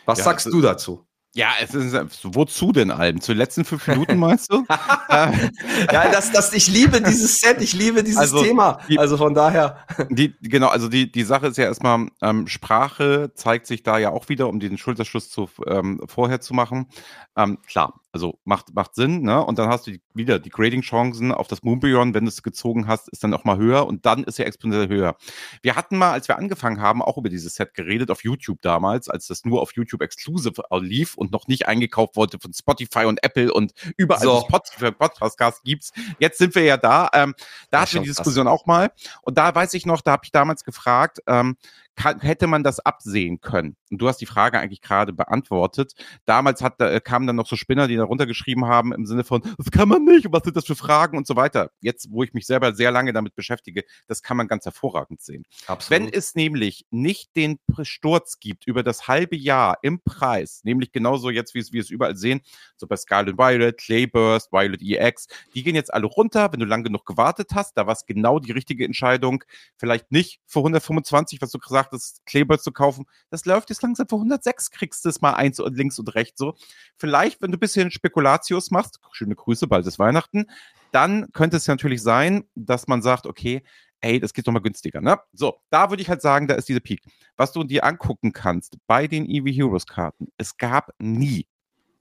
Was 0.06 0.20
ja, 0.20 0.26
sagst 0.26 0.48
du 0.48 0.62
dazu? 0.62 1.08
Ja, 1.38 1.50
es 1.62 1.76
ist, 1.76 1.94
wozu 2.24 2.72
denn 2.72 2.90
Alben? 2.90 3.22
Zu 3.22 3.34
den 3.34 3.38
letzten 3.38 3.64
fünf 3.64 3.86
Minuten 3.88 4.18
meinst 4.18 4.52
du? 4.52 4.66
ja, 5.10 6.10
das, 6.10 6.32
das, 6.32 6.52
ich 6.54 6.68
liebe 6.68 7.00
dieses 7.00 7.40
Set, 7.40 7.62
ich 7.62 7.74
liebe 7.74 8.04
dieses 8.04 8.18
also, 8.18 8.42
Thema. 8.42 8.80
Die, 8.90 8.98
also 8.98 9.18
von 9.18 9.36
daher. 9.36 9.86
Die, 10.10 10.34
genau, 10.42 10.70
also 10.70 10.88
die, 10.88 11.12
die 11.12 11.24
Sache 11.24 11.46
ist 11.46 11.58
ja 11.58 11.66
erstmal, 11.66 12.08
ähm, 12.24 12.48
Sprache 12.48 13.34
zeigt 13.36 13.68
sich 13.68 13.84
da 13.84 14.00
ja 14.00 14.10
auch 14.10 14.30
wieder, 14.30 14.48
um 14.48 14.60
den 14.60 14.80
Schulterschluss 14.80 15.30
zu, 15.30 15.48
ähm, 15.68 16.02
vorher 16.08 16.42
zu 16.42 16.56
machen. 16.56 16.88
Ähm, 17.36 17.60
klar, 17.68 18.02
also 18.18 18.40
macht, 18.46 18.74
macht 18.74 18.96
Sinn, 18.96 19.22
ne? 19.22 19.44
Und 19.46 19.60
dann 19.60 19.70
hast 19.70 19.86
du 19.86 19.92
wieder 20.16 20.40
die 20.40 20.50
Grading-Chancen 20.50 21.32
auf 21.32 21.48
das 21.48 21.62
Moonbeyond, 21.62 22.16
wenn 22.16 22.26
du 22.26 22.30
es 22.30 22.42
gezogen 22.42 22.88
hast, 22.88 23.10
ist 23.10 23.24
dann 23.24 23.34
auch 23.34 23.44
mal 23.44 23.58
höher 23.58 23.86
und 23.86 24.08
dann 24.08 24.24
ist 24.24 24.40
er 24.40 24.48
exponentiell 24.48 24.90
höher. 24.90 25.16
Wir 25.62 25.76
hatten 25.76 25.98
mal, 25.98 26.12
als 26.12 26.28
wir 26.28 26.38
angefangen 26.38 26.82
haben, 26.82 27.04
auch 27.04 27.18
über 27.18 27.30
dieses 27.30 27.56
Set 27.56 27.76
geredet, 27.76 28.10
auf 28.10 28.24
YouTube 28.24 28.62
damals, 28.64 29.08
als 29.08 29.28
das 29.28 29.46
nur 29.46 29.62
auf 29.62 29.76
YouTube 29.76 30.02
Exclusive 30.02 30.64
lief 30.80 31.16
und 31.16 31.32
noch 31.32 31.48
nicht 31.48 31.68
eingekauft 31.68 32.16
wurde 32.16 32.40
von 32.40 32.54
Spotify 32.54 33.06
und 33.06 33.24
Apple 33.24 33.54
und 33.54 33.74
überall 33.98 34.24
so. 34.24 34.42
Spotify 34.48 34.92
Podcast 34.92 35.64
gibt's. 35.64 35.92
Jetzt 36.18 36.40
sind 36.40 36.56
wir 36.56 36.64
ja 36.64 36.78
da. 36.78 37.10
Ähm, 37.14 37.36
da 37.70 37.82
hatten 37.82 37.94
wir 37.94 38.02
die 38.02 38.08
Diskussion 38.08 38.48
auch 38.48 38.66
mal. 38.66 38.92
Und 39.22 39.38
da 39.38 39.54
weiß 39.54 39.76
ich 39.76 39.86
noch, 39.86 40.02
da 40.02 40.14
habe 40.14 40.24
ich 40.26 40.32
damals 40.32 40.64
gefragt, 40.64 41.20
ähm, 41.28 41.56
kann, 41.98 42.22
hätte 42.22 42.48
man 42.48 42.64
das 42.64 42.80
absehen 42.80 43.42
können? 43.42 43.76
Und 43.92 43.98
du 44.02 44.08
hast 44.08 44.22
die 44.22 44.26
Frage 44.26 44.60
eigentlich 44.60 44.82
gerade 44.82 45.14
beantwortet. 45.14 45.94
Damals 46.26 46.62
hat, 46.62 46.80
da, 46.80 47.00
kamen 47.00 47.28
dann 47.28 47.36
noch 47.36 47.48
so 47.48 47.56
Spinner, 47.56 47.88
die 47.88 47.96
da 47.96 48.04
runtergeschrieben 48.04 48.66
haben 48.66 48.94
im 48.94 49.06
Sinne 49.06 49.24
von, 49.24 49.42
das 49.58 49.72
kann 49.72 49.90
man 49.90 50.06
nicht, 50.06 50.32
was 50.32 50.44
sind 50.44 50.56
das 50.56 50.66
für 50.66 50.76
Fragen 50.76 51.18
und 51.18 51.26
so 51.26 51.36
weiter. 51.36 51.72
Jetzt, 51.82 52.12
wo 52.12 52.24
ich 52.24 52.34
mich 52.34 52.46
selber 52.46 52.74
sehr 52.74 52.92
lange 52.92 53.14
damit 53.14 53.36
beschäftige, 53.36 53.84
das 54.08 54.22
kann 54.22 54.38
man 54.38 54.48
ganz 54.48 54.66
hervorragend 54.66 55.22
sehen. 55.22 55.44
Absolut. 55.66 55.90
Wenn 55.90 56.14
es 56.14 56.36
nämlich 56.36 56.86
nicht 56.92 57.36
den 57.36 57.60
Sturz 57.82 58.40
gibt 58.40 58.68
über 58.68 58.84
das 58.84 59.08
halbe 59.08 59.36
Jahr 59.36 59.80
im 59.82 60.00
Preis, 60.02 60.62
nämlich 60.64 60.92
genauso 60.92 61.32
jetzt, 61.32 61.56
wie 61.56 61.60
es 61.60 61.74
wir 61.74 61.82
es 61.82 61.90
überall 61.90 62.16
sehen, 62.16 62.42
so 62.78 62.86
bei 62.86 62.96
Scarlet 62.96 63.38
Violet, 63.38 63.78
Clayburst, 63.78 64.52
Violet 64.52 64.82
EX, 64.82 65.28
die 65.56 65.64
gehen 65.64 65.76
jetzt 65.76 65.94
alle 65.94 66.06
runter, 66.06 66.52
wenn 66.54 66.60
du 66.60 66.66
lang 66.66 66.84
genug 66.84 67.06
gewartet 67.06 67.50
hast, 67.56 67.76
da 67.76 67.88
war 67.88 67.94
es 67.94 68.06
genau 68.06 68.40
die 68.40 68.52
richtige 68.52 68.86
Entscheidung, 68.86 69.44
vielleicht 69.78 70.12
nicht 70.12 70.42
für 70.46 70.60
125, 70.60 71.42
was 71.42 71.50
du 71.50 71.58
gesagt 71.58 71.87
sagtest, 71.88 72.26
Kleber 72.26 72.60
zu 72.60 72.72
kaufen, 72.72 73.06
das 73.30 73.46
läuft 73.46 73.70
jetzt 73.70 73.82
langsam 73.82 74.08
für 74.08 74.16
106, 74.16 74.72
kriegst 74.72 75.06
du 75.06 75.10
es 75.10 75.22
mal 75.22 75.34
eins 75.34 75.60
und 75.60 75.76
links 75.76 75.98
und 76.00 76.14
rechts 76.16 76.40
so. 76.40 76.56
Vielleicht, 76.98 77.42
wenn 77.42 77.52
du 77.52 77.58
ein 77.58 77.60
bisschen 77.60 77.92
Spekulatius 77.92 78.72
machst, 78.72 79.00
schöne 79.12 79.36
Grüße, 79.36 79.68
bald 79.68 79.86
ist 79.88 80.00
Weihnachten, 80.00 80.46
dann 80.92 81.32
könnte 81.34 81.58
es 81.58 81.68
natürlich 81.68 82.02
sein, 82.02 82.46
dass 82.56 82.88
man 82.88 83.02
sagt, 83.02 83.26
okay, 83.26 83.64
ey, 84.02 84.20
das 84.20 84.34
geht 84.34 84.48
doch 84.48 84.54
mal 84.54 84.62
günstiger, 84.62 85.02
ne? 85.02 85.20
So, 85.34 85.60
da 85.70 85.90
würde 85.90 86.02
ich 86.02 86.10
halt 86.10 86.22
sagen, 86.22 86.48
da 86.48 86.56
ist 86.56 86.70
diese 86.70 86.82
Peak. 86.82 87.02
Was 87.36 87.52
du 87.52 87.64
dir 87.64 87.84
angucken 87.84 88.32
kannst 88.32 88.78
bei 88.86 89.08
den 89.08 89.30
EV 89.30 89.48
Heroes 89.48 89.88
Karten, 89.88 90.28
es 90.38 90.58
gab 90.58 90.92
nie 91.00 91.48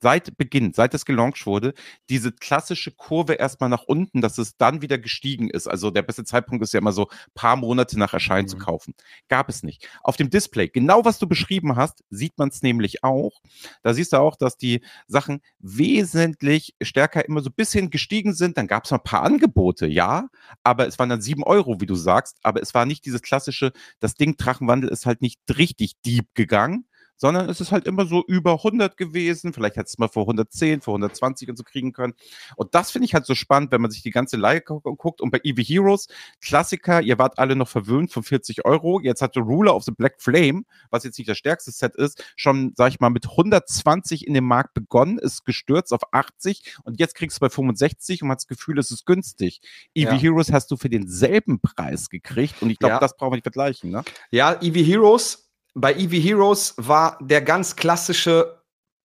seit 0.07 0.39
Beginn, 0.39 0.73
seit 0.73 0.95
es 0.95 1.05
gelauncht 1.05 1.47
wurde, 1.47 1.75
diese 2.11 2.31
klassische 2.31 2.93
Kurve 2.93 3.33
erstmal 3.33 3.69
nach 3.69 3.83
unten, 3.83 4.21
dass 4.21 4.39
es 4.39 4.57
dann 4.57 4.81
wieder 4.81 4.99
gestiegen 4.99 5.51
ist. 5.51 5.67
Also 5.67 5.91
der 5.91 6.03
beste 6.03 6.23
Zeitpunkt 6.23 6.63
ist 6.63 6.73
ja 6.73 6.79
immer 6.79 6.93
so 6.93 7.09
paar 7.35 7.57
Monate 7.57 7.99
nach 7.99 8.13
Erscheinen 8.13 8.45
mhm. 8.45 8.51
zu 8.51 8.57
kaufen. 8.57 8.95
Gab 9.29 9.49
es 9.49 9.65
nicht. 9.65 9.89
Auf 10.05 10.17
dem 10.17 10.31
Display, 10.31 10.69
genau 10.69 11.05
was 11.05 11.19
du 11.19 11.27
beschrieben 11.27 11.75
hast, 11.75 12.05
sieht 12.09 12.39
man 12.39 12.51
es 12.51 12.63
nämlich 12.63 13.03
auch. 13.03 13.41
Da 13.83 13.95
siehst 13.95 14.13
du 14.13 14.19
auch, 14.19 14.37
dass 14.37 14.57
die 14.57 14.81
Sachen 15.09 15.41
wesentlich 15.59 16.77
stärker 16.81 17.25
immer 17.25 17.41
so 17.41 17.51
ein 17.51 17.57
bisschen 17.57 17.91
gestiegen 17.91 18.33
sind. 18.33 18.59
Dann 18.59 18.69
gab 18.69 18.85
es 18.85 18.93
noch 18.93 19.01
ein 19.01 19.05
paar 19.05 19.25
Angebote, 19.25 19.89
ja, 19.89 20.29
aber 20.63 20.87
es 20.87 21.01
waren 21.01 21.09
dann 21.09 21.21
sieben 21.21 21.43
Euro, 21.43 21.81
wie 21.81 21.87
du 21.87 21.97
sagst. 21.97 22.39
Aber 22.45 22.63
es 22.63 22.75
war 22.75 22.87
nicht 22.87 23.07
dieses 23.07 23.23
klassische, 23.23 23.73
das 23.99 24.15
Ding 24.15 24.37
Drachenwandel 24.37 24.89
ist 24.89 25.05
halt 25.05 25.21
nicht 25.21 25.41
richtig 25.59 25.95
deep 26.05 26.33
gegangen, 26.35 26.87
sondern 27.17 27.49
es 27.49 27.61
ist 27.61 27.73
halt 27.73 27.87
immer 27.87 28.07
so 28.07 28.25
über 28.27 28.53
100 28.53 28.97
gewesen. 28.97 29.53
Vielleicht 29.53 29.77
hätte 29.77 29.87
es 29.89 29.99
mal 29.99 30.09
vor 30.09 30.25
110, 30.25 30.81
vor 30.83 30.95
120 30.95 31.49
und 31.51 31.57
so 31.57 31.65
kriegen 31.65 31.93
können. 31.93 32.15
Und 32.57 32.75
das 32.75 32.91
finde 32.91 33.07
ich 33.07 33.15
halt 33.15 33.27
so 33.27 33.35
spannend, 33.35 33.73
wenn 33.73 33.81
man 33.81 33.91
sich 33.91 34.03
die 34.03 34.11
ganze 34.11 34.37
Leihe 34.37 34.61
guckt. 34.61 35.21
Und 35.21 35.31
bei 35.31 35.41
EV 35.43 35.59
Heroes, 35.59 36.09
Klassiker, 36.41 37.01
ihr 37.01 37.19
wart 37.19 37.39
alle 37.39 37.57
noch 37.57 37.69
verwöhnt 37.69 38.13
von 38.13 38.23
40 38.23 38.65
Euro. 38.65 39.01
Jetzt 39.01 39.23
hatte 39.23 39.41
Ruler 39.41 39.75
of 39.75 39.85
the 39.85 39.93
Black 39.93 40.21
Flame, 40.21 40.63
was 40.91 41.05
jetzt 41.05 41.19
nicht 41.19 41.29
das 41.29 41.39
stärkste 41.39 41.71
Set 41.71 41.95
ist, 41.97 42.23
schon, 42.37 42.73
sag 42.77 42.89
ich 42.91 43.01
mal, 43.01 43.11
mit 43.11 43.27
120 43.29 44.27
in 44.27 44.35
dem 44.35 44.45
Markt 44.45 44.75
begonnen, 44.75 45.19
ist 45.19 45.45
gestürzt 45.45 45.93
auf 45.93 46.03
80 46.13 46.77
und 46.85 46.99
jetzt 47.01 47.15
kriegst 47.15 47.39
du 47.39 47.41
bei 47.41 47.51
65 47.51 48.23
und 48.23 48.29
man 48.29 48.35
hat 48.35 48.41
das 48.41 48.47
Gefühl, 48.47 48.79
es 48.79 48.91
ist 48.91 49.07
günstig. 49.07 49.61
EV 49.95 50.13
ja. 50.13 50.19
Heroes 50.19 50.53
hast 50.53 50.71
du 50.71 50.77
für 50.77 50.91
denselben 50.91 51.61
Preis 51.61 52.09
gekriegt 52.09 52.63
und 52.63 52.71
ich 52.71 52.79
glaube, 52.79 52.95
ja. 52.95 53.01
das 53.01 53.17
brauchen 53.17 53.33
wir 53.33 53.37
nicht 53.37 53.45
vergleichen. 53.45 53.91
Ne? 53.91 54.05
Ja, 54.31 54.61
EV 54.61 54.77
Heroes 54.87 55.46
bei 55.77 55.95
EV 55.95 56.13
Heroes 56.13 56.75
war 56.79 57.19
der 57.21 57.43
ganz 57.43 57.77
klassische 57.77 58.63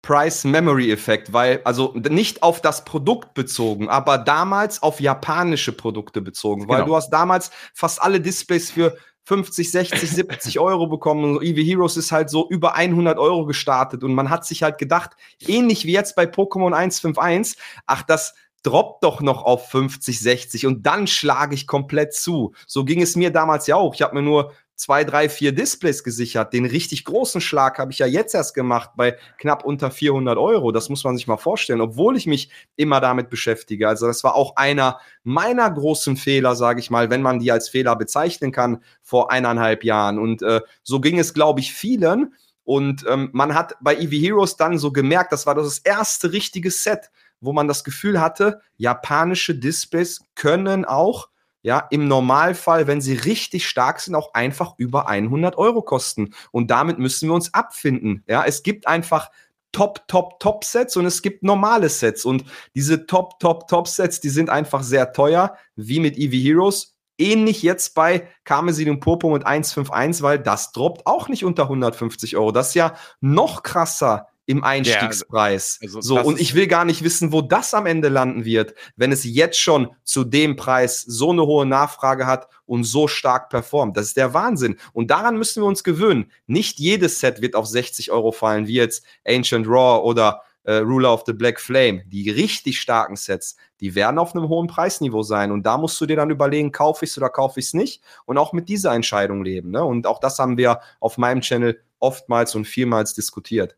Price 0.01 0.43
Memory 0.43 0.91
Effekt, 0.91 1.31
weil 1.31 1.61
also 1.65 1.93
nicht 1.95 2.41
auf 2.41 2.61
das 2.61 2.85
Produkt 2.85 3.33
bezogen, 3.33 3.89
aber 3.89 4.17
damals 4.17 4.81
auf 4.81 4.99
japanische 4.99 5.73
Produkte 5.73 6.21
bezogen, 6.21 6.67
weil 6.67 6.77
genau. 6.77 6.87
du 6.87 6.95
hast 6.95 7.09
damals 7.09 7.51
fast 7.73 8.01
alle 8.01 8.19
Displays 8.19 8.71
für 8.71 8.97
50, 9.25 9.71
60, 9.71 10.09
70 10.09 10.59
Euro 10.59 10.87
bekommen. 10.87 11.37
Und 11.37 11.43
EV 11.43 11.57
Heroes 11.65 11.95
ist 11.95 12.11
halt 12.11 12.29
so 12.29 12.49
über 12.49 12.75
100 12.75 13.17
Euro 13.17 13.45
gestartet 13.45 14.03
und 14.03 14.13
man 14.13 14.29
hat 14.29 14.45
sich 14.45 14.63
halt 14.63 14.77
gedacht, 14.77 15.11
ähnlich 15.39 15.85
wie 15.85 15.93
jetzt 15.93 16.15
bei 16.15 16.25
Pokémon 16.25 16.73
151, 16.73 17.57
ach, 17.85 18.03
das 18.03 18.33
droppt 18.63 19.03
doch 19.03 19.21
noch 19.21 19.43
auf 19.43 19.69
50, 19.69 20.19
60 20.19 20.65
und 20.65 20.85
dann 20.85 21.07
schlage 21.07 21.53
ich 21.53 21.67
komplett 21.67 22.13
zu. 22.13 22.53
So 22.65 22.85
ging 22.85 23.01
es 23.01 23.15
mir 23.15 23.31
damals 23.31 23.67
ja 23.67 23.75
auch. 23.75 23.93
Ich 23.93 24.01
habe 24.01 24.15
mir 24.15 24.21
nur 24.21 24.53
zwei, 24.83 25.05
drei, 25.05 25.29
vier 25.29 25.53
Displays 25.53 26.03
gesichert. 26.03 26.51
Den 26.51 26.65
richtig 26.65 27.05
großen 27.05 27.39
Schlag 27.39 27.79
habe 27.79 27.93
ich 27.93 27.99
ja 27.99 28.05
jetzt 28.05 28.35
erst 28.35 28.53
gemacht 28.53 28.91
bei 28.97 29.17
knapp 29.37 29.63
unter 29.63 29.91
400 29.91 30.37
Euro. 30.37 30.73
Das 30.73 30.89
muss 30.89 31.05
man 31.05 31.15
sich 31.15 31.25
mal 31.25 31.37
vorstellen, 31.37 31.79
obwohl 31.79 32.17
ich 32.17 32.27
mich 32.27 32.49
immer 32.75 32.99
damit 32.99 33.29
beschäftige. 33.29 33.87
Also 33.87 34.07
das 34.07 34.25
war 34.25 34.35
auch 34.35 34.57
einer 34.57 34.99
meiner 35.23 35.71
großen 35.71 36.17
Fehler, 36.17 36.57
sage 36.57 36.81
ich 36.81 36.89
mal, 36.89 37.09
wenn 37.09 37.21
man 37.21 37.39
die 37.39 37.49
als 37.49 37.69
Fehler 37.69 37.95
bezeichnen 37.95 38.51
kann, 38.51 38.83
vor 39.01 39.31
eineinhalb 39.31 39.85
Jahren. 39.85 40.19
Und 40.19 40.41
äh, 40.41 40.59
so 40.83 40.99
ging 40.99 41.17
es, 41.17 41.33
glaube 41.33 41.61
ich, 41.61 41.71
vielen. 41.71 42.33
Und 42.65 43.05
ähm, 43.09 43.29
man 43.31 43.55
hat 43.55 43.75
bei 43.79 43.95
EV 43.95 44.11
Heroes 44.11 44.57
dann 44.57 44.77
so 44.77 44.91
gemerkt, 44.91 45.31
das 45.31 45.45
war 45.45 45.55
das 45.55 45.79
erste 45.79 46.33
richtige 46.33 46.71
Set, 46.71 47.09
wo 47.39 47.53
man 47.53 47.69
das 47.69 47.85
Gefühl 47.85 48.19
hatte, 48.19 48.59
japanische 48.75 49.55
Displays 49.55 50.25
können 50.35 50.83
auch 50.83 51.29
ja, 51.63 51.87
im 51.89 52.07
Normalfall, 52.07 52.87
wenn 52.87 53.01
sie 53.01 53.13
richtig 53.15 53.67
stark 53.67 54.01
sind, 54.01 54.15
auch 54.15 54.33
einfach 54.33 54.75
über 54.77 55.07
100 55.07 55.57
Euro 55.57 55.81
kosten. 55.81 56.35
Und 56.51 56.69
damit 56.69 56.99
müssen 56.99 57.29
wir 57.29 57.33
uns 57.33 57.53
abfinden. 57.53 58.23
Ja, 58.27 58.43
es 58.45 58.63
gibt 58.63 58.85
einfach 58.85 59.31
Top, 59.71 60.07
Top, 60.07 60.39
Top 60.39 60.65
Sets 60.65 60.97
und 60.97 61.05
es 61.05 61.21
gibt 61.21 61.41
normale 61.41 61.89
Sets. 61.89 62.25
Und 62.25 62.43
diese 62.75 63.07
Top, 63.07 63.39
Top, 63.39 63.67
Top 63.67 63.87
Sets, 63.87 64.19
die 64.19 64.29
sind 64.29 64.49
einfach 64.49 64.83
sehr 64.83 65.13
teuer, 65.13 65.57
wie 65.75 65.99
mit 65.99 66.17
EV 66.17 66.33
Heroes. 66.33 66.95
Ähnlich 67.17 67.63
jetzt 67.63 67.95
bei 67.95 68.27
Karmesin 68.43 68.89
und 68.89 68.99
Purpur 68.99 69.31
mit 69.31 69.45
151, 69.45 70.21
weil 70.21 70.39
das 70.39 70.73
droppt 70.73 71.07
auch 71.07 71.29
nicht 71.29 71.45
unter 71.45 71.63
150 71.63 72.35
Euro. 72.35 72.51
Das 72.51 72.69
ist 72.69 72.75
ja 72.75 72.95
noch 73.21 73.63
krasser 73.63 74.27
im 74.45 74.63
Einstiegspreis. 74.63 75.79
Ja, 75.81 75.87
also 75.87 76.01
so, 76.01 76.19
und 76.19 76.39
ich 76.39 76.53
will 76.53 76.67
gar 76.67 76.85
nicht 76.85 77.03
wissen, 77.03 77.31
wo 77.31 77.41
das 77.41 77.73
am 77.73 77.85
Ende 77.85 78.09
landen 78.09 78.45
wird, 78.45 78.73
wenn 78.95 79.11
es 79.11 79.23
jetzt 79.23 79.59
schon 79.59 79.95
zu 80.03 80.23
dem 80.23 80.55
Preis 80.55 81.01
so 81.01 81.31
eine 81.31 81.45
hohe 81.45 81.65
Nachfrage 81.65 82.25
hat 82.25 82.49
und 82.65 82.83
so 82.83 83.07
stark 83.07 83.49
performt. 83.49 83.95
Das 83.95 84.07
ist 84.07 84.17
der 84.17 84.33
Wahnsinn. 84.33 84.77
Und 84.91 85.11
daran 85.11 85.37
müssen 85.37 85.63
wir 85.63 85.67
uns 85.67 85.83
gewöhnen. 85.83 86.31
Nicht 86.45 86.79
jedes 86.79 87.19
Set 87.19 87.41
wird 87.41 87.55
auf 87.55 87.67
60 87.67 88.11
Euro 88.11 88.31
fallen, 88.31 88.67
wie 88.67 88.75
jetzt 88.75 89.05
Ancient 89.25 89.67
Raw 89.67 90.03
oder 90.03 90.41
äh, 90.63 90.75
Ruler 90.75 91.13
of 91.13 91.23
the 91.25 91.33
Black 91.33 91.59
Flame. 91.59 92.03
Die 92.07 92.29
richtig 92.29 92.81
starken 92.81 93.15
Sets, 93.15 93.55
die 93.79 93.95
werden 93.95 94.19
auf 94.19 94.35
einem 94.35 94.49
hohen 94.49 94.67
Preisniveau 94.67 95.23
sein. 95.23 95.51
Und 95.51 95.65
da 95.65 95.77
musst 95.77 95.99
du 96.01 96.05
dir 96.05 96.17
dann 96.17 96.29
überlegen, 96.29 96.73
kaufe 96.73 97.05
ich 97.05 97.11
es 97.11 97.17
oder 97.17 97.29
kaufe 97.29 97.61
ich 97.61 97.67
es 97.67 97.73
nicht. 97.73 98.03
Und 98.25 98.37
auch 98.37 98.51
mit 98.51 98.67
dieser 98.67 98.93
Entscheidung 98.93 99.43
leben. 99.43 99.71
Ne? 99.71 99.83
Und 99.83 100.05
auch 100.05 100.19
das 100.19 100.37
haben 100.39 100.57
wir 100.57 100.81
auf 100.99 101.17
meinem 101.17 101.41
Channel 101.41 101.79
oftmals 101.99 102.55
und 102.55 102.65
vielmals 102.65 103.13
diskutiert 103.13 103.77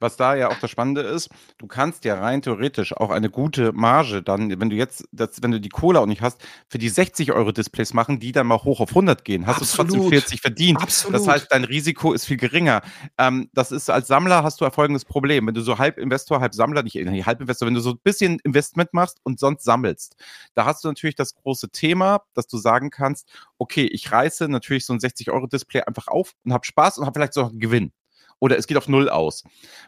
was 0.00 0.16
da 0.16 0.34
ja 0.34 0.48
auch 0.48 0.58
das 0.58 0.70
Spannende 0.70 1.02
ist, 1.02 1.28
du 1.58 1.66
kannst 1.66 2.04
ja 2.04 2.18
rein 2.18 2.42
theoretisch 2.42 2.96
auch 2.96 3.10
eine 3.10 3.30
gute 3.30 3.72
Marge 3.72 4.22
dann, 4.22 4.60
wenn 4.60 4.70
du 4.70 4.76
jetzt, 4.76 5.06
das, 5.12 5.42
wenn 5.42 5.50
du 5.50 5.60
die 5.60 5.68
Kohle 5.68 6.00
auch 6.00 6.06
nicht 6.06 6.22
hast, 6.22 6.42
für 6.68 6.78
die 6.78 6.88
60 6.88 7.32
Euro 7.32 7.52
Displays 7.52 7.94
machen, 7.94 8.18
die 8.18 8.32
dann 8.32 8.46
mal 8.46 8.62
hoch 8.62 8.80
auf 8.80 8.90
100 8.90 9.24
gehen. 9.24 9.46
Hast 9.46 9.60
Absolut. 9.60 9.90
du 9.90 9.94
trotzdem 9.96 10.10
40 10.10 10.40
verdient. 10.40 10.82
Absolut. 10.82 11.20
Das 11.20 11.28
heißt, 11.28 11.46
dein 11.50 11.64
Risiko 11.64 12.12
ist 12.12 12.24
viel 12.24 12.38
geringer. 12.38 12.82
Ähm, 13.18 13.50
das 13.52 13.72
ist 13.72 13.90
als 13.90 14.08
Sammler 14.08 14.42
hast 14.42 14.60
du 14.60 14.70
folgendes 14.70 15.04
Problem. 15.04 15.46
Wenn 15.46 15.54
du 15.54 15.60
so 15.60 15.78
halb 15.78 15.98
Investor, 15.98 16.40
halb 16.40 16.54
Sammler, 16.54 16.82
nicht, 16.82 16.94
nicht 16.94 17.26
halb 17.26 17.40
Investor, 17.40 17.66
wenn 17.66 17.74
du 17.74 17.80
so 17.80 17.90
ein 17.90 17.98
bisschen 18.02 18.38
Investment 18.44 18.92
machst 18.94 19.18
und 19.22 19.38
sonst 19.38 19.64
sammelst, 19.64 20.16
da 20.54 20.64
hast 20.64 20.84
du 20.84 20.88
natürlich 20.88 21.16
das 21.16 21.34
große 21.34 21.70
Thema, 21.70 22.22
dass 22.34 22.46
du 22.46 22.56
sagen 22.56 22.90
kannst, 22.90 23.28
okay, 23.58 23.86
ich 23.86 24.10
reiße 24.10 24.48
natürlich 24.48 24.86
so 24.86 24.92
ein 24.92 25.00
60 25.00 25.30
Euro 25.30 25.46
Display 25.46 25.82
einfach 25.82 26.08
auf 26.08 26.32
und 26.44 26.52
habe 26.52 26.64
Spaß 26.64 26.98
und 26.98 27.06
habe 27.06 27.18
vielleicht 27.18 27.34
so 27.34 27.46
einen 27.46 27.60
Gewinn 27.60 27.92
oder 28.40 28.58
es 28.58 28.66
geht 28.66 28.76
auf 28.76 28.88
Null 28.88 29.08
aus. 29.08 29.44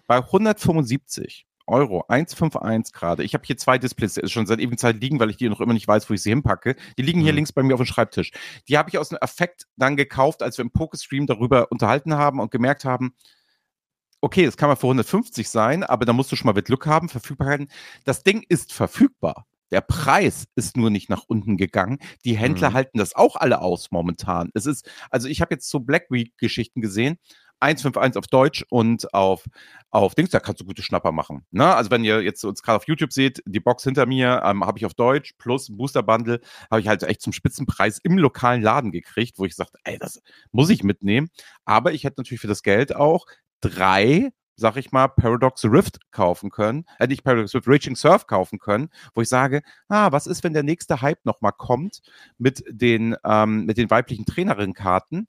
Bei 0.07 0.19
175 0.19 1.47
Euro, 1.67 2.05
151 2.09 2.93
gerade. 2.93 3.25
Ich 3.25 3.35
habe 3.35 3.45
hier 3.47 3.57
zwei 3.57 3.79
Displays 3.79 4.21
schon 4.31 4.47
seit 4.47 4.61
ewigen 4.61 4.79
Zeit 4.79 5.01
liegen, 5.01 5.19
weil 5.21 5.31
ich 5.31 5.37
die 5.37 5.49
noch 5.49 5.61
immer 5.61 5.73
nicht 5.73 5.89
weiß, 5.89 6.09
wo 6.09 6.15
ich 6.15 6.23
sie 6.23 6.31
hinpacke. 6.31 6.77
Die 6.99 7.03
liegen 7.03 7.21
hier 7.21 7.33
mhm. 7.33 7.37
links 7.37 7.53
bei 7.53 7.63
mir 7.63 7.75
auf 7.75 7.81
dem 7.81 7.87
Schreibtisch. 7.87 8.33
Die 8.69 8.79
habe 8.79 8.91
ich 8.91 8.99
aus 8.99 9.11
einem 9.11 9.21
Effekt 9.23 9.67
dann 9.77 9.97
gekauft, 9.97 10.43
als 10.43 10.59
wir 10.59 10.63
im 10.63 10.71
Pokestream 10.71 11.27
darüber 11.27 11.71
unterhalten 11.71 12.15
haben 12.15 12.41
und 12.41 12.51
gemerkt 12.51 12.85
haben, 12.85 13.15
okay, 14.21 14.45
es 14.45 14.57
kann 14.57 14.69
mal 14.69 14.77
für 14.77 14.87
150 14.87 15.49
sein, 15.49 15.83
aber 15.83 16.05
da 16.05 16.13
musst 16.13 16.31
du 16.31 16.37
schon 16.37 16.47
mal 16.47 16.55
mit 16.55 16.67
Glück 16.67 16.87
haben, 16.87 17.09
Verfügbarkeiten. 17.09 17.69
Das 18.05 18.23
Ding 18.23 18.45
ist 18.49 18.73
verfügbar. 18.73 19.47
Der 19.73 19.81
Preis 19.81 20.47
ist 20.55 20.77
nur 20.77 20.91
nicht 20.91 21.09
nach 21.09 21.25
unten 21.27 21.57
gegangen. 21.57 21.99
Die 22.25 22.37
Händler 22.37 22.71
mhm. 22.71 22.75
halten 22.75 22.99
das 22.99 23.15
auch 23.15 23.37
alle 23.37 23.63
aus 23.63 23.91
momentan. 23.91 24.51
Es 24.55 24.67
ist, 24.67 24.89
also 25.11 25.29
ich 25.29 25.41
habe 25.41 25.55
jetzt 25.55 25.69
so 25.71 25.81
Black 25.81 26.11
Week 26.11 26.37
Geschichten 26.37 26.83
gesehen. 26.83 27.19
151 27.63 28.19
auf 28.19 28.27
Deutsch 28.27 28.65
und 28.69 29.13
auf, 29.15 29.45
auf 29.91 30.15
Dings, 30.15 30.31
da 30.31 30.41
kannst 30.41 30.61
du 30.61 30.65
gute 30.65 30.83
Schnapper 30.83 31.13
machen. 31.13 31.47
Ne? 31.51 31.75
Also 31.75 31.91
wenn 31.91 32.05
ihr 32.05 32.23
jetzt 32.23 32.45
uns 32.45 32.63
gerade 32.63 32.77
auf 32.77 32.89
YouTube 32.89 33.13
seht, 33.13 33.43
die 33.47 33.61
Box 33.61 33.85
hinter 33.85 34.07
mir 34.07 34.43
ähm, 34.45 34.65
habe 34.65 34.79
ich 34.79 34.87
auf 34.87 34.95
Deutsch 34.95 35.35
plus 35.39 35.75
Booster 35.75 36.03
Bundle, 36.03 36.41
habe 36.71 36.81
ich 36.81 36.89
halt 36.89 37.03
echt 37.05 37.23
zum 37.23 37.33
Spitzenpreis 37.33 37.99
im 38.03 38.19
lokalen 38.19 38.63
Laden 38.63 38.91
gekriegt, 38.91 39.39
wo 39.39 39.45
ich 39.45 39.55
sagte, 39.55 39.79
ey, 39.85 39.99
das 39.99 40.21
muss 40.51 40.71
ich 40.71 40.83
mitnehmen. 40.83 41.31
Aber 41.65 41.93
ich 41.93 42.05
hätte 42.05 42.21
natürlich 42.21 42.41
für 42.41 42.49
das 42.49 42.63
Geld 42.63 42.95
auch 42.95 43.27
drei 43.61 44.33
sag 44.57 44.77
ich 44.77 44.93
mal, 44.93 45.09
Paradox 45.09 45.65
Rift 45.65 45.99
kaufen 46.11 46.51
können, 46.51 46.85
äh, 46.99 47.07
nicht 47.07 47.25
Paradox 47.25 47.55
Rift, 47.55 47.69
Raging 47.69 47.97
Surf 47.97 48.27
kaufen 48.27 48.59
können, 48.59 48.91
wo 49.15 49.23
ich 49.23 49.29
sage, 49.29 49.63
ah, 49.89 50.13
was 50.13 50.27
ist, 50.27 50.45
wenn 50.45 50.53
der 50.53 50.63
nächste 50.63 51.01
Hype 51.01 51.25
nochmal 51.25 51.53
kommt 51.53 52.01
mit 52.39 52.63
den, 52.69 53.17
ähm, 53.25 53.65
mit 53.65 53.79
den 53.79 53.91
weiblichen 53.91 54.27
Trainerinnenkarten 54.27 55.27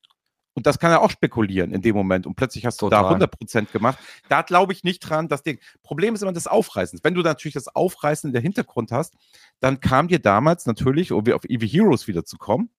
und 0.56 0.68
das 0.68 0.78
kann 0.80 0.92
er 0.92 1.02
auch 1.02 1.10
spekulieren 1.10 1.74
in 1.74 1.82
dem 1.82 1.96
Moment. 1.96 2.28
Und 2.28 2.36
plötzlich 2.36 2.66
hast 2.66 2.82
du 2.82 2.90
Total. 2.90 3.20
da 3.20 3.26
100% 3.26 3.72
gemacht. 3.72 3.98
Da 4.30 4.44
glaube 4.44 4.74
ich 4.74 4.84
nicht 4.84 5.00
dran, 5.00 5.28
Ding. 5.46 5.60
Problem 5.82 6.14
ist 6.14 6.22
immer 6.22 6.34
das 6.34 6.48
Aufreißen. 6.48 7.00
Wenn 7.04 7.16
du 7.16 7.22
natürlich 7.22 7.56
das 7.56 7.68
Aufreißen 7.68 8.30
in 8.30 8.34
der 8.34 8.42
Hintergrund 8.42 8.92
hast, 8.92 9.16
dann 9.60 9.80
kam 9.80 10.08
dir 10.08 10.20
damals 10.20 10.66
natürlich, 10.66 11.12
um 11.12 11.28
auf 11.32 11.44
EV 11.46 11.64
Heroes 11.64 12.08
wieder 12.08 12.24
zu 12.24 12.38
kommen, 12.38 12.70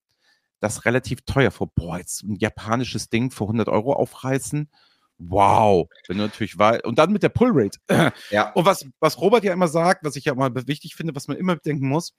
das 0.60 0.84
relativ 0.84 1.22
teuer 1.22 1.50
vor. 1.50 1.68
Boah, 1.74 1.98
jetzt 1.98 2.22
ein 2.22 2.36
japanisches 2.36 3.08
Ding 3.08 3.30
für 3.30 3.44
100 3.44 3.68
Euro 3.68 3.92
aufreißen. 3.92 4.70
Wow, 5.18 5.88
wenn 6.08 6.18
du 6.18 6.24
natürlich 6.24 6.58
war 6.58 6.84
und 6.84 6.98
dann 6.98 7.12
mit 7.12 7.22
der 7.22 7.28
Pullrate. 7.28 7.78
Ja. 8.30 8.52
Und 8.52 8.66
was, 8.66 8.84
was 9.00 9.20
Robert 9.20 9.44
ja 9.44 9.52
immer 9.52 9.68
sagt, 9.68 10.04
was 10.04 10.16
ich 10.16 10.24
ja 10.24 10.32
immer 10.32 10.54
wichtig 10.66 10.96
finde, 10.96 11.14
was 11.14 11.28
man 11.28 11.36
immer 11.36 11.54
bedenken 11.54 11.88
muss, 11.88 12.14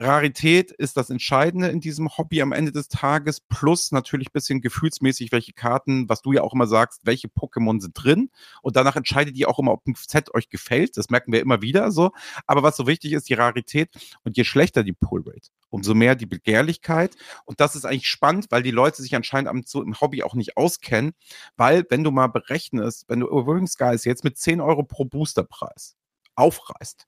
Rarität 0.00 0.72
ist 0.72 0.96
das 0.96 1.08
Entscheidende 1.08 1.68
in 1.68 1.80
diesem 1.80 2.08
Hobby 2.18 2.42
am 2.42 2.50
Ende 2.50 2.72
des 2.72 2.88
Tages, 2.88 3.40
plus 3.40 3.92
natürlich 3.92 4.28
ein 4.28 4.32
bisschen 4.32 4.60
gefühlsmäßig, 4.60 5.30
welche 5.30 5.52
Karten, 5.52 6.08
was 6.08 6.20
du 6.20 6.32
ja 6.32 6.42
auch 6.42 6.52
immer 6.52 6.66
sagst, 6.66 7.02
welche 7.04 7.28
Pokémon 7.28 7.80
sind 7.80 7.92
drin. 7.94 8.30
Und 8.62 8.74
danach 8.74 8.96
entscheidet 8.96 9.36
ihr 9.36 9.48
auch 9.48 9.60
immer, 9.60 9.72
ob 9.72 9.86
ein 9.86 9.94
Set 9.96 10.34
euch 10.34 10.48
gefällt. 10.48 10.96
Das 10.96 11.10
merken 11.10 11.32
wir 11.32 11.40
immer 11.40 11.62
wieder 11.62 11.92
so. 11.92 12.10
Aber 12.46 12.64
was 12.64 12.76
so 12.76 12.88
wichtig 12.88 13.12
ist, 13.12 13.28
die 13.28 13.34
Rarität. 13.34 13.90
Und 14.24 14.36
je 14.36 14.42
schlechter 14.42 14.82
die 14.82 14.92
Pullrate, 14.92 15.50
umso 15.70 15.94
mehr 15.94 16.16
die 16.16 16.26
Begehrlichkeit. 16.26 17.14
Und 17.44 17.60
das 17.60 17.76
ist 17.76 17.84
eigentlich 17.84 18.08
spannend, 18.08 18.46
weil 18.50 18.64
die 18.64 18.72
Leute 18.72 19.00
sich 19.00 19.14
anscheinend 19.14 19.68
so 19.68 19.80
im 19.80 20.00
Hobby 20.00 20.24
auch 20.24 20.34
nicht 20.34 20.56
auskennen. 20.56 21.12
Weil, 21.56 21.84
wenn 21.88 22.02
du 22.02 22.10
mal 22.10 22.26
berechnest, 22.26 23.04
wenn 23.06 23.20
du 23.20 23.30
Overwhelming 23.30 23.68
Skies 23.68 24.04
jetzt 24.04 24.24
mit 24.24 24.38
10 24.38 24.60
Euro 24.60 24.82
pro 24.82 25.04
Boosterpreis 25.04 25.94
aufreißt, 26.34 27.06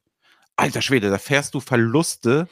alter 0.54 0.82
Schwede, 0.82 1.10
da 1.10 1.18
fährst 1.18 1.54
du 1.54 1.60
Verluste 1.60 2.48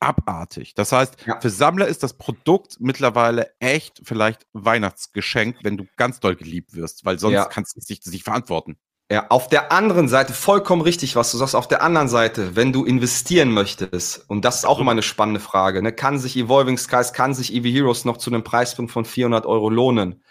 abartig. 0.00 0.74
Das 0.74 0.92
heißt, 0.92 1.16
ja. 1.26 1.40
für 1.40 1.50
Sammler 1.50 1.86
ist 1.86 2.02
das 2.02 2.14
Produkt 2.14 2.76
mittlerweile 2.80 3.52
echt 3.60 4.00
vielleicht 4.02 4.46
Weihnachtsgeschenk, 4.52 5.58
wenn 5.62 5.76
du 5.76 5.86
ganz 5.96 6.20
doll 6.20 6.36
geliebt 6.36 6.74
wirst, 6.74 7.04
weil 7.04 7.18
sonst 7.18 7.34
ja. 7.34 7.44
kannst 7.44 7.76
du 7.76 7.80
es 7.80 7.88
nicht, 7.88 8.06
nicht 8.06 8.24
verantworten. 8.24 8.76
Ja, 9.12 9.26
auf 9.28 9.48
der 9.48 9.72
anderen 9.72 10.08
Seite 10.08 10.32
vollkommen 10.32 10.82
richtig, 10.82 11.16
was 11.16 11.32
du 11.32 11.36
sagst. 11.36 11.56
Auf 11.56 11.66
der 11.66 11.82
anderen 11.82 12.08
Seite, 12.08 12.54
wenn 12.54 12.72
du 12.72 12.84
investieren 12.84 13.52
möchtest, 13.52 14.24
und 14.28 14.44
das 14.44 14.58
ist 14.58 14.64
auch 14.64 14.78
immer 14.78 14.92
eine 14.92 15.02
spannende 15.02 15.40
Frage, 15.40 15.82
ne, 15.82 15.92
kann 15.92 16.18
sich 16.20 16.36
Evolving 16.36 16.78
Skies, 16.78 17.12
kann 17.12 17.34
sich 17.34 17.52
EV 17.52 17.64
Heroes 17.64 18.04
noch 18.04 18.18
zu 18.18 18.30
einem 18.30 18.44
Preispunkt 18.44 18.92
von 18.92 19.04
400 19.04 19.46
Euro 19.46 19.68
lohnen? 19.68 20.22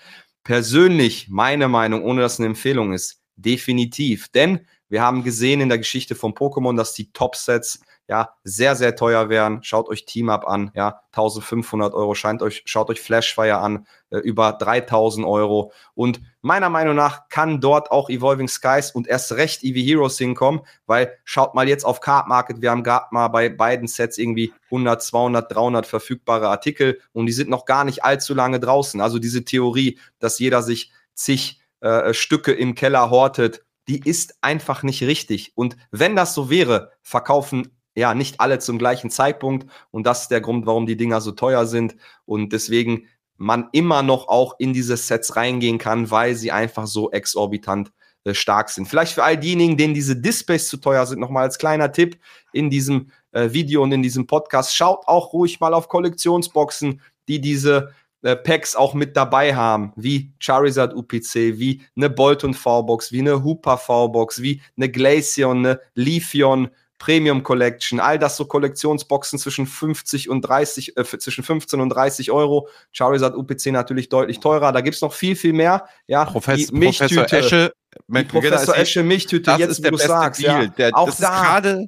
persönlich, 0.43 1.27
meine 1.29 1.67
Meinung, 1.67 2.03
ohne 2.03 2.21
dass 2.21 2.34
es 2.34 2.39
eine 2.39 2.47
Empfehlung 2.47 2.93
ist, 2.93 3.21
definitiv. 3.36 4.29
Denn 4.29 4.65
wir 4.88 5.01
haben 5.01 5.23
gesehen 5.23 5.62
in 5.62 5.69
der 5.69 5.77
Geschichte 5.77 6.15
von 6.15 6.34
Pokémon, 6.34 6.75
dass 6.75 6.93
die 6.93 7.12
Top-Sets 7.12 7.82
ja, 8.09 8.33
sehr, 8.43 8.75
sehr 8.75 8.95
teuer 8.95 9.29
wären. 9.29 9.61
Schaut 9.61 9.87
euch 9.87 10.03
Team 10.03 10.29
Up 10.29 10.47
an, 10.47 10.71
ja, 10.73 11.01
1500 11.11 11.93
Euro. 11.93 12.15
Scheint 12.15 12.41
euch, 12.41 12.63
schaut 12.65 12.89
euch 12.89 13.01
Flashfire 13.01 13.59
an, 13.59 13.85
äh, 14.09 14.17
über 14.17 14.53
3000 14.53 15.27
Euro. 15.27 15.71
Und 15.93 16.19
meiner 16.41 16.69
Meinung 16.69 16.95
nach 16.95 17.29
kann 17.29 17.61
dort 17.61 17.91
auch 17.91 18.09
Evolving 18.09 18.47
Skies 18.47 18.89
und 18.89 19.07
erst 19.07 19.33
recht 19.33 19.63
EV 19.63 19.85
Heroes 19.85 20.17
hinkommen, 20.17 20.61
weil 20.87 21.15
schaut 21.23 21.53
mal 21.53 21.69
jetzt 21.69 21.85
auf 21.85 22.01
Card 22.01 22.27
Market. 22.27 22.63
Wir 22.63 22.71
haben 22.71 22.83
gerade 22.83 23.05
mal 23.11 23.27
bei 23.27 23.47
beiden 23.47 23.87
Sets 23.87 24.17
irgendwie 24.17 24.53
100, 24.65 25.03
200, 25.03 25.53
300 25.53 25.85
verfügbare 25.85 26.49
Artikel 26.49 26.99
und 27.13 27.27
die 27.27 27.31
sind 27.31 27.51
noch 27.51 27.65
gar 27.65 27.83
nicht 27.83 28.03
allzu 28.03 28.33
lange 28.33 28.59
draußen. 28.59 29.01
Also 29.01 29.19
diese 29.19 29.45
Theorie, 29.45 29.99
dass 30.17 30.39
jeder 30.39 30.63
sich 30.63 30.91
zig 31.13 31.61
äh, 31.81 32.11
Stücke 32.15 32.53
im 32.53 32.73
Keller 32.73 33.11
hortet, 33.11 33.63
die 33.87 33.99
ist 33.99 34.35
einfach 34.41 34.81
nicht 34.81 35.03
richtig. 35.03 35.51
Und 35.53 35.77
wenn 35.91 36.15
das 36.15 36.33
so 36.33 36.49
wäre, 36.49 36.91
verkaufen 37.01 37.78
ja, 37.99 38.13
nicht 38.15 38.39
alle 38.39 38.59
zum 38.59 38.79
gleichen 38.79 39.09
Zeitpunkt. 39.09 39.69
Und 39.91 40.07
das 40.07 40.23
ist 40.23 40.31
der 40.31 40.41
Grund, 40.41 40.65
warum 40.65 40.85
die 40.85 40.97
Dinger 40.97 41.21
so 41.21 41.31
teuer 41.31 41.65
sind. 41.65 41.95
Und 42.25 42.53
deswegen 42.53 43.07
man 43.38 43.69
immer 43.71 44.03
noch 44.03 44.27
auch 44.27 44.55
in 44.59 44.73
diese 44.73 44.97
Sets 44.97 45.35
reingehen 45.35 45.77
kann, 45.77 46.09
weil 46.12 46.35
sie 46.35 46.51
einfach 46.51 46.88
so 46.88 47.12
exorbitant 47.12 47.91
äh, 48.23 48.33
stark 48.33 48.69
sind. 48.69 48.88
Vielleicht 48.88 49.13
für 49.13 49.23
all 49.23 49.38
diejenigen, 49.38 49.77
denen 49.77 49.93
diese 49.93 50.15
Displays 50.15 50.67
zu 50.67 50.77
teuer 50.77 51.05
sind, 51.05 51.19
nochmal 51.19 51.43
als 51.43 51.57
kleiner 51.57 51.91
Tipp 51.91 52.17
in 52.51 52.69
diesem 52.69 53.12
äh, 53.31 53.51
Video 53.51 53.83
und 53.83 53.91
in 53.91 54.01
diesem 54.01 54.27
Podcast, 54.27 54.75
schaut 54.75 55.07
auch 55.07 55.31
ruhig 55.31 55.59
mal 55.59 55.73
auf 55.73 55.88
Kollektionsboxen, 55.88 57.01
die 57.27 57.39
diese 57.39 57.93
äh, 58.21 58.35
Packs 58.35 58.75
auch 58.75 58.93
mit 58.93 59.15
dabei 59.15 59.55
haben, 59.55 59.93
wie 59.95 60.33
Charizard 60.39 60.93
UPC, 60.93 61.57
wie 61.57 61.81
eine 61.95 62.09
Bolton 62.09 62.53
V-Box, 62.53 63.13
wie 63.13 63.19
eine 63.19 63.43
Hooper 63.43 63.77
V-Box, 63.77 64.41
wie 64.41 64.62
eine 64.75 64.89
Glaceon, 64.89 65.65
eine 65.65 65.79
Leafeon 65.95 66.69
Premium 66.99 67.43
Collection, 67.43 67.99
all 67.99 68.19
das 68.19 68.35
so 68.38 68.45
Kollektionsboxen 68.45 69.39
zwischen 69.39 69.65
50 69.65 70.29
und 70.29 70.41
30, 70.41 70.97
äh, 70.97 71.03
zwischen 71.05 71.43
15 71.43 71.79
und 71.79 71.89
30 71.89 72.29
Euro. 72.29 72.67
Charizard 72.91 73.35
UPC 73.35 73.67
natürlich 73.67 74.09
deutlich 74.09 74.41
teurer. 74.41 74.73
Da 74.73 74.81
gibt 74.81 74.95
es 74.95 75.01
noch 75.01 75.13
viel, 75.13 75.35
viel 75.38 75.53
mehr. 75.53 75.88
Ja, 76.07 76.25
Profess 76.25 76.67
die 76.67 76.75
Milchtüte, 76.75 77.15
Professor 77.15 77.39
Esche, 77.39 77.73
die 78.09 78.23
Professor 78.25 78.77
Esche 78.77 79.03
Milchtüte, 79.03 79.43
das 79.43 79.59
jetzt, 79.59 79.71
ist 79.71 79.85
der 79.85 79.91
beste 79.91 80.07
sagst, 80.09 80.41
Deal. 80.41 80.63
Ja. 80.65 80.67
Der, 80.67 80.97
auch 80.97 81.05
das 81.05 81.17
da. 81.19 81.41
gerade, 81.41 81.88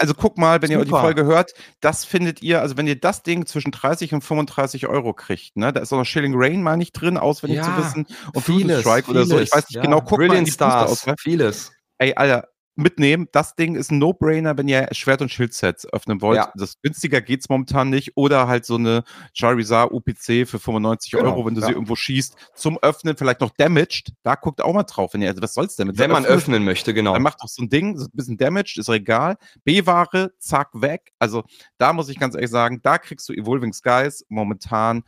also 0.00 0.14
guck 0.14 0.36
mal, 0.38 0.60
wenn 0.60 0.70
Super. 0.70 0.80
ihr 0.80 0.84
die 0.84 0.90
Folge 0.90 1.24
hört, 1.24 1.52
das 1.80 2.04
findet 2.04 2.42
ihr, 2.42 2.60
also 2.60 2.76
wenn 2.76 2.88
ihr 2.88 3.00
das 3.00 3.22
Ding 3.22 3.46
zwischen 3.46 3.70
30 3.70 4.12
und 4.12 4.22
35 4.22 4.88
Euro 4.88 5.14
kriegt, 5.14 5.56
ne, 5.56 5.72
da 5.72 5.80
ist 5.80 5.92
auch 5.92 5.98
noch 5.98 6.04
Shilling 6.04 6.34
Rain 6.36 6.64
mal 6.64 6.76
nicht 6.76 6.92
drin, 6.92 7.16
auswendig 7.16 7.58
ja, 7.58 7.64
zu 7.64 7.76
wissen, 7.76 8.06
und 8.34 8.42
vieles, 8.42 8.80
Strike 8.80 9.06
vieles, 9.06 9.28
oder 9.28 9.36
so, 9.36 9.38
ich 9.38 9.52
weiß 9.52 9.68
nicht 9.68 9.76
ja. 9.76 9.82
genau, 9.82 10.00
guck 10.00 10.18
Brilliant 10.18 10.32
mal 10.32 10.38
in 10.38 10.44
die 10.46 10.50
Stars, 10.50 11.06
ne? 11.06 11.14
vieles. 11.16 11.70
Ey, 11.98 12.14
Alter, 12.14 12.48
mitnehmen. 12.78 13.28
Das 13.32 13.54
Ding 13.54 13.74
ist 13.74 13.90
ein 13.90 13.98
No-Brainer, 13.98 14.56
wenn 14.56 14.68
ihr 14.68 14.88
Schwert- 14.92 15.20
und 15.20 15.30
Schildsets 15.30 15.86
öffnen 15.92 16.20
wollt. 16.20 16.36
Ja. 16.36 16.52
Das 16.54 16.80
günstiger 16.80 17.20
geht 17.20 17.40
es 17.40 17.48
momentan 17.48 17.90
nicht. 17.90 18.16
Oder 18.16 18.48
halt 18.48 18.64
so 18.64 18.76
eine 18.76 19.04
Charizard 19.34 19.92
UPC 19.92 20.46
für 20.46 20.58
95 20.58 21.12
genau, 21.12 21.24
Euro, 21.24 21.46
wenn 21.46 21.54
du 21.54 21.60
ja. 21.60 21.66
sie 21.66 21.72
irgendwo 21.72 21.96
schießt, 21.96 22.36
zum 22.54 22.78
Öffnen, 22.78 23.16
vielleicht 23.16 23.40
noch 23.40 23.50
damaged. 23.56 24.12
Da 24.22 24.36
guckt 24.36 24.62
auch 24.62 24.72
mal 24.72 24.84
drauf. 24.84 25.14
Wenn 25.14 25.22
ihr, 25.22 25.28
also 25.28 25.42
was 25.42 25.54
soll's 25.54 25.76
denn 25.76 25.88
mit 25.88 25.98
Wenn 25.98 26.10
man 26.10 26.24
öffnet, 26.24 26.38
öffnen 26.38 26.64
möchte, 26.64 26.94
genau. 26.94 27.12
Dann 27.12 27.22
macht 27.22 27.42
doch 27.42 27.48
so 27.48 27.62
ein 27.62 27.68
Ding, 27.68 27.98
so 27.98 28.06
ein 28.06 28.12
bisschen 28.12 28.36
damaged, 28.36 28.78
ist 28.78 28.88
egal. 28.88 29.36
B-Ware, 29.64 30.32
zack, 30.38 30.70
weg. 30.74 31.12
Also 31.18 31.44
da 31.78 31.92
muss 31.92 32.08
ich 32.08 32.18
ganz 32.18 32.34
ehrlich 32.34 32.50
sagen, 32.50 32.80
da 32.82 32.98
kriegst 32.98 33.28
du 33.28 33.32
Evolving 33.32 33.72
Skies 33.72 34.24
momentan 34.28 35.02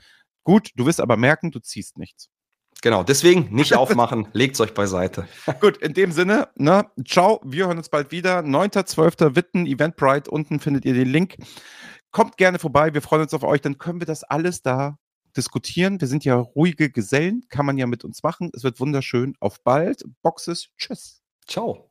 gut. 0.44 0.70
Du 0.74 0.86
wirst 0.86 1.00
aber 1.00 1.16
merken, 1.16 1.50
du 1.50 1.60
ziehst 1.60 1.98
nichts. 1.98 2.28
Genau, 2.82 3.02
deswegen 3.02 3.54
nicht 3.54 3.74
aufmachen, 3.76 4.28
legt's 4.32 4.60
euch 4.60 4.74
beiseite. 4.74 5.28
Gut, 5.60 5.76
in 5.78 5.94
dem 5.94 6.12
Sinne, 6.12 6.48
ne, 6.56 6.86
ciao, 7.06 7.40
wir 7.44 7.66
hören 7.66 7.78
uns 7.78 7.88
bald 7.88 8.10
wieder. 8.10 8.40
9.12. 8.40 9.36
Witten, 9.36 9.66
Eventbrite, 9.66 10.30
unten 10.30 10.60
findet 10.60 10.84
ihr 10.84 10.94
den 10.94 11.08
Link. 11.08 11.36
Kommt 12.10 12.36
gerne 12.36 12.58
vorbei, 12.58 12.92
wir 12.94 13.02
freuen 13.02 13.22
uns 13.22 13.34
auf 13.34 13.44
euch, 13.44 13.60
dann 13.60 13.78
können 13.78 14.00
wir 14.00 14.06
das 14.06 14.24
alles 14.24 14.62
da 14.62 14.96
diskutieren. 15.36 16.00
Wir 16.00 16.08
sind 16.08 16.24
ja 16.24 16.36
ruhige 16.36 16.90
Gesellen, 16.90 17.44
kann 17.48 17.66
man 17.66 17.78
ja 17.78 17.86
mit 17.86 18.04
uns 18.04 18.22
machen. 18.22 18.50
Es 18.54 18.64
wird 18.64 18.80
wunderschön. 18.80 19.34
Auf 19.40 19.62
bald. 19.62 20.04
Boxes, 20.22 20.70
tschüss. 20.76 21.22
Ciao. 21.46 21.89